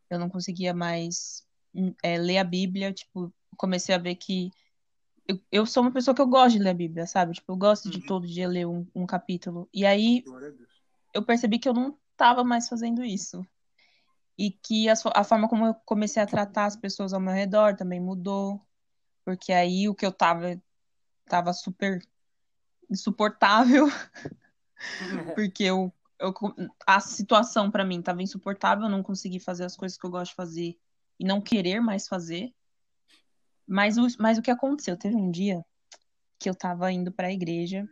eu 0.10 0.20
não 0.20 0.30
conseguia 0.30 0.74
mais 0.74 1.46
é, 2.02 2.18
ler 2.18 2.38
a 2.38 2.44
Bíblia, 2.44 2.94
tipo, 2.94 3.34
comecei 3.58 3.94
a 3.94 4.00
ver 4.00 4.16
que 4.16 4.52
eu, 5.28 5.40
eu 5.52 5.66
sou 5.66 5.84
uma 5.84 5.92
pessoa 5.92 6.14
que 6.14 6.22
eu 6.22 6.28
gosto 6.28 6.58
de 6.58 6.64
ler 6.64 6.70
a 6.70 6.74
Bíblia, 6.74 7.08
sabe? 7.08 7.34
Tipo, 7.34 7.52
eu 7.54 7.58
gosto 7.58 7.90
de 7.90 7.98
Uhum. 7.98 8.06
todo 8.06 8.28
dia 8.28 8.48
ler 8.48 8.66
um, 8.68 8.86
um 8.94 9.06
capítulo. 9.06 9.68
E 9.74 9.86
aí 9.86 10.24
eu 11.14 11.24
percebi 11.24 11.60
que 11.60 11.68
eu 11.68 11.74
não 11.74 11.98
tava 12.16 12.44
mais 12.44 12.70
fazendo 12.70 13.04
isso. 13.04 13.46
E 14.38 14.52
que 14.52 14.90
a, 14.90 14.94
a 15.14 15.24
forma 15.24 15.48
como 15.48 15.66
eu 15.66 15.74
comecei 15.86 16.22
a 16.22 16.28
tratar 16.28 16.66
as 16.66 16.76
pessoas 16.76 17.14
ao 17.14 17.20
meu 17.20 17.34
redor 17.34 17.76
também 17.76 18.00
mudou. 18.00 18.62
Porque 19.24 19.52
aí 19.52 19.90
o 19.90 19.96
que 19.96 20.06
eu 20.06 20.12
tava, 20.12 20.62
tava 21.26 21.54
super 21.54 22.06
insuportável. 22.90 23.88
Porque 25.36 25.64
eu, 25.64 25.92
eu, 26.20 26.34
a 26.86 27.00
situação 27.00 27.72
pra 27.72 27.84
mim 27.84 28.02
tava 28.02 28.22
insuportável, 28.22 28.86
eu 28.86 28.90
não 28.90 29.04
consegui 29.04 29.40
fazer 29.40 29.66
as 29.66 29.76
coisas 29.76 29.98
que 29.98 30.06
eu 30.06 30.12
gosto 30.12 30.32
de 30.32 30.36
fazer 30.36 30.78
e 31.20 31.26
não 31.26 31.42
querer 31.42 31.80
mais 31.80 32.08
fazer. 32.08 32.54
Mas 33.68 33.98
o, 33.98 34.08
mas 34.20 34.38
o 34.38 34.42
que 34.42 34.52
aconteceu? 34.52 34.98
Teve 34.98 35.16
um 35.16 35.32
dia 35.32 35.64
que 36.40 36.50
eu 36.50 36.56
tava 36.56 36.92
indo 36.92 37.12
pra 37.12 37.32
igreja 37.32 37.88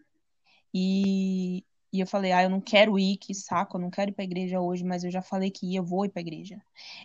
e, 0.73 1.63
e 1.93 1.99
eu 1.99 2.07
falei, 2.07 2.31
ah, 2.31 2.43
eu 2.43 2.49
não 2.49 2.61
quero 2.61 2.97
ir, 2.99 3.17
que 3.17 3.33
saco, 3.33 3.77
eu 3.77 3.81
não 3.81 3.89
quero 3.91 4.11
ir 4.11 4.13
pra 4.13 4.23
igreja 4.23 4.59
hoje, 4.61 4.83
mas 4.83 5.03
eu 5.03 5.11
já 5.11 5.21
falei 5.21 5.51
que 5.51 5.67
ia, 5.67 5.79
eu 5.79 5.85
vou 5.85 6.05
ir 6.05 6.09
pra 6.09 6.21
igreja. 6.21 6.61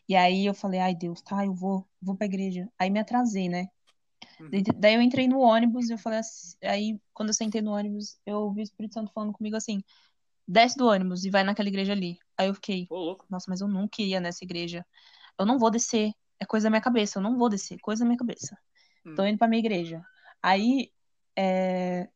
E 0.08 0.16
aí 0.16 0.46
eu 0.46 0.54
falei, 0.54 0.80
ai 0.80 0.94
Deus, 0.94 1.20
tá, 1.22 1.44
eu 1.46 1.54
vou, 1.54 1.86
vou 2.00 2.16
pra 2.16 2.26
igreja. 2.26 2.68
Aí 2.78 2.90
me 2.90 3.00
atrasei, 3.00 3.48
né? 3.48 3.68
Uhum. 4.40 4.50
Daí- 4.78 4.94
eu 4.94 5.02
entrei 5.02 5.28
no 5.28 5.40
ônibus 5.40 5.88
e 5.90 5.92
eu 5.94 5.98
falei 5.98 6.20
assim, 6.20 6.56
aí 6.62 7.00
quando 7.12 7.30
eu 7.30 7.34
sentei 7.34 7.60
no 7.60 7.72
ônibus, 7.72 8.18
eu 8.26 8.38
ouvi 8.40 8.60
o 8.60 8.62
Espírito 8.62 8.94
Santo 8.94 9.12
falando 9.12 9.32
comigo 9.32 9.56
assim, 9.56 9.82
desce 10.46 10.76
do 10.76 10.86
ônibus 10.86 11.24
e 11.24 11.30
vai 11.30 11.44
naquela 11.44 11.68
igreja 11.68 11.92
ali. 11.92 12.18
Aí 12.36 12.48
eu 12.48 12.54
fiquei, 12.54 12.90
louco. 12.90 13.26
nossa, 13.30 13.46
mas 13.50 13.60
eu 13.60 13.68
não 13.68 13.88
queria 13.88 14.20
nessa 14.20 14.44
igreja. 14.44 14.84
Eu 15.38 15.46
não 15.46 15.58
vou 15.58 15.70
descer. 15.70 16.12
É 16.40 16.46
coisa 16.46 16.64
da 16.66 16.70
minha 16.70 16.82
cabeça. 16.82 17.18
Eu 17.18 17.22
não 17.22 17.36
vou 17.38 17.48
descer. 17.48 17.78
Coisa 17.80 18.00
da 18.04 18.06
minha 18.06 18.18
cabeça. 18.18 18.56
Hum. 19.08 19.14
Tô 19.14 19.24
indo 19.24 19.38
pra 19.38 19.48
minha 19.48 19.60
igreja. 19.60 20.04
Aí, 20.42 20.90
é, 21.36 22.08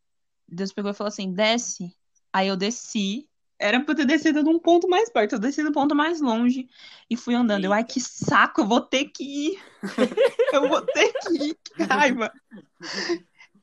Deus 0.48 0.72
pegou 0.72 0.90
e 0.90 0.94
falou 0.94 1.08
assim: 1.08 1.32
desce. 1.32 1.94
Aí 2.32 2.48
eu 2.48 2.56
desci. 2.56 3.28
Era 3.58 3.80
pra 3.80 3.92
eu 3.92 3.96
ter 3.96 4.06
descido 4.06 4.42
num 4.42 4.58
ponto 4.58 4.88
mais 4.88 5.08
perto. 5.08 5.34
Eu 5.34 5.38
desci 5.38 5.62
no 5.62 5.72
ponto 5.72 5.94
mais 5.94 6.20
longe 6.20 6.68
e 7.08 7.16
fui 7.16 7.34
andando. 7.34 7.64
Eu, 7.64 7.72
ai, 7.72 7.82
Eita. 7.82 7.92
que 7.92 8.00
saco, 8.00 8.62
eu 8.62 8.66
vou 8.66 8.80
ter 8.80 9.06
que 9.06 9.22
ir. 9.22 9.62
Eu 10.52 10.68
vou 10.68 10.82
ter 10.82 11.12
que 11.14 11.44
ir. 11.44 11.58
Que 11.74 11.82
raiva. 11.82 12.30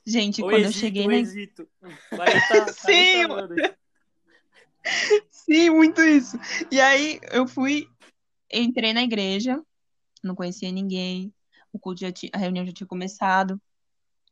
Gente, 0.06 0.42
O 0.42 0.46
quando 0.46 0.66
eu 0.66 0.72
cheguei 0.72 1.06
o 1.06 1.10
na 1.10 1.18
Egito. 1.18 1.70
40, 2.10 2.48
40 2.48 2.74
Sim, 2.74 3.24
anos. 3.26 3.62
Sim, 5.30 5.70
muito 5.70 6.02
isso. 6.02 6.36
E 6.72 6.82
aí 6.82 7.20
eu 7.32 7.48
fui, 7.48 7.88
entrei 8.52 8.92
na 8.92 9.04
igreja, 9.04 9.62
não 10.24 10.34
conhecia 10.34 10.72
ninguém, 10.72 11.32
o 11.72 11.80
culto 11.80 12.02
já 12.02 12.12
tinha, 12.12 12.32
a 12.34 12.38
reunião 12.38 12.66
já 12.66 12.72
tinha 12.74 12.88
começado. 12.88 13.62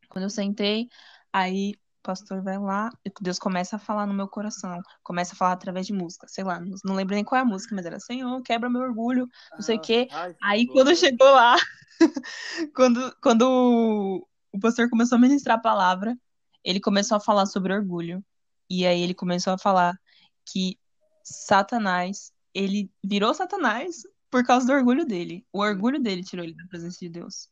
Quando 0.09 0.23
eu 0.23 0.29
sentei, 0.29 0.87
aí 1.31 1.73
o 1.73 2.03
pastor 2.03 2.41
vai 2.41 2.57
lá, 2.57 2.89
e 3.05 3.11
Deus 3.21 3.37
começa 3.37 3.75
a 3.75 3.79
falar 3.79 4.05
no 4.05 4.13
meu 4.13 4.27
coração, 4.27 4.81
começa 5.03 5.33
a 5.33 5.37
falar 5.37 5.51
através 5.53 5.85
de 5.85 5.91
música, 5.93 6.25
sei 6.29 6.43
lá, 6.43 6.59
não, 6.83 6.95
lembro 6.95 7.13
nem 7.15 7.23
qual 7.23 7.39
é 7.39 7.41
a 7.41 7.45
música, 7.45 7.75
mas 7.75 7.85
era 7.85 7.99
Senhor, 7.99 8.41
quebra 8.43 8.69
meu 8.69 8.81
orgulho, 8.81 9.27
não 9.51 9.61
sei 9.61 9.75
o 9.77 9.81
quê. 9.81 10.07
Ai, 10.11 10.33
que 10.33 10.39
Aí 10.41 10.67
quando 10.67 10.95
chegou 10.95 11.29
lá, 11.29 11.57
quando, 12.75 13.15
quando 13.21 13.41
o- 13.43 14.27
o 14.53 14.59
pastor 14.59 14.89
começou 14.89 15.17
a 15.17 15.21
ministrar 15.21 15.57
a 15.57 15.61
palavra, 15.61 16.17
ele 16.63 16.79
começou 16.79 17.17
a 17.17 17.19
falar 17.19 17.45
sobre 17.45 17.73
orgulho. 17.73 18.23
E 18.69 18.85
aí 18.85 19.01
ele 19.01 19.13
começou 19.13 19.53
a 19.53 19.57
falar 19.57 19.99
que 20.45 20.77
Satanás, 21.23 22.31
ele 22.53 22.89
virou 23.03 23.33
Satanás 23.33 24.03
por 24.29 24.45
causa 24.45 24.65
do 24.67 24.73
orgulho 24.73 25.05
dele. 25.05 25.45
O 25.51 25.59
orgulho 25.59 25.99
dele 25.99 26.23
tirou 26.23 26.43
ele 26.43 26.53
da 26.55 26.65
presença 26.65 26.97
de 26.99 27.09
Deus. 27.09 27.49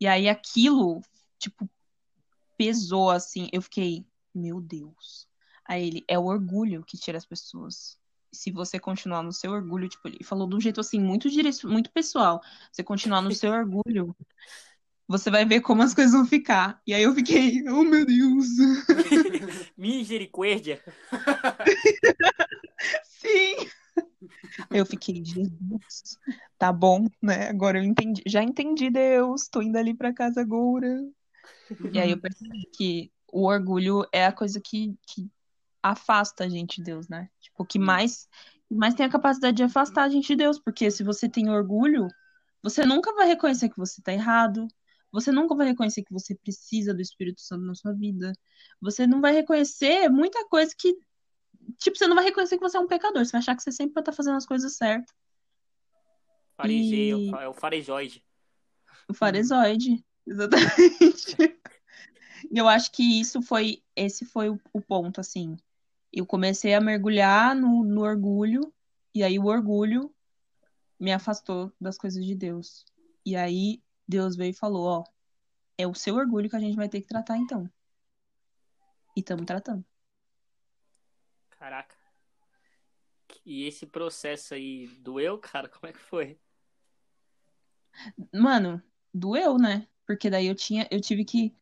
E 0.00 0.06
aí 0.06 0.28
aquilo, 0.28 1.00
tipo, 1.38 1.68
pesou 2.56 3.10
assim. 3.10 3.48
Eu 3.52 3.62
fiquei, 3.62 4.04
meu 4.34 4.60
Deus. 4.60 5.28
Aí 5.64 5.86
ele, 5.86 6.04
é 6.08 6.18
o 6.18 6.24
orgulho 6.24 6.84
que 6.84 6.98
tira 6.98 7.16
as 7.16 7.24
pessoas. 7.24 7.98
Se 8.32 8.50
você 8.50 8.78
continuar 8.78 9.22
no 9.22 9.32
seu 9.32 9.52
orgulho, 9.52 9.88
tipo, 9.88 10.08
ele 10.08 10.24
falou 10.24 10.48
de 10.48 10.56
um 10.56 10.60
jeito 10.60 10.80
assim, 10.80 10.98
muito 10.98 11.30
direc- 11.30 11.64
muito 11.64 11.90
pessoal. 11.90 12.42
Você 12.70 12.82
continuar 12.82 13.22
no 13.22 13.32
seu 13.32 13.52
orgulho, 13.52 14.14
você 15.06 15.30
vai 15.30 15.44
ver 15.44 15.60
como 15.60 15.82
as 15.82 15.94
coisas 15.94 16.12
vão 16.12 16.26
ficar. 16.26 16.80
E 16.86 16.92
aí 16.92 17.04
eu 17.04 17.14
fiquei, 17.14 17.62
oh 17.68 17.84
meu 17.84 18.04
Deus. 18.04 18.46
Misericórdia. 19.78 20.82
Eu 24.70 24.86
fiquei, 24.86 25.24
Jesus, 25.24 26.18
tá 26.58 26.72
bom, 26.72 27.06
né? 27.22 27.48
Agora 27.48 27.78
eu 27.78 27.84
entendi, 27.84 28.22
já 28.26 28.42
entendi, 28.42 28.90
Deus, 28.90 29.48
tô 29.48 29.62
indo 29.62 29.76
ali 29.76 29.94
pra 29.94 30.12
casa 30.12 30.40
agora. 30.40 31.04
E 31.92 31.98
aí 31.98 32.10
eu 32.10 32.20
percebi 32.20 32.68
que 32.72 33.12
o 33.32 33.46
orgulho 33.46 34.06
é 34.12 34.26
a 34.26 34.32
coisa 34.32 34.60
que, 34.60 34.96
que 35.06 35.28
afasta 35.82 36.44
a 36.44 36.48
gente 36.48 36.76
de 36.76 36.84
Deus, 36.84 37.08
né? 37.08 37.28
Tipo, 37.40 37.62
o 37.62 37.66
que 37.66 37.78
mais, 37.78 38.28
mais 38.70 38.94
tem 38.94 39.04
a 39.04 39.10
capacidade 39.10 39.56
de 39.56 39.62
afastar 39.62 40.04
a 40.04 40.08
gente 40.08 40.28
de 40.28 40.36
Deus, 40.36 40.58
porque 40.58 40.90
se 40.90 41.02
você 41.02 41.28
tem 41.28 41.50
orgulho, 41.50 42.08
você 42.62 42.84
nunca 42.86 43.12
vai 43.14 43.26
reconhecer 43.26 43.68
que 43.68 43.76
você 43.76 44.00
tá 44.00 44.12
errado, 44.12 44.66
você 45.12 45.30
nunca 45.30 45.54
vai 45.54 45.66
reconhecer 45.66 46.02
que 46.02 46.12
você 46.12 46.34
precisa 46.34 46.94
do 46.94 47.02
Espírito 47.02 47.40
Santo 47.40 47.64
na 47.64 47.74
sua 47.74 47.92
vida, 47.92 48.32
você 48.80 49.06
não 49.06 49.20
vai 49.20 49.32
reconhecer 49.32 50.08
muita 50.08 50.46
coisa 50.48 50.74
que, 50.76 50.96
tipo, 51.78 51.96
você 51.96 52.06
não 52.06 52.14
vai 52.14 52.24
reconhecer 52.24 52.56
que 52.56 52.62
você 52.62 52.76
é 52.76 52.80
um 52.80 52.86
pecador, 52.86 53.24
você 53.24 53.32
vai 53.32 53.40
achar 53.40 53.56
que 53.56 53.62
você 53.62 53.72
sempre 53.72 53.94
vai 53.94 54.00
estar 54.02 54.12
fazendo 54.12 54.36
as 54.36 54.46
coisas 54.46 54.76
certas. 54.76 55.14
Fariseu, 56.56 57.18
E- 57.18 57.30
é 57.30 57.48
o 57.48 57.52
farijóide. 57.52 58.24
O 59.08 59.14
farezoide, 59.14 60.04
exatamente. 60.26 61.36
E 62.50 62.58
eu 62.58 62.68
acho 62.68 62.92
que 62.92 63.20
isso 63.20 63.42
foi, 63.42 63.82
esse 63.96 64.24
foi 64.24 64.48
o, 64.48 64.60
o 64.72 64.80
ponto, 64.80 65.20
assim. 65.20 65.56
Eu 66.12 66.24
comecei 66.24 66.74
a 66.74 66.80
mergulhar 66.80 67.54
no, 67.56 67.82
no 67.84 68.02
orgulho, 68.02 68.72
e 69.14 69.22
aí 69.22 69.38
o 69.38 69.46
orgulho 69.46 70.14
me 70.98 71.12
afastou 71.12 71.72
das 71.80 71.98
coisas 71.98 72.24
de 72.24 72.34
Deus. 72.34 72.84
E 73.26 73.36
aí 73.36 73.82
Deus 74.06 74.36
veio 74.36 74.50
e 74.50 74.54
falou, 74.54 74.86
ó, 74.86 75.04
é 75.76 75.86
o 75.86 75.94
seu 75.94 76.14
orgulho 76.14 76.48
que 76.48 76.56
a 76.56 76.60
gente 76.60 76.76
vai 76.76 76.88
ter 76.88 77.00
que 77.00 77.08
tratar 77.08 77.36
então. 77.36 77.68
E 79.16 79.20
estamos 79.20 79.44
tratando. 79.44 79.84
Caraca. 81.64 81.96
E 83.42 83.64
esse 83.66 83.86
processo 83.86 84.52
aí 84.52 84.86
doeu, 85.00 85.38
cara? 85.40 85.66
Como 85.66 85.86
é 85.86 85.94
que 85.94 85.98
foi? 85.98 86.38
Mano, 88.34 88.82
doeu, 89.14 89.56
né? 89.56 89.88
Porque 90.06 90.28
daí 90.28 90.46
eu 90.46 90.54
tinha, 90.54 90.86
eu 90.90 91.00
tive 91.00 91.24
que, 91.24 91.56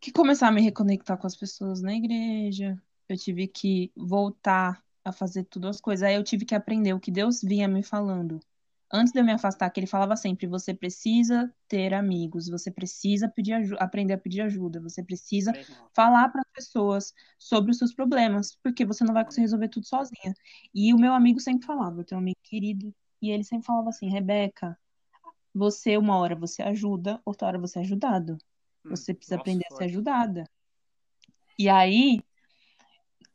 que 0.00 0.10
começar 0.10 0.48
a 0.48 0.50
me 0.50 0.60
reconectar 0.60 1.16
com 1.16 1.24
as 1.24 1.36
pessoas 1.36 1.80
na 1.80 1.94
igreja. 1.94 2.82
Eu 3.08 3.16
tive 3.16 3.46
que 3.46 3.92
voltar 3.94 4.84
a 5.04 5.12
fazer 5.12 5.44
tudo 5.44 5.68
as 5.68 5.80
coisas. 5.80 6.02
Aí 6.02 6.16
eu 6.16 6.24
tive 6.24 6.44
que 6.44 6.56
aprender 6.56 6.92
o 6.92 6.98
que 6.98 7.12
Deus 7.12 7.40
vinha 7.40 7.68
me 7.68 7.84
falando. 7.84 8.40
Antes 8.92 9.12
de 9.12 9.18
eu 9.18 9.24
me 9.24 9.32
afastar, 9.32 9.68
que 9.70 9.80
ele 9.80 9.86
falava 9.86 10.16
sempre, 10.16 10.46
você 10.46 10.72
precisa 10.72 11.52
ter 11.66 11.92
amigos, 11.92 12.48
você 12.48 12.70
precisa 12.70 13.28
pedir 13.28 13.76
aprender 13.80 14.14
a 14.14 14.18
pedir 14.18 14.42
ajuda, 14.42 14.80
você 14.80 15.02
precisa 15.02 15.52
falar 15.92 16.28
para 16.28 16.40
as 16.40 16.52
pessoas 16.52 17.12
sobre 17.36 17.72
os 17.72 17.78
seus 17.78 17.92
problemas, 17.92 18.56
porque 18.62 18.84
você 18.84 19.02
não 19.04 19.12
vai 19.12 19.24
conseguir 19.24 19.42
resolver 19.42 19.68
tudo 19.68 19.86
sozinha. 19.86 20.32
E 20.72 20.94
o 20.94 20.98
meu 20.98 21.12
amigo 21.12 21.40
sempre 21.40 21.66
falava, 21.66 22.00
eu 22.00 22.04
tenho 22.04 22.20
um 22.20 22.22
amigo 22.22 22.38
querido, 22.44 22.94
e 23.20 23.30
ele 23.30 23.42
sempre 23.42 23.66
falava 23.66 23.88
assim, 23.88 24.08
Rebeca, 24.08 24.78
você 25.52 25.96
uma 25.96 26.18
hora 26.18 26.36
você 26.36 26.62
ajuda, 26.62 27.20
outra 27.24 27.48
hora 27.48 27.58
você 27.58 27.80
é 27.80 27.82
ajudado. 27.82 28.38
Você 28.84 29.12
precisa 29.12 29.36
Nossa, 29.36 29.50
aprender 29.50 29.64
a 29.68 29.74
ser 29.74 29.84
ajudada. 29.84 30.44
E 31.58 31.68
aí, 31.68 32.20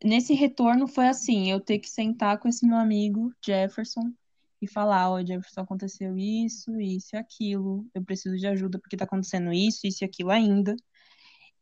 nesse 0.02 0.34
retorno 0.34 0.88
foi 0.88 1.08
assim, 1.08 1.52
eu 1.52 1.60
ter 1.60 1.80
que 1.80 1.90
sentar 1.90 2.40
com 2.40 2.48
esse 2.48 2.66
meu 2.66 2.78
amigo 2.78 3.34
Jefferson 3.44 4.14
e 4.62 4.68
falar, 4.68 5.10
ó, 5.10 5.20
Jefferson, 5.20 5.62
aconteceu 5.62 6.16
isso, 6.18 6.80
isso 6.80 7.16
e 7.16 7.18
aquilo. 7.18 7.90
Eu 7.96 8.04
preciso 8.04 8.38
de 8.38 8.46
ajuda 8.46 8.80
porque 8.80 8.96
tá 8.96 9.06
acontecendo 9.06 9.52
isso, 9.52 9.88
isso 9.88 10.04
e 10.04 10.06
aquilo 10.06 10.30
ainda. 10.30 10.76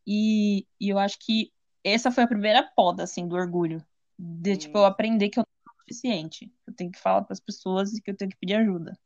E, 0.06 0.68
e 0.80 0.90
eu 0.90 1.00
acho 1.00 1.18
que 1.20 1.52
essa 1.84 2.12
foi 2.12 2.24
a 2.24 2.28
primeira 2.28 2.64
poda, 2.76 3.04
assim, 3.04 3.28
do 3.28 3.36
orgulho. 3.36 3.86
De, 4.18 4.58
tipo, 4.58 4.78
eu 4.78 4.86
aprender 4.86 5.30
que 5.30 5.40
eu 5.40 5.44
não 5.44 5.74
sou 5.74 5.80
suficiente. 5.82 6.54
Eu 6.68 6.74
tenho 6.74 6.92
que 6.92 7.00
falar 7.00 7.24
para 7.24 7.34
as 7.34 7.40
pessoas 7.40 7.94
e 7.94 8.02
que 8.02 8.12
eu 8.12 8.18
tenho 8.18 8.32
que 8.32 8.38
pedir 8.38 8.56
ajuda. 8.56 9.00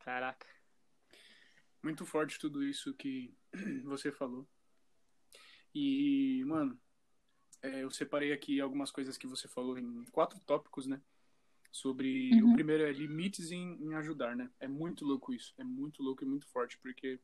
Caraca. 0.00 0.46
Muito 1.82 2.04
forte 2.04 2.38
tudo 2.38 2.64
isso 2.64 2.94
que 2.94 3.32
você 3.84 4.10
falou. 4.10 4.48
E, 5.74 6.42
mano, 6.46 6.80
é, 7.66 7.82
eu 7.82 7.90
separei 7.90 8.32
aqui 8.32 8.60
algumas 8.60 8.90
coisas 8.90 9.16
que 9.16 9.26
você 9.26 9.48
falou 9.48 9.78
em 9.78 10.04
quatro 10.12 10.38
tópicos, 10.40 10.86
né? 10.86 11.00
Sobre. 11.72 12.30
Uhum. 12.40 12.50
O 12.52 12.54
primeiro 12.54 12.84
é 12.84 12.92
limites 12.92 13.50
em, 13.50 13.76
em 13.82 13.94
ajudar, 13.94 14.36
né? 14.36 14.50
É 14.60 14.68
muito 14.68 15.04
louco 15.04 15.32
isso. 15.32 15.52
É 15.58 15.64
muito 15.64 16.02
louco 16.02 16.22
e 16.22 16.26
muito 16.26 16.46
forte, 16.46 16.78
porque, 16.78 17.18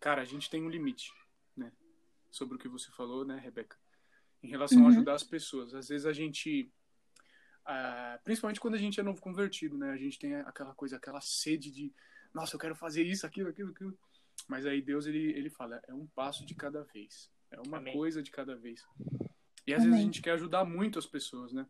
cara, 0.00 0.20
a 0.22 0.24
gente 0.24 0.50
tem 0.50 0.62
um 0.62 0.68
limite, 0.68 1.10
né? 1.56 1.72
Sobre 2.30 2.56
o 2.56 2.58
que 2.58 2.68
você 2.68 2.90
falou, 2.90 3.24
né, 3.24 3.38
Rebeca? 3.38 3.78
Em 4.42 4.48
relação 4.48 4.80
a 4.80 4.82
Uhum. 4.82 4.88
ajudar 4.88 5.14
as 5.14 5.22
pessoas. 5.24 5.72
Às 5.74 5.88
vezes 5.88 6.04
a 6.06 6.12
gente. 6.12 6.70
ah, 7.64 8.20
principalmente 8.24 8.60
quando 8.60 8.74
a 8.74 8.78
gente 8.78 9.00
é 9.00 9.02
novo 9.02 9.20
convertido, 9.20 9.78
né? 9.78 9.90
A 9.92 9.96
gente 9.96 10.18
tem 10.18 10.34
aquela 10.34 10.74
coisa, 10.74 10.96
aquela 10.96 11.20
sede 11.22 11.70
de 11.70 11.90
nossa, 12.34 12.56
eu 12.56 12.60
quero 12.60 12.74
fazer 12.74 13.02
isso, 13.04 13.24
aquilo, 13.26 13.48
aquilo, 13.48 13.70
aquilo. 13.70 13.96
Mas 14.48 14.66
aí 14.66 14.82
Deus, 14.82 15.06
ele, 15.06 15.30
ele 15.38 15.48
fala, 15.48 15.80
é 15.86 15.94
um 15.94 16.06
passo 16.08 16.44
de 16.44 16.54
cada 16.54 16.82
vez. 16.82 17.30
É 17.50 17.60
uma 17.60 17.78
Amém. 17.78 17.94
coisa 17.94 18.20
de 18.22 18.30
cada 18.32 18.56
vez. 18.56 18.84
E 19.66 19.72
às 19.72 19.80
vezes 19.80 19.92
a 19.92 19.96
Amém. 19.96 20.06
gente 20.06 20.22
quer 20.22 20.32
ajudar 20.32 20.64
muito 20.64 20.98
as 20.98 21.06
pessoas, 21.06 21.52
né? 21.52 21.66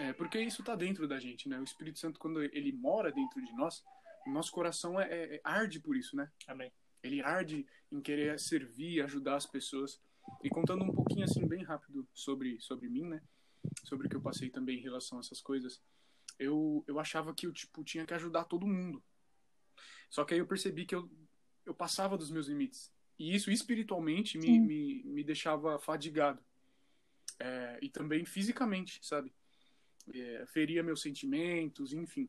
É, 0.00 0.12
porque 0.12 0.40
isso 0.40 0.62
tá 0.62 0.74
dentro 0.74 1.06
da 1.06 1.18
gente, 1.18 1.48
né? 1.48 1.58
O 1.58 1.64
Espírito 1.64 1.98
Santo, 1.98 2.18
quando 2.18 2.42
ele 2.42 2.72
mora 2.72 3.12
dentro 3.12 3.42
de 3.44 3.52
nós, 3.52 3.82
o 4.26 4.30
nosso 4.30 4.50
coração 4.52 5.00
é, 5.00 5.08
é- 5.10 5.34
é- 5.36 5.40
arde 5.44 5.80
por 5.80 5.96
isso, 5.96 6.16
né? 6.16 6.30
Amém. 6.46 6.72
Ele 7.02 7.20
arde 7.22 7.66
em 7.90 8.00
querer 8.00 8.38
servir, 8.38 9.02
ajudar 9.02 9.36
as 9.36 9.46
pessoas. 9.46 10.00
E 10.42 10.48
contando 10.48 10.84
um 10.84 10.92
pouquinho, 10.94 11.24
assim, 11.24 11.46
bem 11.46 11.62
rápido 11.64 12.06
sobre, 12.14 12.60
sobre 12.60 12.88
mim, 12.88 13.04
né? 13.04 13.22
Sobre 13.84 14.06
o 14.06 14.10
que 14.10 14.16
eu 14.16 14.20
passei 14.20 14.50
também 14.50 14.78
em 14.78 14.82
relação 14.82 15.18
a 15.18 15.20
essas 15.20 15.40
coisas. 15.40 15.80
Eu, 16.38 16.84
eu 16.86 16.98
achava 16.98 17.34
que 17.34 17.46
eu, 17.46 17.52
tipo, 17.52 17.84
tinha 17.84 18.06
que 18.06 18.14
ajudar 18.14 18.44
todo 18.44 18.66
mundo. 18.66 19.02
Só 20.08 20.24
que 20.24 20.34
aí 20.34 20.40
eu 20.40 20.46
percebi 20.46 20.86
que 20.86 20.94
eu, 20.94 21.10
eu 21.66 21.74
passava 21.74 22.16
dos 22.16 22.30
meus 22.30 22.46
limites. 22.46 22.92
E 23.18 23.34
isso 23.34 23.50
espiritualmente 23.50 24.38
me, 24.38 24.58
me, 24.60 25.02
me 25.04 25.24
deixava 25.24 25.78
fadigado. 25.78 26.42
É, 27.38 27.78
e 27.82 27.88
também 27.88 28.24
fisicamente, 28.24 28.98
sabe? 29.02 29.32
É, 30.14 30.44
feria 30.46 30.82
meus 30.82 31.00
sentimentos, 31.02 31.92
enfim. 31.92 32.28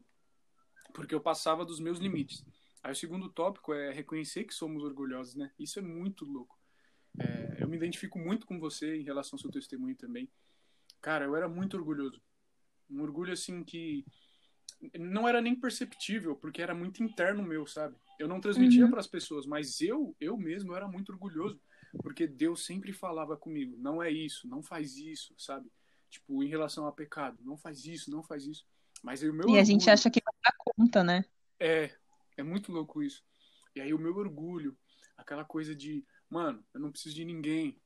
Porque 0.93 1.13
eu 1.15 1.21
passava 1.21 1.65
dos 1.65 1.79
meus 1.79 1.99
limites. 1.99 2.43
Aí 2.81 2.91
o 2.91 2.95
segundo 2.95 3.29
tópico 3.29 3.73
é 3.73 3.91
reconhecer 3.91 4.43
que 4.43 4.53
somos 4.53 4.83
orgulhosos, 4.83 5.35
né? 5.35 5.51
Isso 5.57 5.79
é 5.79 5.81
muito 5.81 6.25
louco. 6.25 6.59
É, 7.19 7.57
eu 7.59 7.67
me 7.67 7.77
identifico 7.77 8.19
muito 8.19 8.45
com 8.45 8.59
você 8.59 8.97
em 8.97 9.03
relação 9.03 9.37
ao 9.37 9.41
seu 9.41 9.51
testemunho 9.51 9.95
também. 9.95 10.29
Cara, 11.01 11.25
eu 11.25 11.35
era 11.35 11.47
muito 11.47 11.77
orgulhoso. 11.77 12.21
Um 12.89 13.01
orgulho 13.01 13.33
assim 13.33 13.63
que 13.63 14.05
não 14.99 15.27
era 15.27 15.41
nem 15.41 15.55
perceptível, 15.55 16.35
porque 16.35 16.61
era 16.61 16.75
muito 16.75 17.01
interno 17.01 17.41
meu, 17.43 17.65
sabe? 17.65 17.95
Eu 18.19 18.27
não 18.27 18.41
transmitia 18.41 18.83
Uhum. 18.83 18.91
para 18.91 18.99
as 18.99 19.07
pessoas, 19.07 19.45
mas 19.45 19.79
eu, 19.79 20.15
eu 20.19 20.37
mesmo 20.37 20.75
era 20.75 20.87
muito 20.87 21.11
orgulhoso, 21.11 21.59
porque 22.01 22.25
Deus 22.27 22.65
sempre 22.65 22.91
falava 22.93 23.37
comigo, 23.37 23.75
não 23.77 24.01
é 24.01 24.09
isso, 24.09 24.47
não 24.47 24.61
faz 24.63 24.97
isso, 24.97 25.33
sabe? 25.37 25.71
Tipo, 26.09 26.43
em 26.43 26.47
relação 26.47 26.85
a 26.87 26.91
pecado, 26.91 27.37
não 27.43 27.57
faz 27.57 27.85
isso, 27.85 28.09
não 28.11 28.23
faz 28.23 28.45
isso. 28.45 28.65
Mas 29.01 29.21
aí 29.23 29.29
o 29.29 29.33
meu 29.33 29.49
E 29.49 29.57
a 29.59 29.63
gente 29.63 29.81
orgulho- 29.81 29.93
acha 29.93 30.09
que 30.09 30.21
vai 30.23 30.33
dar 30.43 30.55
conta, 30.57 31.03
né? 31.03 31.25
é, 31.59 31.91
é 32.37 32.43
muito 32.43 32.71
louco 32.71 33.01
isso. 33.03 33.23
E 33.75 33.81
aí 33.81 33.93
o 33.93 33.99
meu 33.99 34.15
orgulho, 34.15 34.77
aquela 35.17 35.43
coisa 35.43 35.75
de, 35.75 36.05
mano, 36.29 36.63
eu 36.73 36.79
não 36.79 36.91
preciso 36.91 37.15
de 37.15 37.25
ninguém. 37.25 37.79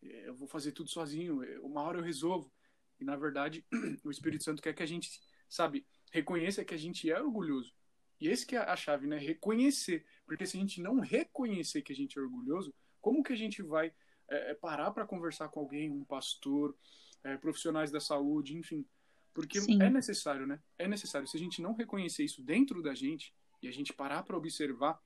eu 0.00 0.34
vou 0.36 0.46
fazer 0.46 0.70
tudo 0.72 0.88
sozinho, 0.88 1.40
uma 1.62 1.82
hora 1.82 1.98
eu 1.98 2.04
resolvo. 2.04 2.52
E 3.00 3.04
na 3.04 3.16
verdade, 3.16 3.64
o 4.04 4.10
Espírito 4.10 4.44
Santo 4.44 4.62
quer 4.62 4.72
que 4.72 4.82
a 4.82 4.86
gente, 4.86 5.20
sabe, 5.48 5.84
reconheça 6.12 6.64
que 6.64 6.72
a 6.74 6.78
gente 6.78 7.10
é 7.10 7.20
orgulhoso. 7.20 7.72
E 8.20 8.28
esse 8.28 8.46
que 8.46 8.54
é 8.56 8.58
a 8.60 8.76
chave, 8.76 9.06
né? 9.08 9.16
Reconhecer. 9.18 10.04
Porque 10.26 10.46
se 10.46 10.56
a 10.56 10.60
gente 10.60 10.80
não 10.80 11.00
reconhecer 11.00 11.82
que 11.82 11.92
a 11.92 11.96
gente 11.96 12.16
é 12.18 12.22
orgulhoso, 12.22 12.72
como 13.08 13.22
que 13.22 13.32
a 13.32 13.36
gente 13.36 13.62
vai 13.62 13.90
é, 14.28 14.52
parar 14.52 14.90
para 14.90 15.06
conversar 15.06 15.48
com 15.48 15.60
alguém, 15.60 15.90
um 15.90 16.04
pastor, 16.04 16.76
é, 17.24 17.38
profissionais 17.38 17.90
da 17.90 18.00
saúde, 18.00 18.54
enfim? 18.54 18.86
Porque 19.32 19.58
Sim. 19.58 19.82
é 19.82 19.88
necessário, 19.88 20.46
né? 20.46 20.60
É 20.78 20.86
necessário. 20.86 21.26
Se 21.26 21.34
a 21.34 21.40
gente 21.40 21.62
não 21.62 21.72
reconhecer 21.72 22.22
isso 22.22 22.42
dentro 22.42 22.82
da 22.82 22.94
gente 22.94 23.34
e 23.62 23.66
a 23.66 23.70
gente 23.70 23.94
parar 23.94 24.24
para 24.24 24.36
observar, 24.36 25.00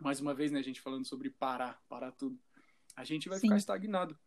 mais 0.00 0.20
uma 0.20 0.34
vez, 0.34 0.50
né, 0.50 0.58
a 0.58 0.64
gente 0.64 0.80
falando 0.80 1.06
sobre 1.06 1.30
parar, 1.30 1.80
parar 1.88 2.10
tudo, 2.10 2.36
a 2.96 3.04
gente 3.04 3.28
vai 3.28 3.38
Sim. 3.38 3.46
ficar 3.46 3.56
estagnado. 3.56 4.18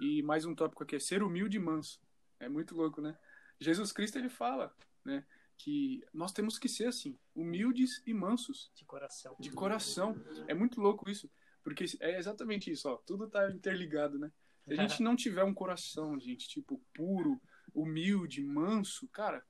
E 0.00 0.22
mais 0.22 0.46
um 0.46 0.54
tópico 0.54 0.84
aqui 0.84 0.96
é 0.96 1.00
ser 1.00 1.22
humilde 1.22 1.58
e 1.58 1.60
manso. 1.60 2.00
É 2.40 2.48
muito 2.48 2.74
louco, 2.74 3.02
né? 3.02 3.14
Jesus 3.60 3.92
Cristo 3.92 4.16
ele 4.16 4.30
fala, 4.30 4.74
né, 5.04 5.22
que 5.58 6.02
nós 6.14 6.32
temos 6.32 6.58
que 6.58 6.66
ser 6.66 6.86
assim, 6.86 7.18
humildes 7.34 8.02
e 8.06 8.14
mansos. 8.14 8.72
De 8.74 8.86
coração. 8.86 9.36
De 9.38 9.50
coração. 9.50 10.16
É 10.48 10.54
muito 10.54 10.80
louco 10.80 11.10
isso, 11.10 11.30
porque 11.62 11.84
é 12.00 12.18
exatamente 12.18 12.70
isso, 12.70 12.88
ó, 12.88 12.96
tudo 12.96 13.28
tá 13.28 13.50
interligado, 13.50 14.18
né? 14.18 14.30
Se 14.64 14.72
a 14.72 14.76
gente 14.76 15.02
não 15.02 15.16
tiver 15.16 15.44
um 15.44 15.54
coração, 15.54 16.18
gente, 16.18 16.48
tipo, 16.48 16.82
puro, 16.94 17.40
humilde, 17.74 18.42
manso, 18.44 19.08
cara, 19.08 19.44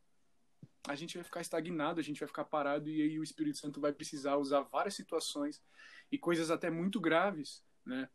a 0.89 0.95
gente 0.95 1.17
vai 1.17 1.25
ficar 1.25 1.41
estagnado, 1.41 2.01
a 2.01 2.03
gente 2.03 2.19
vai 2.19 2.29
ficar 2.29 2.45
parado 2.45 2.89
e 2.89 3.03
aí 3.03 3.19
o 3.19 3.23
Espírito 3.23 3.59
Santo 3.59 3.81
vai 3.81 3.93
precisar 3.93 4.37
usar 4.37 4.63
várias 4.63 4.95
situações 4.95 5.63
e 6.11 6.19
coisas 6.19 6.51
até 6.51 6.71
muito 6.71 7.01
graves, 7.01 7.65
né? 7.85 8.09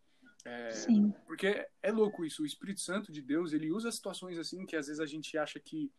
É, 0.45 0.71
Sim. 0.71 1.13
Porque 1.25 1.67
é 1.81 1.91
louco 1.91 2.23
isso, 2.23 2.43
o 2.43 2.45
Espírito 2.45 2.79
Santo 2.79 3.11
de 3.11 3.21
Deus, 3.21 3.53
ele 3.53 3.71
usa 3.71 3.91
situações 3.91 4.37
assim 4.37 4.65
que 4.65 4.75
às 4.75 4.87
vezes 4.87 4.99
a 4.99 5.05
gente 5.05 5.37
acha 5.37 5.59
que, 5.59 5.91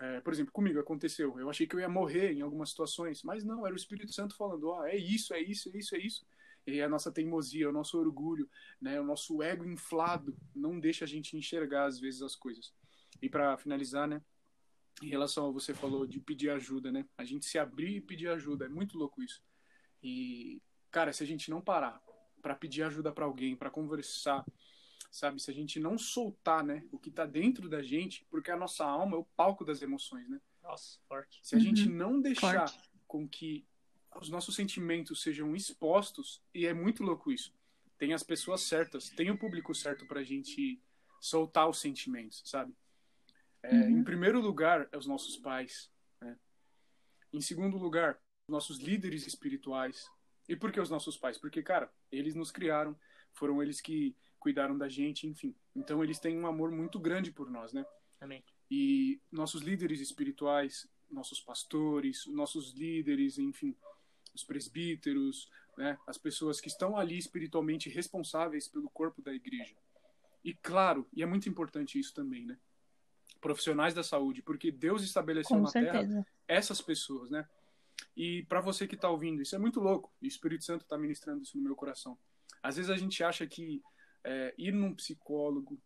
é, 0.00 0.20
por 0.20 0.32
exemplo, 0.32 0.52
comigo 0.52 0.78
aconteceu, 0.78 1.38
eu 1.38 1.50
achei 1.50 1.66
que 1.66 1.74
eu 1.74 1.80
ia 1.80 1.88
morrer 1.88 2.32
em 2.32 2.40
algumas 2.40 2.70
situações, 2.70 3.22
mas 3.22 3.44
não, 3.44 3.66
era 3.66 3.74
o 3.74 3.76
Espírito 3.76 4.12
Santo 4.12 4.36
falando, 4.36 4.68
ó, 4.68 4.80
oh, 4.80 4.84
é 4.84 4.96
isso, 4.96 5.34
é 5.34 5.40
isso, 5.40 5.68
é 5.68 5.78
isso, 5.78 5.94
é 5.94 5.98
isso. 5.98 6.26
E 6.66 6.80
a 6.80 6.88
nossa 6.88 7.12
teimosia, 7.12 7.68
o 7.68 7.72
nosso 7.72 7.98
orgulho, 7.98 8.48
né, 8.80 9.00
o 9.00 9.04
nosso 9.04 9.42
ego 9.42 9.64
inflado 9.64 10.36
não 10.54 10.80
deixa 10.80 11.04
a 11.04 11.08
gente 11.08 11.36
enxergar 11.36 11.86
às 11.86 12.00
vezes 12.00 12.22
as 12.22 12.34
coisas. 12.34 12.72
E 13.20 13.28
para 13.28 13.56
finalizar, 13.56 14.08
né, 14.08 14.22
em 15.02 15.08
relação 15.08 15.48
a 15.48 15.52
você 15.52 15.74
falou 15.74 16.06
de 16.06 16.20
pedir 16.20 16.50
ajuda, 16.50 16.90
né? 16.90 17.04
A 17.18 17.24
gente 17.24 17.44
se 17.44 17.58
abrir 17.58 17.96
e 17.96 18.00
pedir 18.00 18.28
ajuda, 18.28 18.64
é 18.64 18.68
muito 18.68 18.96
louco 18.96 19.22
isso. 19.22 19.42
E 20.02 20.62
cara, 20.90 21.12
se 21.12 21.22
a 21.22 21.26
gente 21.26 21.50
não 21.50 21.60
parar 21.60 22.02
para 22.40 22.54
pedir 22.54 22.82
ajuda 22.82 23.12
para 23.12 23.24
alguém, 23.24 23.56
para 23.56 23.70
conversar, 23.70 24.44
sabe? 25.10 25.40
Se 25.40 25.50
a 25.50 25.54
gente 25.54 25.80
não 25.80 25.98
soltar, 25.98 26.64
né, 26.64 26.84
o 26.92 26.98
que 26.98 27.10
tá 27.10 27.26
dentro 27.26 27.68
da 27.68 27.82
gente, 27.82 28.24
porque 28.30 28.50
a 28.50 28.56
nossa 28.56 28.84
alma 28.84 29.16
é 29.16 29.20
o 29.20 29.24
palco 29.24 29.64
das 29.64 29.82
emoções, 29.82 30.28
né? 30.28 30.40
Nossa, 30.62 30.98
forte. 31.06 31.40
Se 31.42 31.54
a 31.54 31.58
uhum. 31.58 31.64
gente 31.64 31.88
não 31.88 32.20
deixar 32.20 32.68
forte. 32.68 32.90
com 33.06 33.28
que 33.28 33.66
os 34.20 34.28
nossos 34.28 34.54
sentimentos 34.54 35.22
sejam 35.22 35.54
expostos, 35.54 36.42
e 36.54 36.66
é 36.66 36.74
muito 36.74 37.02
louco 37.02 37.32
isso. 37.32 37.52
Tem 37.98 38.12
as 38.12 38.22
pessoas 38.22 38.62
certas, 38.62 39.08
tem 39.10 39.30
o 39.30 39.38
público 39.38 39.74
certo 39.74 40.06
pra 40.06 40.22
gente 40.22 40.80
soltar 41.20 41.68
os 41.68 41.78
sentimentos, 41.78 42.42
sabe? 42.44 42.74
É, 43.62 43.74
uhum. 43.74 44.00
Em 44.00 44.04
primeiro 44.04 44.40
lugar, 44.40 44.88
é 44.92 44.96
os 44.96 45.06
nossos 45.06 45.36
pais. 45.36 45.90
Né? 46.20 46.36
Em 47.32 47.40
segundo 47.40 47.78
lugar, 47.78 48.20
os 48.46 48.52
nossos 48.52 48.78
líderes 48.78 49.26
espirituais. 49.26 50.10
E 50.48 50.54
por 50.54 50.70
que 50.70 50.80
os 50.80 50.90
nossos 50.90 51.16
pais? 51.16 51.38
Porque, 51.38 51.62
cara, 51.62 51.90
eles 52.12 52.34
nos 52.34 52.50
criaram, 52.50 52.94
foram 53.32 53.62
eles 53.62 53.80
que 53.80 54.14
cuidaram 54.38 54.76
da 54.76 54.88
gente, 54.88 55.26
enfim. 55.26 55.54
Então, 55.74 56.04
eles 56.04 56.18
têm 56.18 56.38
um 56.38 56.46
amor 56.46 56.70
muito 56.70 56.98
grande 56.98 57.32
por 57.32 57.50
nós, 57.50 57.72
né? 57.72 57.86
Amém. 58.20 58.44
E 58.70 59.18
nossos 59.32 59.62
líderes 59.62 60.00
espirituais, 60.00 60.86
nossos 61.10 61.40
pastores, 61.40 62.26
nossos 62.26 62.74
líderes, 62.74 63.38
enfim, 63.38 63.74
os 64.34 64.44
presbíteros, 64.44 65.50
né? 65.76 65.98
As 66.06 66.18
pessoas 66.18 66.60
que 66.60 66.68
estão 66.68 66.96
ali 66.96 67.16
espiritualmente 67.18 67.88
responsáveis 67.88 68.68
pelo 68.68 68.90
corpo 68.90 69.22
da 69.22 69.32
igreja. 69.32 69.74
E 70.44 70.52
claro, 70.54 71.06
e 71.12 71.22
é 71.22 71.26
muito 71.26 71.48
importante 71.48 71.98
isso 71.98 72.12
também, 72.12 72.44
né? 72.44 72.58
profissionais 73.40 73.92
da 73.92 74.02
saúde, 74.02 74.40
porque 74.40 74.72
Deus 74.72 75.02
estabeleceu 75.02 75.56
Com 75.56 75.64
na 75.64 75.68
certeza. 75.68 76.08
Terra 76.08 76.26
essas 76.48 76.80
pessoas, 76.80 77.30
né? 77.30 77.46
E 78.16 78.42
para 78.44 78.60
você 78.60 78.86
que 78.86 78.94
está 78.94 79.08
ouvindo, 79.08 79.42
isso 79.42 79.54
é 79.54 79.58
muito 79.58 79.80
louco. 79.80 80.10
E 80.20 80.26
o 80.26 80.28
Espírito 80.28 80.64
Santo 80.64 80.82
está 80.82 80.96
ministrando 80.96 81.42
isso 81.42 81.56
no 81.56 81.62
meu 81.62 81.76
coração. 81.76 82.18
Às 82.62 82.76
vezes 82.76 82.90
a 82.90 82.96
gente 82.96 83.22
acha 83.22 83.46
que 83.46 83.82
é, 84.22 84.54
ir 84.56 84.72
num 84.72 84.94
psicólogo, 84.94 85.78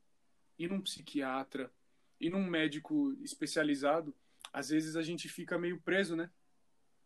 ir 0.59 0.69
num 0.71 0.81
psiquiatra, 0.81 1.71
ir 2.21 2.31
num 2.31 2.45
médico 2.45 3.13
especializado, 3.23 4.15
às 4.53 4.69
vezes 4.69 4.95
a 4.97 5.03
gente 5.03 5.29
fica 5.29 5.59
meio 5.59 5.81
preso, 5.81 6.15
né? 6.15 6.31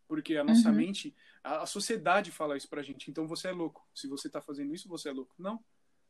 Porque 0.07 0.35
a 0.37 0.43
nossa 0.43 0.69
uhum. 0.69 0.75
mente, 0.75 1.15
a, 1.43 1.63
a, 1.63 1.65
sociedade 1.65 2.31
fala 2.31 2.57
isso 2.57 2.69
pra 2.69 2.83
gente. 2.83 3.09
Então 3.09 3.27
você 3.27 3.47
é 3.47 3.51
louco. 3.51 3.87
Se 3.93 4.07
você 4.07 4.27
está 4.27 4.41
fazendo 4.41 4.73
isso, 4.73 4.87
você 4.87 5.09
é 5.09 5.11
louco. 5.11 5.33
Não. 5.37 5.63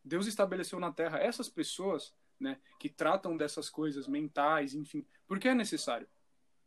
Deus 0.04 0.28
estabeleceu 0.28 0.80
na 0.80 0.92
Terra 0.92 1.20
essas 1.20 1.48
pessoas 1.48 2.14
né, 2.40 2.60
que 2.80 2.90
tratam 2.90 3.38
dessas 3.38 3.70
coisas 3.70 4.08
mentais, 4.08 4.74
enfim, 4.74 5.06
porque 5.26 5.48
é 5.48 5.56
necessário. 5.56 6.08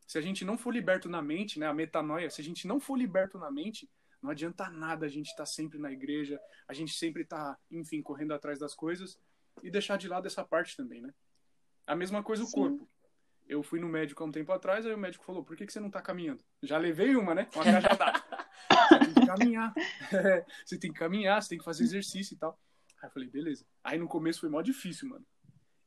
Se 0.07 0.17
a 0.17 0.21
gente 0.21 0.45
não 0.45 0.57
for 0.57 0.73
liberto 0.73 1.09
na 1.09 1.21
mente, 1.21 1.59
né, 1.59 1.67
a 1.67 1.75
metanoia, 1.75 2.31
se 2.31 2.41
a 2.41 2.45
gente 2.45 2.67
não 2.67 2.81
for 2.81 2.97
liberto 2.97 3.39
na 3.39 3.51
mente, 3.51 3.91
não 4.23 4.31
adianta 4.31 4.71
nada 4.71 5.05
a 5.07 5.09
gente 5.09 5.27
estar 5.27 5.39
tá 5.39 5.47
sempre 5.47 5.79
na 5.79 5.93
igreja, 5.93 6.41
a 6.67 6.73
gente 6.73 6.95
sempre 6.95 7.25
tá, 7.25 7.59
enfim, 7.71 8.01
correndo 8.01 8.33
atrás 8.33 8.59
das 8.59 8.75
coisas 8.75 9.21
e 9.63 9.71
deixar 9.71 9.99
de 9.99 10.09
lado 10.09 10.27
essa 10.27 10.45
parte 10.45 10.77
também, 10.77 11.01
né? 11.01 11.13
A 11.87 11.95
mesma 11.95 12.23
coisa 12.23 12.43
o 12.43 12.47
Sim. 12.47 12.53
corpo. 12.53 12.89
Eu 13.49 13.63
fui 13.63 13.79
no 13.79 13.89
médico 13.89 14.23
há 14.23 14.27
um 14.27 14.33
tempo 14.33 14.51
atrás, 14.51 14.85
aí 14.85 14.93
o 14.93 14.99
médico 14.99 15.25
falou: 15.25 15.45
por 15.45 15.57
que, 15.57 15.67
que 15.67 15.73
você 15.73 15.79
não 15.79 15.91
tá 15.91 16.03
caminhando? 16.03 16.43
Já 16.63 16.79
levei 16.79 17.15
uma, 17.15 17.35
né? 17.35 17.49
Uma 17.55 17.65
cajadada. 17.65 18.25
você 18.69 18.99
tem 18.99 19.15
que 19.15 19.27
caminhar. 19.27 19.75
você 20.65 20.79
tem 20.79 20.93
que 20.93 20.99
caminhar, 20.99 21.43
você 21.43 21.49
tem 21.51 21.59
que 21.59 21.65
fazer 21.65 21.85
exercício 21.85 22.35
e 22.35 22.39
tal. 22.39 22.59
Aí 23.01 23.09
eu 23.09 23.13
falei: 23.13 23.29
beleza. 23.29 23.65
Aí 23.85 23.99
no 23.99 24.09
começo 24.09 24.41
foi 24.41 24.49
mó 24.49 24.61
difícil, 24.63 25.09
mano. 25.09 25.25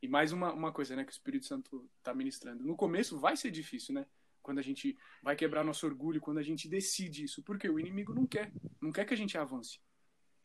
E 0.01 0.07
mais 0.07 0.32
uma, 0.32 0.53
uma 0.53 0.72
coisa, 0.72 0.95
né, 0.95 1.03
que 1.03 1.12
o 1.12 1.14
Espírito 1.14 1.45
Santo 1.45 1.89
está 1.97 2.14
ministrando. 2.14 2.64
No 2.64 2.76
começo 2.76 3.20
vai 3.20 3.36
ser 3.36 3.51
difícil, 3.51 3.93
né? 3.93 4.05
Quando 4.41 4.60
a 4.60 4.62
gente 4.62 4.97
vai 5.22 5.36
quebrar 5.36 5.64
nosso 5.66 5.86
orgulho, 5.86 6.22
quando 6.22 6.38
a 6.38 6.43
gente 6.43 6.70
decide 6.70 7.26
isso. 7.26 7.43
Porque 7.43 7.70
o 7.70 7.78
inimigo 7.78 8.14
não 8.14 8.26
quer. 8.26 8.53
Não 8.82 8.91
quer 8.91 9.03
que 9.03 9.14
a 9.14 9.18
gente 9.18 9.38
avance. 9.38 9.80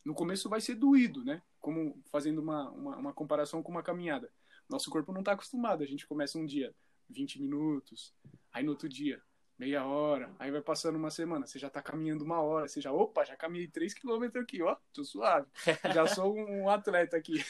No 0.03 0.13
começo 0.13 0.49
vai 0.49 0.59
ser 0.59 0.75
doído, 0.75 1.23
né? 1.23 1.41
Como 1.61 2.03
fazendo 2.11 2.39
uma, 2.39 2.69
uma, 2.71 2.97
uma 2.97 3.13
comparação 3.13 3.63
com 3.63 3.71
uma 3.71 3.81
caminhada. 3.81 4.29
Nosso 4.69 4.91
corpo 4.91 5.13
não 5.13 5.21
está 5.21 5.31
acostumado. 5.31 5.81
A 5.81 5.87
gente 5.87 6.05
começa 6.05 6.37
um 6.37 6.45
dia 6.45 6.75
20 7.09 7.41
minutos, 7.41 8.13
aí 8.51 8.63
no 8.63 8.71
outro 8.71 8.89
dia 8.89 9.21
meia 9.57 9.85
hora, 9.85 10.33
aí 10.37 10.51
vai 10.51 10.61
passando 10.61 10.97
uma 10.97 11.09
semana, 11.09 11.47
você 11.47 11.57
já 11.57 11.69
tá 11.69 11.81
caminhando 11.81 12.23
uma 12.23 12.41
hora, 12.41 12.67
você 12.67 12.81
já, 12.81 12.91
opa, 12.91 13.23
já 13.23 13.35
caminhei 13.35 13.67
3 13.67 13.93
km 13.93 14.23
aqui, 14.41 14.61
ó, 14.61 14.75
tô 14.93 15.03
suave. 15.03 15.47
Já 15.95 16.07
sou 16.07 16.35
um 16.35 16.69
atleta 16.69 17.15
aqui. 17.15 17.43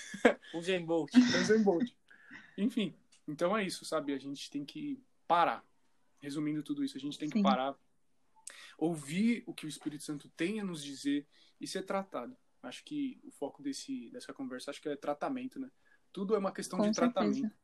Um 0.53 0.61
Zen 0.61 0.85
Bolt. 0.85 1.11
Um 1.15 1.43
Zen 1.43 1.63
Bolt. 1.63 1.89
Enfim, 2.57 2.95
então 3.27 3.57
é 3.57 3.63
isso, 3.63 3.83
sabe? 3.85 4.13
A 4.13 4.19
gente 4.19 4.49
tem 4.49 4.63
que 4.63 5.03
parar. 5.27 5.65
Resumindo 6.19 6.63
tudo 6.63 6.83
isso, 6.83 6.97
a 6.97 6.99
gente 6.99 7.17
tem 7.17 7.29
que 7.29 7.37
Sim. 7.37 7.43
parar, 7.43 7.75
ouvir 8.77 9.43
o 9.45 9.53
que 9.53 9.65
o 9.65 9.69
Espírito 9.69 10.03
Santo 10.03 10.29
tem 10.29 10.59
a 10.59 10.63
nos 10.63 10.83
dizer 10.83 11.27
e 11.59 11.67
ser 11.67 11.83
tratado. 11.83 12.35
Acho 12.63 12.83
que 12.83 13.19
o 13.23 13.31
foco 13.31 13.61
desse, 13.61 14.09
dessa 14.09 14.33
conversa, 14.33 14.71
acho 14.71 14.81
que 14.81 14.89
é 14.89 14.95
tratamento, 14.95 15.59
né? 15.59 15.69
Tudo 16.11 16.35
é 16.35 16.37
uma 16.39 16.51
questão 16.51 16.79
Com 16.79 16.89
de 16.89 16.95
certeza. 16.95 17.13
tratamento. 17.13 17.55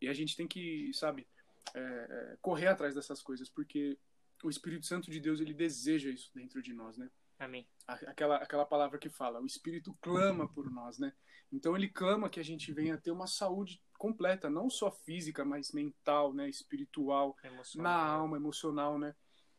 E 0.00 0.08
a 0.08 0.12
gente 0.14 0.36
tem 0.36 0.46
que, 0.46 0.90
sabe, 0.94 1.26
é, 1.74 1.80
é, 1.80 2.36
correr 2.40 2.68
atrás 2.68 2.94
dessas 2.94 3.22
coisas, 3.22 3.48
porque 3.48 3.98
o 4.42 4.50
Espírito 4.50 4.86
Santo 4.86 5.10
de 5.10 5.20
Deus 5.20 5.40
ele 5.40 5.54
deseja 5.54 6.10
isso 6.10 6.30
dentro 6.34 6.62
de 6.62 6.72
nós, 6.72 6.96
né? 6.96 7.10
Amém. 7.38 7.66
Aquela, 7.86 8.36
aquela 8.36 8.64
palavra 8.64 8.98
que 8.98 9.10
fala, 9.10 9.40
o 9.40 9.46
Espírito 9.46 9.96
clama 10.00 10.48
por 10.48 10.70
nós, 10.70 10.98
né? 10.98 11.12
Então 11.52 11.76
ele 11.76 11.88
clama 11.88 12.28
que 12.28 12.40
a 12.40 12.44
gente 12.44 12.72
venha 12.72 12.98
ter 12.98 13.10
uma 13.10 13.26
saúde 13.26 13.80
completa, 13.98 14.50
não 14.50 14.68
só 14.68 14.90
física, 14.90 15.44
mas 15.44 15.72
mental, 15.72 16.32
né? 16.32 16.48
Espiritual, 16.48 17.36
emocional. 17.44 17.92
na 17.92 18.06
alma, 18.06 18.36
emocional, 18.36 18.98
né? 18.98 19.14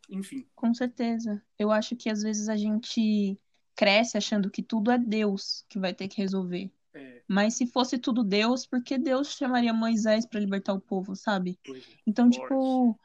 Enfim. 0.10 0.50
Com 0.56 0.74
certeza. 0.74 1.42
Eu 1.58 1.72
acho 1.72 1.96
que 1.96 2.10
às 2.10 2.24
vezes 2.24 2.50
a 2.50 2.58
gente 2.58 3.40
cresce 3.76 4.18
achando 4.18 4.50
que 4.50 4.64
tudo 4.64 4.92
é 4.92 4.98
Deus 4.98 5.66
que 5.70 5.80
vai 5.80 5.94
ter 5.94 6.08
que 6.08 6.18
resolver. 6.18 6.72
É. 6.98 7.22
Mas 7.28 7.56
se 7.56 7.68
fosse 7.68 7.98
tudo 7.98 8.24
Deus, 8.24 8.66
por 8.66 8.82
que 8.82 8.98
Deus 8.98 9.36
chamaria 9.36 9.74
Moisés 9.74 10.26
para 10.26 10.40
libertar 10.40 10.74
o 10.74 10.82
povo, 10.82 11.16
sabe? 11.16 11.60
É. 11.68 11.72
Então, 12.06 12.30
tipo, 12.30 12.98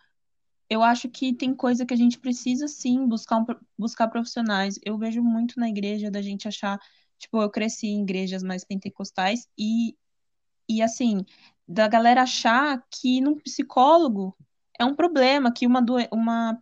eu 0.68 0.82
acho 0.82 1.08
que 1.08 1.34
tem 1.34 1.54
coisa 1.54 1.84
que 1.84 1.92
a 1.92 1.96
gente 1.96 2.18
precisa 2.18 2.66
sim 2.66 3.06
buscar, 3.06 3.38
um, 3.38 3.46
buscar 3.78 4.08
profissionais. 4.08 4.78
Eu 4.84 4.96
vejo 4.96 5.22
muito 5.22 5.60
na 5.60 5.68
igreja 5.68 6.10
da 6.10 6.22
gente 6.22 6.48
achar, 6.48 6.78
tipo, 7.18 7.42
eu 7.42 7.50
cresci 7.50 7.88
em 7.88 8.02
igrejas 8.02 8.42
mais 8.42 8.64
pentecostais 8.64 9.46
e, 9.58 9.96
e 10.68 10.80
assim, 10.80 11.24
da 11.68 11.86
galera 11.88 12.22
achar 12.22 12.82
que 12.90 13.20
num 13.20 13.38
psicólogo 13.38 14.36
é 14.78 14.84
um 14.84 14.94
problema, 14.94 15.52
que 15.52 15.66
uma, 15.66 15.82
do, 15.82 15.96
uma 16.10 16.58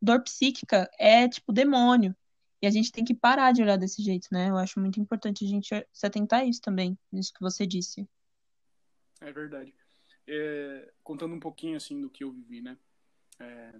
dor 0.00 0.22
psíquica 0.22 0.90
é 0.98 1.28
tipo 1.28 1.52
demônio. 1.52 2.16
E 2.62 2.66
a 2.66 2.70
gente 2.70 2.92
tem 2.92 3.04
que 3.04 3.12
parar 3.12 3.50
de 3.50 3.60
olhar 3.60 3.76
desse 3.76 4.00
jeito, 4.00 4.28
né? 4.30 4.48
Eu 4.48 4.56
acho 4.56 4.78
muito 4.78 5.00
importante 5.00 5.44
a 5.44 5.48
gente 5.48 5.68
se 5.92 6.06
atentar 6.06 6.40
a 6.40 6.44
isso 6.44 6.60
também, 6.60 6.96
nisso 7.10 7.32
que 7.34 7.40
você 7.40 7.66
disse. 7.66 8.08
É 9.20 9.32
verdade. 9.32 9.74
É, 10.28 10.92
contando 11.02 11.34
um 11.34 11.40
pouquinho, 11.40 11.76
assim, 11.76 12.00
do 12.00 12.08
que 12.08 12.22
eu 12.22 12.30
vivi, 12.30 12.62
né? 12.62 12.78
É, 13.40 13.74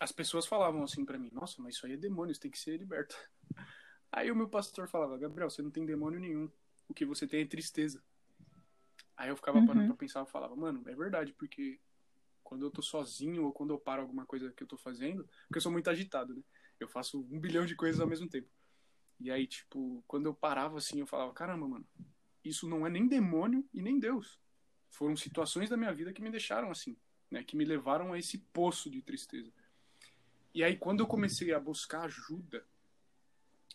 as 0.00 0.10
pessoas 0.10 0.46
falavam 0.46 0.82
assim 0.82 1.04
para 1.04 1.18
mim, 1.18 1.30
nossa, 1.32 1.60
mas 1.62 1.76
isso 1.76 1.86
aí 1.86 1.92
é 1.92 1.96
demônio, 1.96 2.32
isso 2.32 2.40
tem 2.40 2.50
que 2.50 2.58
ser 2.58 2.76
liberto. 2.76 3.14
Aí 4.10 4.30
o 4.30 4.36
meu 4.36 4.48
pastor 4.48 4.88
falava, 4.88 5.16
Gabriel, 5.16 5.48
você 5.48 5.62
não 5.62 5.70
tem 5.70 5.86
demônio 5.86 6.20
nenhum, 6.20 6.50
o 6.86 6.92
que 6.92 7.02
você 7.02 7.26
tem 7.26 7.40
é 7.40 7.46
tristeza. 7.46 8.02
Aí 9.16 9.30
eu 9.30 9.36
ficava 9.36 9.58
uhum. 9.58 9.66
parando 9.66 9.86
pra 9.86 9.96
pensar, 9.96 10.20
eu 10.20 10.26
falava, 10.26 10.54
mano, 10.54 10.82
é 10.86 10.94
verdade, 10.94 11.32
porque 11.32 11.80
quando 12.42 12.66
eu 12.66 12.70
tô 12.70 12.82
sozinho 12.82 13.44
ou 13.44 13.52
quando 13.52 13.72
eu 13.72 13.78
paro 13.78 14.02
alguma 14.02 14.26
coisa 14.26 14.52
que 14.52 14.62
eu 14.62 14.66
tô 14.66 14.76
fazendo, 14.76 15.24
porque 15.46 15.56
eu 15.56 15.62
sou 15.62 15.72
muito 15.72 15.88
agitado, 15.88 16.34
né? 16.34 16.42
Eu 16.82 16.88
faço 16.88 17.20
um 17.30 17.38
bilhão 17.38 17.64
de 17.64 17.74
coisas 17.74 18.00
ao 18.00 18.06
mesmo 18.06 18.28
tempo. 18.28 18.48
E 19.20 19.30
aí, 19.30 19.46
tipo, 19.46 20.02
quando 20.06 20.26
eu 20.26 20.34
parava 20.34 20.78
assim, 20.78 21.00
eu 21.00 21.06
falava, 21.06 21.32
caramba, 21.32 21.68
mano, 21.68 21.86
isso 22.44 22.68
não 22.68 22.86
é 22.86 22.90
nem 22.90 23.06
demônio 23.06 23.68
e 23.72 23.80
nem 23.80 23.98
Deus. 23.98 24.40
Foram 24.90 25.16
situações 25.16 25.70
da 25.70 25.76
minha 25.76 25.94
vida 25.94 26.12
que 26.12 26.20
me 26.20 26.30
deixaram 26.30 26.70
assim, 26.70 26.96
né? 27.30 27.42
Que 27.44 27.56
me 27.56 27.64
levaram 27.64 28.12
a 28.12 28.18
esse 28.18 28.38
poço 28.52 28.90
de 28.90 29.00
tristeza. 29.00 29.52
E 30.54 30.62
aí, 30.62 30.76
quando 30.76 31.00
eu 31.00 31.06
comecei 31.06 31.54
a 31.54 31.60
buscar 31.60 32.02
ajuda, 32.02 32.66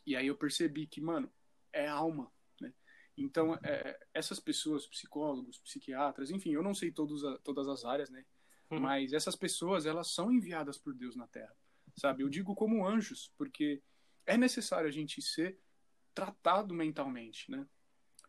e 0.06 0.16
aí 0.16 0.28
eu 0.28 0.36
percebi 0.36 0.86
que, 0.86 1.02
mano, 1.02 1.32
é 1.74 1.88
alma, 1.88 2.32
né? 2.60 2.74
Então, 3.18 3.56
é, 3.64 4.00
essas 4.14 4.40
pessoas, 4.40 4.86
psicólogos, 4.86 5.58
psiquiatras, 5.60 6.30
enfim, 6.30 6.52
eu 6.52 6.62
não 6.62 6.74
sei 6.74 6.92
todos 6.92 7.24
a, 7.24 7.38
todas 7.40 7.68
as 7.68 7.84
áreas, 7.84 8.10
né? 8.10 8.26
Uhum. 8.70 8.82
Mas 8.82 9.14
essas 9.14 9.36
pessoas, 9.36 9.86
elas 9.86 10.14
são 10.14 10.32
enviadas 10.32 10.78
por 10.78 10.94
Deus 10.94 11.16
na 11.16 11.26
Terra, 11.28 11.56
sabe? 11.98 12.24
Eu 12.24 12.30
digo 12.30 12.56
como 12.56 12.88
anjos, 12.88 13.32
porque 13.38 13.82
é 14.26 14.38
necessário 14.38 14.88
a 14.88 14.92
gente 14.92 15.22
ser 15.22 15.60
tratado 16.14 16.74
mentalmente, 16.74 17.50
né? 17.52 17.66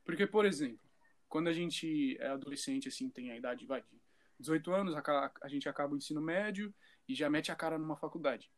Porque, 0.04 0.26
por 0.26 0.44
exemplo, 0.44 0.80
quando 1.28 1.48
a 1.48 1.52
gente 1.52 2.16
é 2.18 2.28
adolescente, 2.28 2.88
assim, 2.88 3.10
tem 3.10 3.30
a 3.30 3.36
idade, 3.36 3.66
vai, 3.66 3.82
de 3.82 4.00
18 4.40 4.72
anos, 4.72 4.94
a, 4.94 5.32
a 5.42 5.48
gente 5.48 5.68
acaba 5.68 5.94
o 5.94 5.96
ensino 5.96 6.20
médio 6.20 6.74
e 7.06 7.14
já 7.14 7.28
mete 7.28 7.52
a 7.52 7.56
cara 7.56 7.78
numa 7.78 7.96
faculdade. 7.96 8.50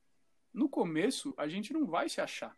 No 0.52 0.68
começo, 0.68 1.34
a 1.36 1.48
gente 1.48 1.72
não 1.72 1.86
vai 1.86 2.08
se 2.08 2.20
achar. 2.20 2.56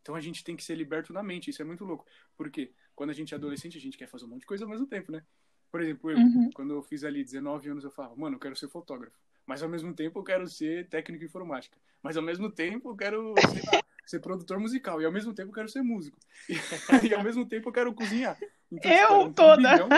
Então 0.00 0.14
a 0.14 0.20
gente 0.20 0.42
tem 0.44 0.56
que 0.56 0.64
ser 0.64 0.74
liberto 0.76 1.12
na 1.12 1.22
mente, 1.22 1.50
isso 1.50 1.62
é 1.62 1.64
muito 1.64 1.84
louco. 1.84 2.06
Porque 2.36 2.72
quando 2.94 3.10
a 3.10 3.12
gente 3.12 3.34
é 3.34 3.36
adolescente, 3.36 3.76
a 3.76 3.80
gente 3.80 3.98
quer 3.98 4.08
fazer 4.08 4.24
um 4.24 4.28
monte 4.28 4.40
de 4.40 4.46
coisa 4.46 4.64
ao 4.64 4.70
mesmo 4.70 4.86
tempo, 4.86 5.12
né? 5.12 5.24
Por 5.70 5.80
exemplo, 5.80 6.10
eu, 6.10 6.16
uhum. 6.16 6.50
quando 6.54 6.72
eu 6.72 6.82
fiz 6.82 7.04
ali 7.04 7.22
19 7.22 7.68
anos, 7.70 7.84
eu 7.84 7.90
falava, 7.90 8.16
mano, 8.16 8.36
eu 8.36 8.40
quero 8.40 8.56
ser 8.56 8.68
fotógrafo. 8.68 9.18
Mas 9.46 9.62
ao 9.62 9.68
mesmo 9.68 9.94
tempo 9.94 10.18
eu 10.18 10.24
quero 10.24 10.46
ser 10.48 10.88
técnico 10.88 11.22
em 11.22 11.26
informática. 11.26 11.78
Mas 12.02 12.16
ao 12.16 12.22
mesmo 12.22 12.50
tempo 12.50 12.90
eu 12.90 12.96
quero, 12.96 13.34
lá, 13.72 13.82
ser 14.04 14.20
produtor 14.20 14.58
musical. 14.58 15.00
E 15.00 15.04
ao 15.04 15.12
mesmo 15.12 15.32
tempo 15.32 15.50
eu 15.50 15.54
quero 15.54 15.68
ser 15.68 15.82
músico. 15.82 16.18
E, 16.48 16.54
e 17.08 17.14
ao 17.14 17.22
mesmo 17.22 17.46
tempo 17.46 17.68
eu 17.68 17.72
quero 17.72 17.94
cozinhar. 17.94 18.38
Então, 18.70 18.90
eu 18.90 18.98
tipo, 18.98 19.12
é 19.12 19.16
um 19.16 19.32
toda! 19.32 19.78
Turbilhão, 19.78 19.88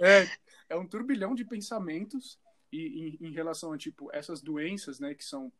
é, 0.00 0.28
é 0.68 0.76
um 0.76 0.86
turbilhão 0.86 1.34
de 1.34 1.44
pensamentos 1.44 2.38
e, 2.70 3.18
em, 3.20 3.28
em 3.28 3.32
relação 3.32 3.72
a, 3.72 3.78
tipo, 3.78 4.10
essas 4.12 4.42
doenças, 4.42 5.00
né, 5.00 5.14
que 5.14 5.24
são 5.24 5.52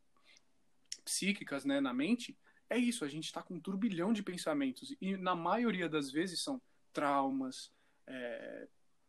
psíquicas, 1.03 1.65
né, 1.65 1.79
na 1.79 1.93
mente, 1.93 2.37
é 2.69 2.77
isso, 2.77 3.05
a 3.05 3.07
gente 3.07 3.25
está 3.25 3.41
com 3.41 3.55
um 3.55 3.59
turbilhão 3.59 4.11
de 4.11 4.23
pensamentos. 4.23 4.95
E 4.99 5.15
na 5.17 5.35
maioria 5.35 5.87
das 5.87 6.11
vezes 6.11 6.41
são 6.41 6.61
traumas, 6.91 7.71
é, 8.07 8.67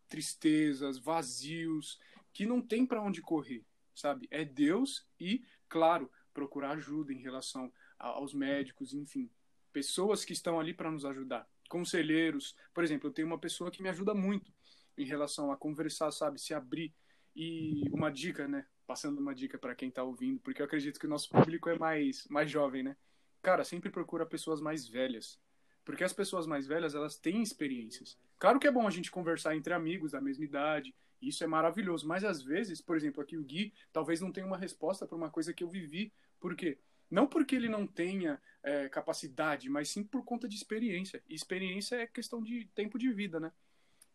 tristezas, 0.09 0.99
vazios, 0.99 1.99
que 2.33 2.47
não 2.47 2.61
tem 2.61 2.85
para 2.85 3.03
onde 3.03 3.23
correr, 3.23 3.65
sabe? 3.97 4.29
É 4.31 4.45
Deus 4.45 5.07
e, 5.19 5.45
claro, 5.69 6.11
procurar 6.33 6.73
ajuda 6.73 7.13
em 7.13 7.19
relação 7.19 7.73
aos 7.99 8.35
médicos, 8.35 8.93
enfim, 8.93 9.31
pessoas 9.73 10.25
que 10.25 10.33
estão 10.33 10.61
ali 10.61 10.73
para 10.73 10.91
nos 10.91 11.05
ajudar, 11.05 11.49
conselheiros. 11.69 12.55
Por 12.73 12.85
exemplo, 12.85 13.09
eu 13.09 13.13
tenho 13.13 13.27
uma 13.27 13.39
pessoa 13.39 13.71
que 13.71 13.83
me 13.83 13.89
ajuda 13.89 14.15
muito 14.15 14.53
em 14.97 15.05
relação 15.05 15.51
a 15.51 15.57
conversar, 15.57 16.11
sabe, 16.11 16.41
se 16.41 16.55
abrir. 16.55 16.95
E 17.35 17.83
uma 17.91 18.11
dica, 18.11 18.49
né? 18.49 18.67
Passando 18.87 19.19
uma 19.19 19.35
dica 19.35 19.59
para 19.59 19.75
quem 19.75 19.91
está 19.91 20.03
ouvindo, 20.03 20.41
porque 20.41 20.63
eu 20.63 20.67
acredito 20.67 20.99
que 20.99 21.07
o 21.07 21.11
nosso 21.11 21.29
público 21.29 21.69
é 21.69 21.79
mais 21.79 22.27
mais 22.31 22.51
jovem, 22.51 22.83
né? 22.83 22.97
Cara, 23.43 23.63
sempre 23.65 23.91
procura 23.91 24.25
pessoas 24.25 24.61
mais 24.61 24.89
velhas, 24.89 25.39
porque 25.85 26.03
as 26.03 26.13
pessoas 26.13 26.47
mais 26.47 26.67
velhas, 26.67 26.95
elas 26.95 27.19
têm 27.19 27.43
experiências. 27.43 28.19
Claro 28.39 28.59
que 28.59 28.67
é 28.67 28.73
bom 28.73 28.87
a 28.87 28.91
gente 28.91 29.11
conversar 29.11 29.55
entre 29.55 29.75
amigos 29.75 30.13
da 30.13 30.21
mesma 30.21 30.45
idade, 30.45 30.95
isso 31.21 31.43
é 31.43 31.47
maravilhoso, 31.47 32.07
mas 32.07 32.25
às 32.25 32.43
vezes, 32.43 32.81
por 32.81 32.97
exemplo, 32.97 33.23
aqui 33.23 33.37
o 33.37 33.45
Gui 33.45 33.73
talvez 33.93 34.21
não 34.21 34.33
tenha 34.33 34.47
uma 34.47 34.59
resposta 34.59 35.07
para 35.07 35.17
uma 35.17 35.31
coisa 35.31 35.53
que 35.53 35.65
eu 35.65 35.69
vivi. 35.69 36.13
Por 36.39 36.55
quê? 36.55 36.79
Não 37.11 37.27
porque 37.27 37.55
ele 37.55 37.69
não 37.69 37.87
tenha 37.87 38.41
é, 38.63 38.89
capacidade, 38.89 39.69
mas 39.71 39.89
sim 39.89 40.03
por 40.03 40.25
conta 40.25 40.49
de 40.49 40.57
experiência. 40.57 41.23
E 41.29 41.35
experiência 41.35 41.97
é 41.97 42.07
questão 42.07 42.43
de 42.43 42.67
tempo 42.75 42.99
de 42.99 43.13
vida, 43.13 43.39
né? 43.39 43.53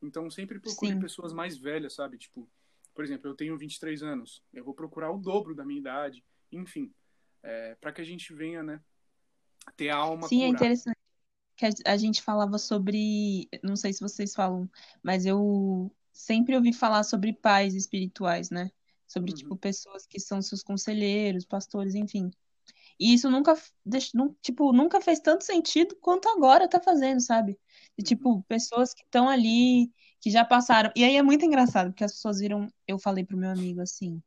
Então 0.02 0.30
sempre 0.30 0.60
procure 0.60 0.94
sim. 0.94 1.00
pessoas 1.00 1.32
mais 1.34 1.58
velhas, 1.58 1.94
sabe? 1.94 2.18
Tipo, 2.18 2.50
por 2.94 3.04
exemplo, 3.04 3.30
eu 3.30 3.36
tenho 3.36 3.58
23 3.58 4.04
anos, 4.04 4.44
eu 4.54 4.64
vou 4.64 4.74
procurar 4.74 5.12
o 5.12 5.18
dobro 5.18 5.56
da 5.56 5.66
minha 5.66 5.80
idade, 5.80 6.24
enfim, 6.52 6.94
é, 7.42 7.76
para 7.76 7.94
que 7.94 8.02
a 8.02 8.04
gente 8.04 8.34
venha, 8.34 8.62
né, 8.62 8.82
ter 9.78 9.90
a 9.90 9.96
alma 9.96 10.28
Sim, 10.28 10.44
é 10.44 10.48
curada. 10.48 10.66
é 10.66 10.68
interessante 10.68 10.98
que 11.56 11.68
a 11.86 11.98
gente 11.98 12.22
falava 12.22 12.58
sobre, 12.58 13.48
não 13.62 13.76
sei 13.76 13.94
se 13.94 14.02
vocês 14.02 14.34
falam, 14.34 14.70
mas 15.04 15.26
eu 15.26 15.92
sempre 16.12 16.56
ouvi 16.56 16.74
falar 16.74 17.04
sobre 17.04 17.34
pais 17.34 17.76
espirituais, 17.76 18.50
né? 18.50 18.70
Sobre, 19.08 19.32
uhum. 19.32 19.38
tipo, 19.38 19.58
pessoas 19.58 20.06
que 20.08 20.20
são 20.20 20.42
seus 20.42 20.64
conselheiros, 20.64 21.46
pastores, 21.46 21.96
enfim. 21.96 22.32
E 23.00 23.14
isso 23.14 23.30
nunca, 23.30 23.56
tipo, 24.42 24.72
nunca 24.72 25.02
fez 25.02 25.20
tanto 25.20 25.44
sentido 25.44 25.96
quanto 26.00 26.30
agora 26.30 26.70
tá 26.70 26.80
fazendo, 26.80 27.20
sabe? 27.20 27.60
De, 27.98 28.04
tipo, 28.04 28.30
uhum. 28.36 28.42
pessoas 28.44 28.94
que 28.94 29.04
estão 29.04 29.28
ali, 29.28 29.92
que 30.22 30.30
já 30.30 30.46
passaram. 30.46 30.92
E 30.96 31.04
aí 31.04 31.18
é 31.18 31.24
muito 31.24 31.44
engraçado, 31.46 31.88
porque 31.92 32.04
as 32.04 32.14
pessoas 32.14 32.40
viram, 32.40 32.68
eu 32.88 33.00
falei 33.00 33.26
pro 33.26 33.38
meu 33.38 33.50
amigo 33.50 33.82
assim, 33.82 34.22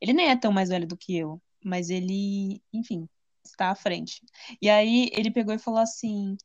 ele 0.00 0.12
nem 0.12 0.30
é 0.30 0.36
tão 0.36 0.52
mais 0.52 0.70
velho 0.70 0.86
do 0.86 0.96
que 0.96 1.16
eu, 1.16 1.40
mas 1.62 1.90
ele, 1.90 2.62
enfim, 2.72 3.08
está 3.44 3.70
à 3.70 3.74
frente. 3.74 4.22
E 4.60 4.68
aí 4.70 5.10
ele 5.12 5.30
pegou 5.30 5.54
e 5.54 5.58
falou 5.58 5.80
assim, 5.80 6.36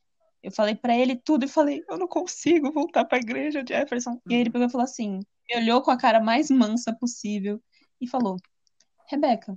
eu 0.42 0.52
falei 0.52 0.76
para 0.76 0.96
ele 0.98 1.16
tudo 1.16 1.46
e 1.46 1.48
falei, 1.48 1.84
eu 1.90 1.98
não 1.98 2.08
consigo 2.08 2.72
voltar 2.72 3.06
para 3.06 3.18
a 3.18 3.22
igreja, 3.22 3.64
Jefferson. 3.68 4.20
E 4.28 4.34
aí 4.34 4.42
ele 4.42 4.50
uhum. 4.50 4.54
pegou 4.54 4.68
e 4.68 4.72
falou 4.72 4.86
assim, 4.86 5.20
me 5.50 5.58
olhou 5.58 5.82
com 5.82 5.92
a 5.92 5.98
cara 5.98 6.20
mais 6.20 6.50
mansa 6.50 6.94
possível 6.94 7.62
e 8.00 8.08
falou: 8.08 8.38
"Rebeca, 9.08 9.54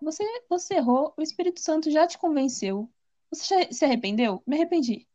você, 0.00 0.24
você 0.48 0.74
errou, 0.74 1.12
o 1.16 1.22
Espírito 1.22 1.60
Santo 1.60 1.90
já 1.90 2.06
te 2.06 2.18
convenceu. 2.18 2.90
Você 3.30 3.54
já 3.54 3.72
se 3.72 3.84
arrependeu? 3.84 4.42
Me 4.46 4.56
arrependi. 4.56 5.06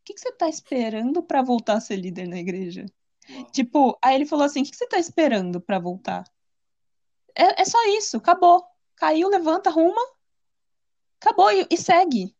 O 0.00 0.04
que, 0.04 0.14
que 0.14 0.20
você 0.20 0.32
tá 0.32 0.48
esperando 0.48 1.22
para 1.22 1.42
voltar 1.42 1.74
a 1.74 1.80
ser 1.80 1.96
líder 1.96 2.26
na 2.26 2.38
igreja? 2.38 2.86
Uau. 3.30 3.50
Tipo, 3.50 3.98
aí 4.02 4.14
ele 4.14 4.26
falou 4.26 4.44
assim: 4.44 4.62
o 4.62 4.64
que, 4.64 4.70
que 4.70 4.76
você 4.76 4.88
tá 4.88 4.98
esperando 4.98 5.60
para 5.60 5.78
voltar? 5.78 6.24
É, 7.34 7.62
é 7.62 7.64
só 7.64 7.78
isso, 7.96 8.16
acabou. 8.16 8.64
Caiu, 8.96 9.28
levanta, 9.28 9.70
arruma, 9.70 10.00
acabou 11.20 11.52
e, 11.52 11.66
e 11.70 11.76
segue. 11.76 12.34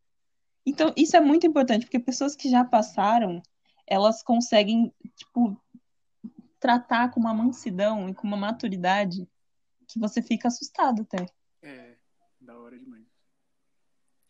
Então, 0.68 0.92
isso 0.94 1.16
é 1.16 1.20
muito 1.20 1.46
importante, 1.46 1.86
porque 1.86 1.98
pessoas 1.98 2.36
que 2.36 2.50
já 2.50 2.62
passaram, 2.62 3.42
elas 3.86 4.22
conseguem, 4.22 4.92
tipo, 5.16 5.58
tratar 6.60 7.10
com 7.10 7.18
uma 7.18 7.32
mansidão 7.32 8.06
e 8.06 8.14
com 8.14 8.26
uma 8.26 8.36
maturidade 8.36 9.26
que 9.86 9.98
você 9.98 10.20
fica 10.20 10.48
assustado 10.48 11.02
até. 11.02 11.24
É, 11.62 11.94
da 12.38 12.58
hora 12.58 12.78
demais. 12.78 13.06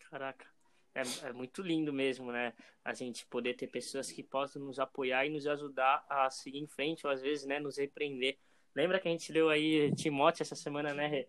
Caraca. 0.09 0.47
É, 0.95 1.03
é, 1.27 1.33
muito 1.33 1.61
lindo 1.61 1.93
mesmo, 1.93 2.31
né? 2.31 2.53
A 2.85 2.95
gente 2.95 3.27
poder 3.27 3.55
ter 3.55 3.67
pessoas 3.67 4.13
que 4.13 4.23
possam 4.23 4.63
nos 4.63 4.79
apoiar 4.79 5.27
e 5.27 5.31
nos 5.31 5.45
ajudar 5.45 6.07
a 6.09 6.31
seguir 6.31 6.61
em 6.61 6.69
frente, 6.69 7.05
ou 7.05 7.13
às 7.13 7.21
vezes, 7.21 7.47
né, 7.47 7.59
nos 7.59 7.79
repreender. 7.79 8.39
Lembra 8.77 9.01
que 9.01 9.09
a 9.09 9.11
gente 9.11 9.33
leu 9.33 9.49
aí 9.49 9.93
Timóteo 9.97 10.43
essa 10.43 10.55
semana, 10.55 10.95
né? 10.95 11.27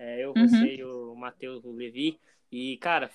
É, 0.00 0.24
eu, 0.24 0.32
uhum. 0.36 0.48
você 0.48 0.74
e 0.74 0.84
o 0.84 1.14
Matheus, 1.14 1.62
Levi. 1.64 2.18
E, 2.50 2.76
cara, 2.78 3.08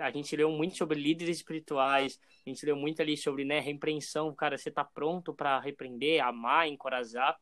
a 0.00 0.10
gente 0.10 0.34
leu 0.34 0.50
muito 0.50 0.76
sobre 0.76 0.98
líderes 0.98 1.36
espirituais, 1.36 2.18
a 2.46 2.48
gente 2.48 2.64
leu 2.64 2.76
muito 2.76 3.00
ali 3.02 3.16
sobre, 3.16 3.44
né, 3.44 3.60
repreensão. 3.60 4.34
Cara, 4.34 4.56
você 4.56 4.70
tá 4.70 4.84
pronto 4.84 5.34
para 5.34 5.60
repreender, 5.60 6.24
amar, 6.24 6.68
encorajar. 6.68 7.36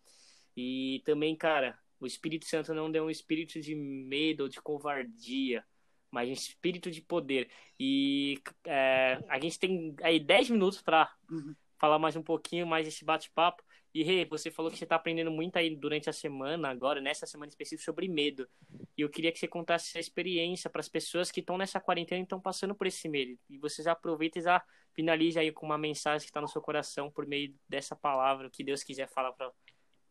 E 0.56 1.02
também, 1.04 1.36
cara, 1.36 1.78
o 2.00 2.06
Espírito 2.06 2.46
Santo 2.46 2.74
não 2.74 2.90
deu 2.90 3.04
um 3.04 3.10
espírito 3.10 3.60
de 3.60 3.74
medo 3.74 4.44
ou 4.44 4.48
de 4.48 4.60
covardia, 4.60 5.64
mas 6.10 6.28
um 6.28 6.32
espírito 6.32 6.90
de 6.90 7.00
poder. 7.00 7.50
E 7.78 8.40
é, 8.64 9.22
a 9.28 9.38
gente 9.38 9.58
tem 9.58 9.94
aí 10.02 10.20
10 10.20 10.50
minutos 10.50 10.82
para 10.82 11.10
uhum. 11.30 11.54
falar 11.78 11.98
mais 11.98 12.16
um 12.16 12.22
pouquinho 12.22 12.66
mais 12.66 12.84
desse 12.84 13.04
bate-papo. 13.04 13.62
E 13.94 14.02
Rê, 14.02 14.24
você 14.24 14.50
falou 14.50 14.72
que 14.72 14.76
você 14.76 14.82
está 14.82 14.96
aprendendo 14.96 15.30
muito 15.30 15.56
aí 15.56 15.76
durante 15.76 16.10
a 16.10 16.12
semana, 16.12 16.68
agora, 16.68 17.00
nessa 17.00 17.26
semana 17.26 17.48
específica, 17.48 17.84
sobre 17.84 18.08
medo. 18.08 18.48
E 18.98 19.02
eu 19.02 19.08
queria 19.08 19.30
que 19.30 19.38
você 19.38 19.46
contasse 19.46 19.90
essa 19.90 20.00
experiência 20.00 20.68
para 20.68 20.80
as 20.80 20.88
pessoas 20.88 21.30
que 21.30 21.38
estão 21.38 21.56
nessa 21.56 21.78
quarentena 21.78 22.18
e 22.18 22.24
estão 22.24 22.40
passando 22.40 22.74
por 22.74 22.88
esse 22.88 23.08
medo. 23.08 23.38
E 23.48 23.56
você 23.56 23.84
já 23.84 23.92
aproveita 23.92 24.40
e 24.40 24.42
já 24.42 24.60
finaliza 24.92 25.38
aí 25.38 25.52
com 25.52 25.64
uma 25.64 25.78
mensagem 25.78 26.24
que 26.24 26.30
está 26.30 26.40
no 26.40 26.48
seu 26.48 26.60
coração 26.60 27.08
por 27.08 27.24
meio 27.24 27.54
dessa 27.68 27.94
palavra, 27.94 28.50
que 28.50 28.64
Deus 28.64 28.82
quiser 28.82 29.08
falar 29.08 29.32
pra, 29.32 29.52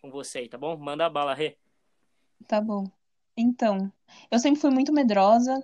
com 0.02 0.10
você 0.10 0.40
aí, 0.40 0.48
tá 0.48 0.58
bom? 0.58 0.78
Manda 0.78 1.06
a 1.06 1.10
bala, 1.10 1.34
Rê. 1.34 1.58
Tá 2.48 2.62
bom. 2.62 2.90
Então, 3.36 3.92
eu 4.32 4.40
sempre 4.40 4.62
fui 4.62 4.70
muito 4.70 4.94
medrosa, 4.94 5.62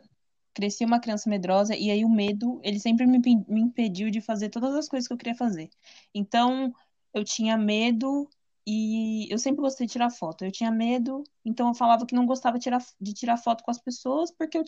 cresci 0.53 0.83
uma 0.83 0.99
criança 0.99 1.29
medrosa 1.29 1.73
e 1.73 1.89
aí 1.89 2.03
o 2.03 2.09
medo, 2.09 2.59
ele 2.63 2.79
sempre 2.81 3.05
me, 3.05 3.19
me 3.47 3.61
impediu 3.61 4.09
de 4.09 4.19
fazer 4.19 4.49
todas 4.49 4.75
as 4.75 4.89
coisas 4.89 5.07
que 5.07 5.13
eu 5.13 5.17
queria 5.17 5.35
fazer. 5.35 5.69
Então, 6.13 6.73
eu 7.13 7.23
tinha 7.23 7.57
medo 7.57 8.29
e 8.67 9.27
eu 9.31 9.37
sempre 9.39 9.61
gostei 9.61 9.87
de 9.87 9.93
tirar 9.93 10.09
foto. 10.11 10.45
Eu 10.45 10.51
tinha 10.51 10.71
medo, 10.71 11.23
então 11.45 11.69
eu 11.69 11.73
falava 11.73 12.05
que 12.05 12.15
não 12.15 12.25
gostava 12.25 12.57
de 12.57 12.63
tirar, 12.63 12.83
de 12.99 13.13
tirar 13.13 13.37
foto 13.37 13.63
com 13.63 13.71
as 13.71 13.79
pessoas 13.79 14.31
porque 14.31 14.57
eu 14.57 14.63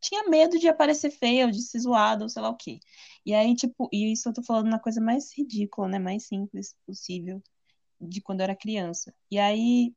tinha 0.00 0.28
medo 0.28 0.58
de 0.58 0.68
aparecer 0.68 1.10
feia, 1.10 1.46
ou 1.46 1.50
de 1.50 1.62
ser 1.62 1.78
zoada, 1.80 2.24
ou 2.24 2.28
sei 2.28 2.42
lá 2.42 2.48
o 2.50 2.56
quê. 2.56 2.80
E 3.24 3.34
aí, 3.34 3.54
tipo, 3.54 3.88
e 3.92 4.12
isso 4.12 4.28
eu 4.28 4.32
tô 4.32 4.42
falando 4.42 4.68
na 4.68 4.78
coisa 4.78 5.00
mais 5.00 5.32
ridícula, 5.36 5.88
né? 5.88 5.98
Mais 5.98 6.26
simples 6.26 6.74
possível 6.86 7.42
de 8.00 8.20
quando 8.22 8.40
eu 8.40 8.44
era 8.44 8.56
criança. 8.56 9.14
E 9.30 9.38
aí 9.38 9.94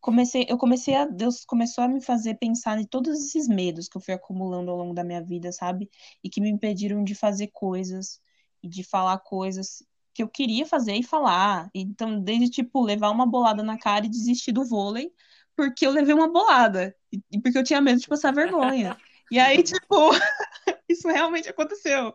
comecei, 0.00 0.46
eu 0.48 0.58
comecei 0.58 0.94
a 0.96 1.06
Deus 1.06 1.44
começou 1.44 1.84
a 1.84 1.88
me 1.88 2.00
fazer 2.00 2.36
pensar 2.36 2.78
em 2.80 2.86
todos 2.86 3.18
esses 3.20 3.48
medos 3.48 3.88
que 3.88 3.96
eu 3.96 4.00
fui 4.00 4.14
acumulando 4.14 4.70
ao 4.70 4.76
longo 4.76 4.94
da 4.94 5.04
minha 5.04 5.22
vida, 5.22 5.52
sabe? 5.52 5.90
E 6.24 6.30
que 6.30 6.40
me 6.40 6.50
impediram 6.50 7.04
de 7.04 7.14
fazer 7.14 7.48
coisas 7.48 8.20
e 8.62 8.68
de 8.68 8.84
falar 8.84 9.18
coisas 9.20 9.82
que 10.20 10.22
eu 10.22 10.28
queria 10.28 10.66
fazer 10.66 10.94
e 10.94 11.02
falar. 11.02 11.70
Então, 11.74 12.20
desde 12.20 12.50
tipo 12.50 12.82
levar 12.82 13.10
uma 13.10 13.24
bolada 13.24 13.62
na 13.62 13.78
cara 13.78 14.04
e 14.04 14.10
desistir 14.10 14.52
do 14.52 14.64
vôlei, 14.64 15.12
porque 15.56 15.86
eu 15.86 15.90
levei 15.90 16.14
uma 16.14 16.28
bolada 16.28 16.94
e 17.30 17.40
porque 17.40 17.56
eu 17.56 17.64
tinha 17.64 17.80
medo 17.80 18.00
de 18.00 18.06
passar 18.06 18.32
vergonha. 18.32 18.96
E 19.30 19.38
aí, 19.38 19.62
tipo, 19.64 20.10
isso 20.88 21.08
realmente 21.08 21.48
aconteceu. 21.48 22.12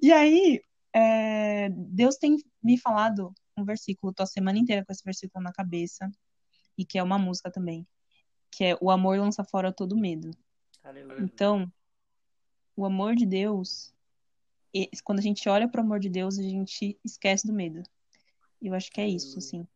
E 0.00 0.10
aí, 0.10 0.62
é, 0.94 1.68
Deus 1.70 2.16
tem 2.16 2.38
me 2.62 2.78
falado 2.78 3.34
um 3.56 3.64
versículo, 3.64 4.12
tô 4.12 4.22
a 4.22 4.26
semana 4.26 4.58
inteira 4.58 4.84
com 4.84 4.92
esse 4.92 5.04
versículo 5.04 5.44
na 5.44 5.52
cabeça, 5.52 6.10
e 6.76 6.84
que 6.84 6.98
é 6.98 7.02
uma 7.02 7.18
música 7.18 7.50
também, 7.50 7.86
que 8.50 8.64
é 8.64 8.78
o 8.80 8.90
amor 8.90 9.18
lança 9.18 9.44
fora 9.44 9.72
todo 9.72 9.96
medo. 9.96 10.30
Aleluia. 10.82 11.20
Então, 11.20 11.70
o 12.74 12.84
amor 12.84 13.14
de 13.14 13.26
Deus, 13.26 13.93
quando 15.04 15.20
a 15.20 15.22
gente 15.22 15.48
olha 15.48 15.68
para 15.68 15.80
o 15.80 15.84
amor 15.84 16.00
de 16.00 16.08
Deus, 16.08 16.38
a 16.38 16.42
gente 16.42 16.98
esquece 17.04 17.46
do 17.46 17.52
medo. 17.52 17.82
E 18.60 18.66
eu 18.66 18.74
acho 18.74 18.90
que 18.90 19.00
é 19.00 19.08
isso, 19.08 19.38
assim. 19.38 19.66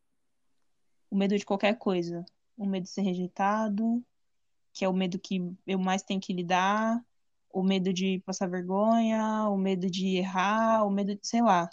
O 1.10 1.16
medo 1.16 1.36
de 1.36 1.44
qualquer 1.44 1.78
coisa. 1.78 2.24
O 2.56 2.66
medo 2.66 2.84
de 2.84 2.90
ser 2.90 3.02
rejeitado, 3.02 4.04
que 4.72 4.84
é 4.84 4.88
o 4.88 4.92
medo 4.92 5.18
que 5.18 5.40
eu 5.66 5.78
mais 5.78 6.02
tenho 6.02 6.20
que 6.20 6.32
lidar, 6.32 7.04
o 7.50 7.62
medo 7.62 7.92
de 7.92 8.20
passar 8.20 8.48
vergonha, 8.48 9.48
o 9.48 9.56
medo 9.56 9.90
de 9.90 10.16
errar, 10.16 10.84
o 10.84 10.90
medo 10.90 11.14
de, 11.14 11.26
sei 11.26 11.42
lá. 11.42 11.68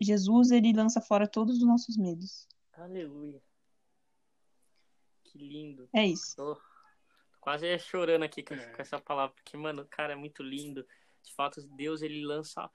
Jesus, 0.00 0.50
ele 0.50 0.72
lança 0.72 1.00
fora 1.00 1.28
todos 1.28 1.58
os 1.58 1.66
nossos 1.66 1.96
medos. 1.96 2.48
Aleluia. 2.72 3.42
Que 5.24 5.38
lindo. 5.38 5.88
É 5.92 6.06
isso. 6.06 6.34
Tô, 6.36 6.54
tô 6.54 7.38
quase 7.40 7.78
chorando 7.78 8.22
aqui 8.22 8.42
com, 8.42 8.54
é. 8.54 8.72
com, 8.72 8.80
essa 8.80 8.98
palavra, 8.98 9.34
porque, 9.34 9.56
mano, 9.56 9.86
cara, 9.90 10.14
é 10.14 10.16
muito 10.16 10.42
lindo. 10.42 10.86
De 11.22 11.34
fato, 11.34 11.60
Deus, 11.76 12.02
ele 12.02 12.24
lança 12.24 12.70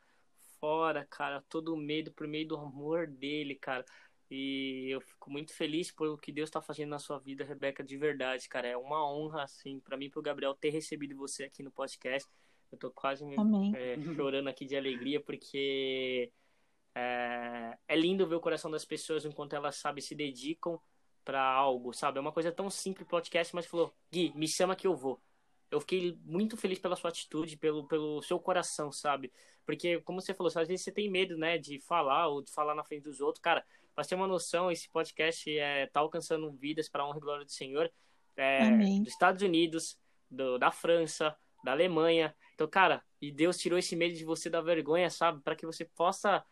fora, 0.59 1.05
cara, 1.05 1.43
todo 1.49 1.73
o 1.73 1.77
medo 1.77 2.11
por 2.11 2.27
meio 2.27 2.47
do 2.47 2.57
amor 2.57 3.07
dele, 3.07 3.55
cara. 3.55 3.85
E 4.29 4.87
eu 4.89 5.01
fico 5.01 5.29
muito 5.29 5.53
feliz 5.53 5.91
pelo 5.91 6.17
que 6.17 6.31
Deus 6.31 6.49
está 6.49 6.61
fazendo 6.61 6.89
na 6.89 6.99
sua 6.99 7.19
vida, 7.19 7.43
Rebeca, 7.43 7.83
de 7.83 7.97
verdade, 7.97 8.49
cara. 8.49 8.67
É 8.67 8.77
uma 8.77 9.07
honra, 9.07 9.43
assim, 9.43 9.79
para 9.79 9.97
mim 9.97 10.05
e 10.05 10.09
pro 10.09 10.21
Gabriel 10.21 10.55
ter 10.55 10.69
recebido 10.69 11.15
você 11.15 11.43
aqui 11.43 11.61
no 11.61 11.71
podcast. 11.71 12.27
Eu 12.71 12.77
tô 12.77 12.89
quase 12.91 13.23
é, 13.75 13.95
chorando 14.15 14.47
aqui 14.47 14.65
de 14.65 14.75
alegria, 14.75 15.21
porque 15.21 16.31
é, 16.95 17.77
é 17.87 17.95
lindo 17.95 18.25
ver 18.27 18.35
o 18.35 18.39
coração 18.39 18.71
das 18.71 18.83
pessoas 18.83 19.25
enquanto 19.25 19.53
elas, 19.53 19.75
sabe, 19.75 20.01
se 20.01 20.15
dedicam 20.15 20.79
para 21.23 21.43
algo, 21.43 21.93
sabe? 21.93 22.17
É 22.17 22.21
uma 22.21 22.31
coisa 22.31 22.51
tão 22.51 22.69
simples 22.69 23.07
podcast, 23.07 23.53
mas 23.53 23.65
falou, 23.65 23.93
Gui, 24.11 24.31
me 24.35 24.47
chama 24.47 24.75
que 24.75 24.87
eu 24.87 24.95
vou. 24.95 25.21
Eu 25.72 25.80
fiquei 25.80 26.18
muito 26.24 26.55
feliz 26.55 26.80
pela 26.80 26.95
sua 26.95 27.09
atitude, 27.09 27.57
pelo, 27.57 27.88
pelo 27.88 28.22
seu 28.22 28.39
coração, 28.39 28.91
sabe? 28.91 29.32
Porque, 29.66 29.99
como 30.01 30.22
você 30.22 30.34
falou, 30.34 30.51
às 30.55 30.68
vezes 30.68 30.84
você 30.84 30.91
tem 30.91 31.09
medo, 31.09 31.38
né, 31.38 31.57
de 31.57 31.80
falar 31.80 32.28
ou 32.28 32.41
de 32.41 32.51
falar 32.51 32.76
na 32.76 32.84
frente 32.84 33.03
dos 33.03 33.20
outros. 33.20 33.41
Cara, 33.41 33.66
pra 33.95 34.03
ter 34.03 34.16
uma 34.16 34.28
noção, 34.28 34.72
esse 34.72 34.89
podcast 34.89 35.57
é, 35.57 35.88
tá 35.88 35.99
alcançando 35.99 36.51
vidas 36.51 36.88
para 36.88 37.05
honra 37.05 37.18
e 37.18 37.22
glória 37.22 37.45
do 37.45 37.51
Senhor. 37.51 37.91
É, 38.38 38.70
dos 38.99 39.07
Estados 39.07 39.41
Unidos, 39.41 39.97
do, 40.30 40.57
da 40.57 40.72
França, 40.72 41.36
da 41.63 41.72
Alemanha. 41.72 42.36
Então, 42.53 42.68
cara, 42.68 43.01
e 43.22 43.32
Deus 43.32 43.57
tirou 43.57 43.80
esse 43.80 43.95
medo 43.95 44.16
de 44.16 44.24
você 44.24 44.49
da 44.49 44.61
vergonha, 44.61 45.09
sabe? 45.09 45.41
Para 45.41 45.55
que 45.55 45.66
você 45.66 45.86
possa 45.86 46.45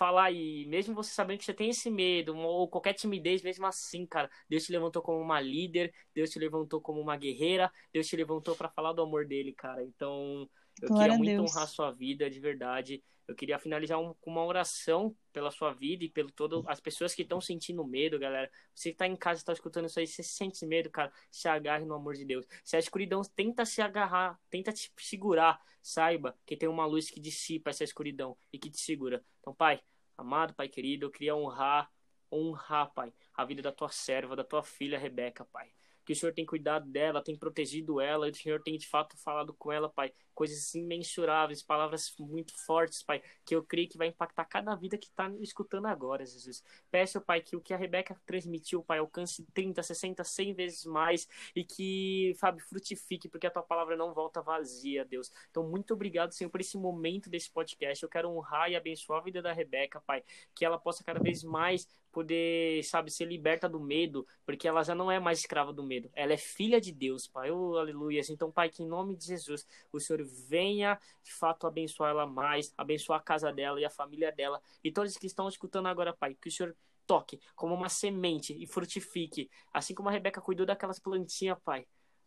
falar 0.00 0.32
e 0.32 0.64
mesmo 0.66 0.94
você 0.94 1.10
sabendo 1.12 1.38
que 1.38 1.44
você 1.44 1.52
tem 1.52 1.68
esse 1.68 1.90
medo 1.90 2.34
ou 2.34 2.66
qualquer 2.68 2.94
timidez, 2.94 3.42
mesmo 3.42 3.66
assim, 3.66 4.06
cara, 4.06 4.30
Deus 4.48 4.64
te 4.64 4.72
levantou 4.72 5.02
como 5.02 5.20
uma 5.20 5.38
líder, 5.42 5.92
Deus 6.14 6.30
te 6.30 6.38
levantou 6.38 6.80
como 6.80 6.98
uma 7.00 7.16
guerreira, 7.18 7.70
Deus 7.92 8.06
te 8.08 8.16
levantou 8.16 8.56
para 8.56 8.70
falar 8.70 8.94
do 8.94 9.02
amor 9.02 9.26
dele, 9.26 9.52
cara. 9.52 9.84
Então, 9.84 10.48
eu 10.80 10.88
Glória 10.88 11.16
queria 11.16 11.36
muito 11.36 11.50
honrar 11.50 11.68
sua 11.68 11.90
vida, 11.90 12.30
de 12.30 12.40
verdade. 12.40 13.02
Eu 13.28 13.34
queria 13.34 13.58
finalizar 13.58 13.98
um, 14.00 14.12
com 14.14 14.30
uma 14.30 14.44
oração 14.44 15.14
pela 15.32 15.52
sua 15.52 15.72
vida 15.72 16.04
e 16.04 16.08
pelo 16.08 16.32
todo 16.32 16.64
as 16.66 16.80
pessoas 16.80 17.14
que 17.14 17.22
estão 17.22 17.40
sentindo 17.40 17.84
medo, 17.86 18.18
galera. 18.18 18.50
Você 18.74 18.90
que 18.90 18.96
tá 18.96 19.06
em 19.06 19.14
casa, 19.14 19.40
está 19.40 19.52
escutando 19.52 19.86
isso 19.86 20.00
aí, 20.00 20.06
você 20.06 20.22
sente 20.22 20.66
medo, 20.66 20.90
cara, 20.90 21.12
se 21.30 21.46
agarre 21.46 21.84
no 21.84 21.94
amor 21.94 22.14
de 22.14 22.24
Deus. 22.24 22.44
Se 22.64 22.76
a 22.76 22.80
escuridão 22.80 23.22
tenta 23.22 23.64
se 23.64 23.80
agarrar, 23.80 24.36
tenta 24.50 24.72
te 24.72 24.90
segurar, 24.98 25.60
saiba 25.80 26.36
que 26.44 26.56
tem 26.56 26.68
uma 26.68 26.86
luz 26.86 27.08
que 27.08 27.20
dissipa 27.20 27.70
essa 27.70 27.84
escuridão 27.84 28.36
e 28.52 28.58
que 28.58 28.68
te 28.68 28.80
segura. 28.80 29.24
Então, 29.38 29.54
pai, 29.54 29.80
amado 30.18 30.52
pai 30.54 30.68
querido, 30.68 31.06
eu 31.06 31.10
queria 31.10 31.36
honrar, 31.36 31.88
honrar, 32.32 32.92
pai, 32.92 33.12
a 33.34 33.44
vida 33.44 33.62
da 33.62 33.70
tua 33.70 33.90
serva, 33.90 34.34
da 34.34 34.44
tua 34.44 34.64
filha 34.64 34.98
Rebeca, 34.98 35.44
pai 35.44 35.70
que 36.10 36.12
o 36.12 36.16
Senhor 36.16 36.32
tem 36.32 36.44
cuidado 36.44 36.90
dela, 36.90 37.22
tem 37.22 37.36
protegido 37.36 38.00
ela, 38.00 38.26
e 38.26 38.32
o 38.32 38.34
Senhor 38.34 38.60
tem 38.60 38.76
de 38.76 38.88
fato 38.88 39.16
falado 39.16 39.54
com 39.54 39.70
ela, 39.70 39.88
Pai, 39.88 40.12
coisas 40.40 40.74
imensuráveis, 40.74 41.62
palavras 41.62 42.14
muito 42.18 42.56
fortes, 42.64 43.02
Pai, 43.02 43.22
que 43.44 43.54
eu 43.54 43.62
creio 43.62 43.86
que 43.86 43.98
vai 43.98 44.06
impactar 44.06 44.46
cada 44.46 44.74
vida 44.74 44.96
que 44.96 45.08
está 45.08 45.30
escutando 45.38 45.84
agora, 45.84 46.24
Jesus. 46.24 46.64
Peço, 46.90 47.20
Pai, 47.20 47.42
que 47.42 47.56
o 47.56 47.60
que 47.60 47.74
a 47.74 47.76
Rebeca 47.76 48.18
transmitiu, 48.24 48.82
Pai, 48.82 49.00
alcance 49.00 49.44
30, 49.52 49.82
60, 49.82 50.24
100 50.24 50.54
vezes 50.54 50.86
mais 50.86 51.28
e 51.54 51.62
que, 51.62 52.34
Fábio, 52.40 52.64
frutifique, 52.64 53.28
porque 53.28 53.46
a 53.46 53.50
tua 53.50 53.62
palavra 53.62 53.98
não 53.98 54.14
volta 54.14 54.40
vazia, 54.40 55.04
Deus. 55.04 55.30
Então, 55.50 55.68
muito 55.68 55.92
obrigado, 55.92 56.32
Senhor, 56.32 56.48
por 56.48 56.62
esse 56.62 56.78
momento 56.78 57.28
desse 57.28 57.50
podcast. 57.50 58.02
Eu 58.02 58.08
quero 58.08 58.30
honrar 58.30 58.70
e 58.70 58.76
abençoar 58.76 59.20
a 59.20 59.24
vida 59.24 59.42
da 59.42 59.52
Rebeca, 59.52 60.00
Pai, 60.00 60.24
que 60.54 60.64
ela 60.64 60.78
possa 60.78 61.04
cada 61.04 61.20
vez 61.20 61.44
mais 61.44 61.86
poder, 62.10 62.82
sabe, 62.84 63.10
ser 63.10 63.26
liberta 63.26 63.68
do 63.68 63.80
medo, 63.80 64.26
porque 64.44 64.66
ela 64.66 64.82
já 64.82 64.94
não 64.94 65.10
é 65.10 65.18
mais 65.18 65.40
escrava 65.40 65.72
do 65.72 65.82
medo. 65.82 66.10
Ela 66.14 66.32
é 66.32 66.36
filha 66.36 66.80
de 66.80 66.92
Deus, 66.92 67.26
Pai. 67.26 67.50
Oh, 67.50 67.76
aleluia. 67.76 68.20
Então, 68.28 68.50
Pai, 68.50 68.68
que 68.68 68.82
em 68.82 68.86
nome 68.86 69.16
de 69.16 69.26
Jesus, 69.26 69.66
o 69.92 70.00
Senhor 70.00 70.22
venha, 70.48 70.98
de 71.22 71.32
fato, 71.32 71.66
abençoar 71.66 72.10
ela 72.10 72.26
mais, 72.26 72.72
abençoar 72.76 73.20
a 73.20 73.22
casa 73.22 73.52
dela 73.52 73.80
e 73.80 73.84
a 73.84 73.90
família 73.90 74.32
dela 74.32 74.60
e 74.82 74.92
todos 74.92 75.16
que 75.16 75.26
estão 75.26 75.48
escutando 75.48 75.86
agora, 75.86 76.12
Pai. 76.12 76.34
Que 76.34 76.48
o 76.48 76.52
Senhor 76.52 76.76
toque 77.06 77.40
como 77.56 77.74
uma 77.74 77.88
semente 77.88 78.56
e 78.60 78.66
frutifique, 78.66 79.50
assim 79.72 79.94
como 79.94 80.08
a 80.08 80.12
Rebeca 80.12 80.40
cuidou 80.40 80.64
daquelas 80.64 80.98
plantinhas, 80.98 81.58
Pai. 81.64 81.86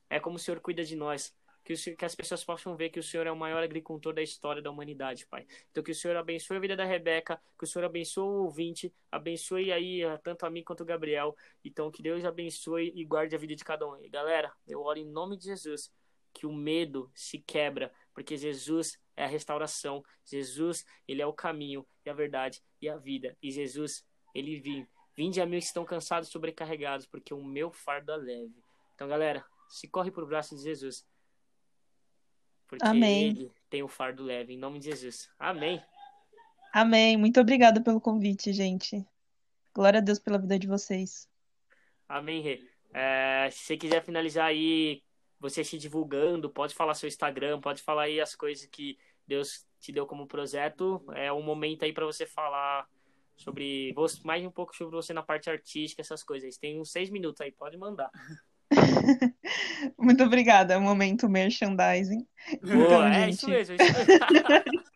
É 0.09 0.19
como 0.19 0.35
o 0.35 0.39
Senhor 0.39 0.59
cuida 0.59 0.83
de 0.83 0.95
nós 0.95 1.33
que, 1.63 1.73
o, 1.73 1.97
que 1.97 2.05
as 2.05 2.13
pessoas 2.13 2.43
possam 2.43 2.75
ver 2.75 2.89
que 2.89 2.99
o 2.99 3.03
Senhor 3.03 3.25
é 3.25 3.31
o 3.31 3.35
maior 3.35 3.63
agricultor 3.63 4.13
da 4.13 4.21
história 4.21 4.61
da 4.61 4.69
humanidade, 4.69 5.25
Pai. 5.25 5.47
Então 5.71 5.83
que 5.83 5.91
o 5.91 5.95
Senhor 5.95 6.17
abençoe 6.17 6.57
a 6.57 6.59
vida 6.59 6.75
da 6.75 6.85
Rebeca, 6.85 7.41
que 7.57 7.63
o 7.63 7.67
Senhor 7.67 7.85
abençoe 7.85 8.23
o 8.23 8.43
ouvinte, 8.43 8.93
abençoe 9.11 9.71
aí 9.71 10.03
eh, 10.03 10.17
tanto 10.17 10.45
a 10.45 10.49
mim 10.49 10.63
quanto 10.63 10.81
o 10.81 10.85
Gabriel. 10.85 11.35
Então 11.63 11.89
que 11.89 12.01
Deus 12.01 12.23
abençoe 12.25 12.91
e 12.95 13.05
guarde 13.05 13.35
a 13.35 13.39
vida 13.39 13.55
de 13.55 13.63
cada 13.63 13.87
um. 13.87 13.97
E 14.03 14.09
galera, 14.09 14.51
eu 14.67 14.81
oro 14.81 14.99
em 14.99 15.05
nome 15.05 15.37
de 15.37 15.45
Jesus 15.45 15.91
que 16.33 16.45
o 16.45 16.53
medo 16.53 17.11
se 17.13 17.39
quebra, 17.39 17.93
porque 18.13 18.35
Jesus 18.35 18.99
é 19.15 19.23
a 19.23 19.27
restauração. 19.27 20.03
Jesus, 20.25 20.85
ele 21.07 21.21
é 21.21 21.25
o 21.25 21.33
caminho 21.33 21.85
e 22.05 22.09
a 22.09 22.13
verdade 22.13 22.61
e 22.81 22.89
a 22.89 22.97
vida. 22.97 23.37
E 23.41 23.51
Jesus, 23.51 24.05
ele 24.33 24.59
vim. 24.59 24.87
Vinde 25.15 25.39
a 25.39 25.45
mim 25.45 25.59
que 25.59 25.65
estão 25.65 25.85
cansados 25.85 26.27
e 26.27 26.31
sobrecarregados, 26.31 27.05
porque 27.05 27.33
o 27.33 27.43
meu 27.43 27.71
fardo 27.71 28.11
é 28.11 28.17
leve. 28.17 28.63
Então, 28.95 29.07
galera, 29.07 29.45
se 29.69 29.87
corre 29.87 30.09
pro 30.09 30.25
braço 30.25 30.55
de 30.55 30.63
Jesus. 30.63 31.05
Porque 32.67 32.85
Amém. 32.85 33.27
ele 33.27 33.51
tem 33.69 33.83
o 33.83 33.87
fardo 33.87 34.23
leve, 34.23 34.53
em 34.53 34.57
nome 34.57 34.79
de 34.79 34.85
Jesus. 34.85 35.29
Amém. 35.37 35.81
Amém. 36.73 37.15
Muito 37.15 37.39
obrigada 37.39 37.79
pelo 37.81 38.01
convite, 38.01 38.51
gente. 38.51 39.05
Glória 39.75 39.99
a 39.99 40.01
Deus 40.01 40.17
pela 40.17 40.39
vida 40.39 40.57
de 40.57 40.67
vocês. 40.67 41.29
Amém, 42.07 42.41
Rê. 42.41 42.67
É, 42.93 43.49
se 43.51 43.59
você 43.59 43.77
quiser 43.77 44.03
finalizar 44.03 44.45
aí, 44.45 45.03
você 45.43 45.61
se 45.61 45.77
divulgando, 45.77 46.49
pode 46.49 46.73
falar 46.73 46.93
seu 46.93 47.05
Instagram, 47.05 47.59
pode 47.59 47.81
falar 47.81 48.03
aí 48.03 48.21
as 48.21 48.33
coisas 48.33 48.65
que 48.65 48.97
Deus 49.27 49.65
te 49.77 49.91
deu 49.91 50.07
como 50.07 50.25
projeto. 50.25 51.03
É 51.13 51.33
um 51.33 51.43
momento 51.43 51.83
aí 51.83 51.91
para 51.91 52.05
você 52.05 52.25
falar 52.25 52.87
sobre 53.35 53.93
mais 54.23 54.45
um 54.45 54.49
pouco 54.49 54.73
sobre 54.73 54.95
você 54.95 55.11
na 55.11 55.21
parte 55.21 55.49
artística, 55.49 56.01
essas 56.01 56.23
coisas. 56.23 56.57
Tem 56.57 56.79
uns 56.79 56.93
seis 56.93 57.09
minutos 57.09 57.41
aí, 57.41 57.51
pode 57.51 57.75
mandar. 57.77 58.09
Muito 59.99 60.23
obrigada, 60.23 60.75
é 60.75 60.77
um 60.77 60.81
momento 60.81 61.27
merchandising. 61.27 62.25
Boa, 62.61 62.85
então, 62.85 63.03
é 63.03 63.25
gente... 63.25 63.33
isso 63.33 63.49
mesmo. 63.49 63.75
É 63.77 63.85
isso 63.85 63.97
mesmo. 63.97 64.23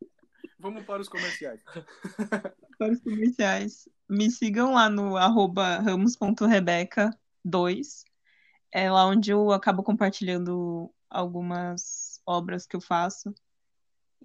Vamos 0.58 0.86
para 0.86 1.02
os 1.02 1.10
comerciais. 1.10 1.60
Para 2.78 2.94
os 2.94 3.02
comerciais. 3.02 3.90
Me 4.10 4.32
sigam 4.32 4.74
lá 4.74 4.90
no 4.90 5.18
arroba 5.18 5.80
ramos.rebeca2. 5.80 8.06
É 8.72 8.92
lá 8.92 9.06
onde 9.06 9.32
eu 9.32 9.52
acabo 9.52 9.84
compartilhando 9.84 10.94
algumas 11.10 12.22
obras 12.26 12.66
que 12.66 12.76
eu 12.76 12.82
faço. 12.82 13.34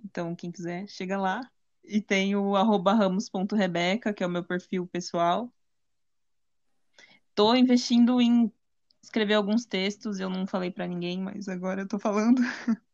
Então, 0.05 0.35
quem 0.35 0.51
quiser, 0.51 0.87
chega 0.89 1.17
lá. 1.17 1.41
E 1.85 2.01
tem 2.01 2.37
o 2.37 2.57
arroba 2.57 2.93
ramos.rebeca, 2.93 4.13
que 4.13 4.23
é 4.23 4.27
o 4.27 4.31
meu 4.31 4.45
perfil 4.45 4.87
pessoal. 4.87 5.53
Tô 7.35 7.55
investindo 7.55 8.21
em 8.21 8.53
escrever 9.03 9.35
alguns 9.35 9.65
textos, 9.65 10.21
eu 10.21 10.31
não 10.31 10.47
falei 10.47 10.71
para 10.71 10.87
ninguém, 10.87 11.21
mas 11.21 11.49
agora 11.49 11.83
eu 11.83 11.89
tô 11.89 11.99
falando. 11.99 12.41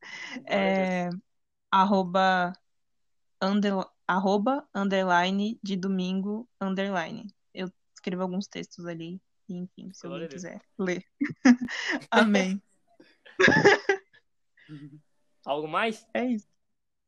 É, 0.46 1.10
arroba, 1.70 2.52
under, 3.42 3.74
arroba, 4.06 4.66
underline, 4.74 5.58
de 5.62 5.76
domingo, 5.76 6.48
underline. 6.60 7.26
Eu 7.52 7.70
escrevo 7.94 8.22
alguns 8.22 8.46
textos 8.46 8.86
ali, 8.86 9.20
enfim, 9.54 9.92
se 9.92 10.06
alguém 10.06 10.28
quiser 10.28 10.60
ler. 10.78 11.04
Amém. 12.10 12.62
Algo 15.44 15.68
mais? 15.68 16.06
É 16.12 16.24
isso. 16.24 16.46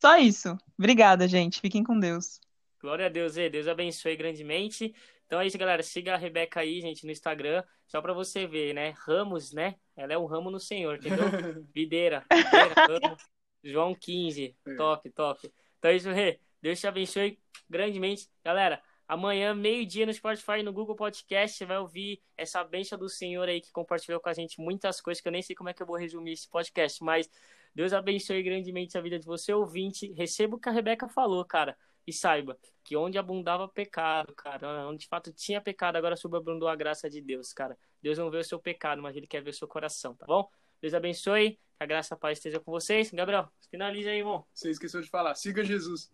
Só 0.01 0.17
isso. 0.17 0.57
Obrigada, 0.79 1.29
gente. 1.29 1.61
Fiquem 1.61 1.85
com 1.85 1.99
Deus. 1.99 2.41
Glória 2.81 3.07
a 3.07 3.09
Deus, 3.11 3.37
e 3.37 3.51
Deus 3.51 3.69
abençoe 3.69 4.17
grandemente. 4.17 4.95
Então 5.27 5.41
é 5.41 5.47
isso, 5.47 5.59
galera. 5.59 5.83
Siga 5.83 6.15
a 6.15 6.17
Rebeca 6.17 6.61
aí, 6.61 6.81
gente, 6.81 7.05
no 7.05 7.13
Instagram, 7.13 7.63
só 7.87 8.01
pra 8.01 8.13
você 8.13 8.47
ver, 8.47 8.75
né? 8.75 8.95
Ramos, 9.07 9.53
né? 9.53 9.77
Ela 9.95 10.15
é 10.15 10.19
um 10.19 10.25
ramo 10.25 10.51
no 10.51 10.59
Senhor, 10.59 10.97
entendeu? 10.97 11.19
Videira, 11.75 12.25
videira. 12.33 13.17
João 13.63 13.95
15. 13.95 14.57
É. 14.67 14.75
Top, 14.75 15.11
top. 15.11 15.53
Então 15.79 15.91
é 15.91 15.97
isso, 15.97 16.11
Rê. 16.11 16.41
Deus 16.63 16.81
te 16.81 16.87
abençoe 16.87 17.39
grandemente. 17.69 18.29
Galera, 18.43 18.83
amanhã, 19.11 19.53
meio-dia, 19.53 20.07
no 20.07 20.15
Spotify 20.15 20.61
e 20.61 20.63
no 20.63 20.73
Google 20.73 20.95
Podcast, 20.95 21.59
você 21.59 21.67
vai 21.67 21.79
ouvir 21.79 22.23
essa 22.37 22.63
bênção 22.63 22.97
do 22.97 23.09
Senhor 23.09 23.49
aí 23.49 23.61
que 23.61 23.73
compartilhou 23.73 24.21
com 24.21 24.29
a 24.29 24.33
gente 24.33 24.61
muitas 24.61 25.01
coisas 25.01 25.21
que 25.21 25.27
eu 25.27 25.33
nem 25.33 25.43
sei 25.43 25.57
como 25.57 25.69
é 25.69 25.75
que 25.75 25.83
eu 25.83 25.87
vou 25.87 25.97
resumir 25.97 26.31
esse 26.31 26.49
podcast, 26.49 27.03
mas 27.03 27.29
Deus 27.75 27.93
abençoe 27.93 28.41
grandemente 28.41 28.97
a 28.97 29.01
vida 29.01 29.19
de 29.19 29.27
você, 29.27 29.53
ouvinte. 29.53 30.13
Receba 30.13 30.55
o 30.55 30.61
que 30.61 30.69
a 30.69 30.73
Rebeca 30.73 31.09
falou, 31.09 31.45
cara. 31.45 31.77
E 32.07 32.13
saiba 32.13 32.57
que 32.85 32.97
onde 32.97 33.19
abundava 33.19 33.67
pecado, 33.67 34.33
cara, 34.33 34.87
onde 34.87 35.01
de 35.01 35.09
fato 35.09 35.33
tinha 35.33 35.61
pecado, 35.61 35.97
agora 35.97 36.15
sobreabundou 36.15 36.69
a 36.69 36.77
graça 36.77 37.11
de 37.11 37.21
Deus, 37.21 37.53
cara. 37.53 37.77
Deus 38.01 38.17
não 38.17 38.31
vê 38.31 38.39
o 38.39 38.45
seu 38.45 38.61
pecado, 38.61 39.03
mas 39.03 39.17
Ele 39.17 39.27
quer 39.27 39.43
ver 39.43 39.51
o 39.51 39.55
seu 39.55 39.67
coração, 39.67 40.15
tá 40.15 40.25
bom? 40.25 40.49
Deus 40.81 40.95
abençoe, 40.95 41.59
que 41.77 41.83
a 41.83 41.87
graça 41.87 42.15
e 42.15 42.17
a 42.17 42.19
paz 42.19 42.39
esteja 42.39 42.61
com 42.61 42.71
vocês. 42.71 43.11
Gabriel, 43.11 43.51
finaliza 43.73 44.11
aí, 44.11 44.19
irmão. 44.19 44.47
Você 44.55 44.71
esqueceu 44.71 45.03
de 45.03 45.11
falar. 45.11 45.35
Siga 45.35 45.65
Jesus. 45.65 46.09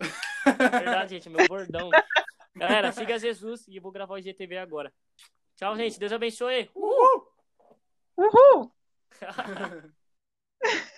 Verdade, 0.45 1.17
gente, 1.17 1.29
meu 1.29 1.47
bordão. 1.47 1.91
Galera, 2.57 2.91
siga 2.91 3.19
Jesus 3.19 3.69
e 3.69 3.77
eu 3.77 3.83
vou 3.83 3.93
gravar 3.93 4.15
o 4.15 4.19
IGTV 4.19 4.57
agora. 4.57 4.93
Tchau, 5.57 5.77
gente. 5.77 5.99
Deus 5.99 6.13
abençoe. 6.13 6.71
Uhul! 6.75 7.29
Uhul! 8.17 8.73